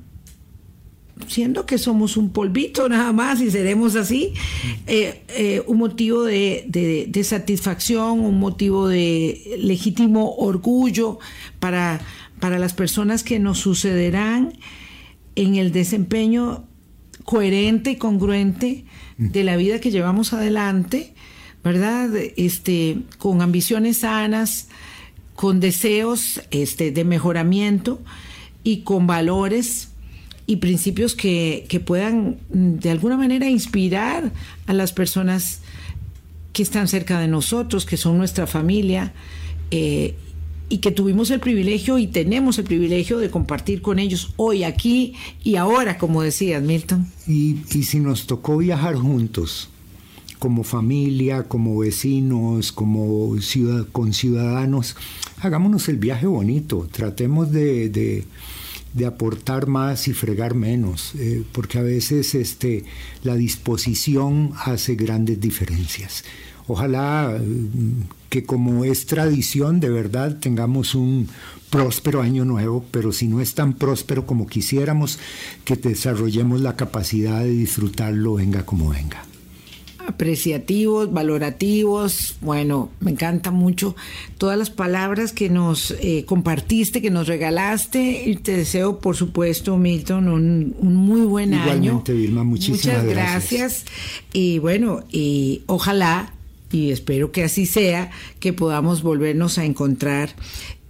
siendo 1.27 1.67
que 1.67 1.79
somos 1.79 2.17
un 2.17 2.31
polvito 2.31 2.89
nada 2.89 3.13
más 3.13 3.41
y 3.41 3.51
seremos 3.51 3.97
así, 3.97 4.35
eh, 4.87 5.23
eh, 5.29 5.63
un 5.67 5.79
motivo 5.79 6.23
de, 6.23 7.21
satisfacción, 7.25 8.21
un 8.21 8.39
motivo 8.39 8.87
de 8.87 9.57
legítimo 9.59 10.35
orgullo 10.37 11.19
para, 11.59 12.01
para 12.39 12.59
las 12.61 12.73
personas 12.73 13.25
que 13.25 13.39
nos 13.39 13.59
sucederán 13.59 14.53
en 15.35 15.57
el 15.57 15.73
desempeño 15.73 16.65
coherente 17.25 17.93
y 17.93 17.97
congruente 17.97 18.85
de 19.19 19.45
la 19.45 19.57
vida 19.57 19.81
que 19.81 19.91
llevamos 19.91 20.33
adelante, 20.33 21.15
¿verdad? 21.65 22.11
Este, 22.37 22.99
con 23.19 23.43
ambiciones 23.43 23.99
sanas, 23.99 24.69
con 25.35 25.59
deseos 25.59 26.43
este, 26.51 26.93
de 26.93 27.05
mejoramiento 27.05 28.01
y 28.65 28.79
con 28.79 29.07
valores 29.07 29.89
y 30.47 30.57
principios 30.57 31.15
que, 31.15 31.67
que, 31.69 31.81
puedan 31.81 32.39
mm, 32.53 32.75
de 32.75 32.91
alguna 32.91 33.17
manera 33.17 33.49
inspirar 33.49 34.33
a 34.67 34.73
las 34.73 34.93
personas 34.93 35.61
que 36.53 36.63
están 36.63 36.89
cerca 36.89 37.19
de 37.21 37.29
nosotros, 37.29 37.87
que 37.87 37.97
son 37.97 38.19
nuestra 38.19 38.47
familia, 38.47 39.13
eh, 39.71 40.15
y 40.69 40.79
que 40.79 40.91
tuvimos 40.91 41.31
el 41.31 41.41
privilegio 41.41 41.99
y 41.99 42.07
tenemos 42.07 42.59
el 42.59 42.65
privilegio 42.65 43.19
de 43.19 43.31
compartir 43.31 43.83
con 43.83 43.99
ellos 43.99 44.33
hoy, 44.37 44.65
aquí 44.65 45.15
y 45.45 45.57
ahora, 45.57 45.99
como 45.99 46.23
decías, 46.23 46.63
Milton. 46.63 47.07
Y, 47.27 47.59
y 47.71 47.83
si 47.83 48.01
nos 48.01 48.27
tocó 48.27 48.57
viajar 48.57 48.95
juntos, 48.97 49.69
como 50.43 50.65
familia, 50.65 51.45
como 51.45 51.79
vecinos, 51.79 52.73
como 52.73 53.37
con 53.93 54.13
ciudadanos, 54.13 54.97
hagámonos 55.41 55.89
el 55.89 55.99
viaje 55.99 56.27
bonito, 56.27 56.89
tratemos 56.91 57.53
de, 57.53 57.89
de, 57.91 58.25
de 58.93 59.07
aportar 59.07 59.69
más 59.69 60.09
y 60.09 60.15
fregar 60.15 60.57
menos, 60.57 61.15
eh, 61.15 61.45
porque 61.53 61.79
a 61.79 61.83
veces 61.83 62.35
este, 62.35 62.83
la 63.23 63.37
disposición 63.37 64.51
hace 64.57 64.97
grandes 64.97 65.41
diferencias. 65.41 66.25
Ojalá 66.67 67.39
mm, 67.41 68.09
que 68.29 68.43
como 68.43 68.85
es 68.85 69.07
tradición, 69.07 69.79
de 69.79 69.91
verdad 69.91 70.41
tengamos 70.41 70.97
un 70.97 71.29
próspero 71.71 72.21
año 72.21 72.45
nuevo, 72.45 72.85
pero 72.91 73.13
si 73.13 73.29
no 73.29 73.41
es 73.41 73.55
tan 73.55 73.75
próspero 73.75 74.27
como 74.27 74.49
quisiéramos, 74.49 75.21
que 75.65 75.77
desarrollemos 75.77 76.61
la 76.61 76.75
capacidad 76.75 77.45
de 77.45 77.51
disfrutarlo, 77.51 78.35
venga 78.35 78.67
como 78.67 78.89
venga 78.89 79.23
apreciativos, 80.07 81.13
valorativos. 81.13 82.37
Bueno, 82.41 82.91
me 83.01 83.11
encanta 83.13 83.51
mucho 83.51 83.95
todas 84.39 84.59
las 84.59 84.71
palabras 84.71 85.33
que 85.33 85.49
nos 85.49 85.93
eh, 86.01 86.25
compartiste, 86.27 87.03
que 87.03 87.11
nos 87.11 87.27
regalaste. 87.29 88.29
Y 88.31 88.37
te 88.37 88.57
deseo, 88.57 88.99
por 88.99 89.17
supuesto, 89.17 89.77
Milton, 89.77 90.29
un, 90.29 90.75
muy 90.81 91.23
buen 91.23 91.55
año. 91.55 92.03
Vilma, 92.07 92.45
muchísimas 92.45 92.85
Muchas 92.85 93.05
gracias. 93.05 93.85
Y 94.33 94.59
bueno, 94.59 95.05
y 95.11 95.63
ojalá, 95.67 96.35
y 96.71 96.91
espero 96.91 97.33
que 97.33 97.45
así 97.45 97.67
sea, 97.67 98.11
que 98.41 98.53
podamos 98.53 99.03
volvernos 99.03 99.59
a 99.59 99.65
encontrar 99.65 100.31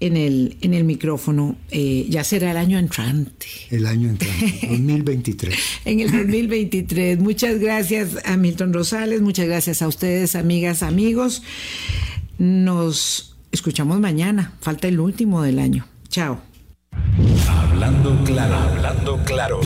en 0.03 0.17
el, 0.17 0.57
en 0.61 0.75
el 0.75 0.83
micrófono. 0.85 1.57
Eh, 1.71 2.07
ya 2.09 2.25
será 2.25 2.51
el 2.51 2.57
año 2.57 2.79
entrante. 2.79 3.47
El 3.71 3.87
año 3.87 4.09
entrante, 4.09 4.59
2023. 4.69 5.55
en 5.85 6.01
el 6.01 6.11
2023. 6.11 7.21
Muchas 7.21 7.61
gracias 7.61 8.19
a 8.25 8.37
Milton 8.37 8.73
Rosales, 8.73 9.23
muchas 9.23 9.47
gracias 9.47 9.81
a 9.81 9.87
ustedes, 9.87 10.35
amigas, 10.35 10.83
amigos. 10.83 11.43
Nos 12.39 13.37
escuchamos 13.53 14.01
mañana. 14.01 14.55
Falta 14.61 14.89
el 14.89 14.99
último 14.99 15.43
del 15.43 15.61
año. 15.61 15.87
Chao. 16.09 16.41
Hablando 17.49 18.25
claro, 18.25 18.55
hablando 18.57 19.25
claro. 19.25 19.61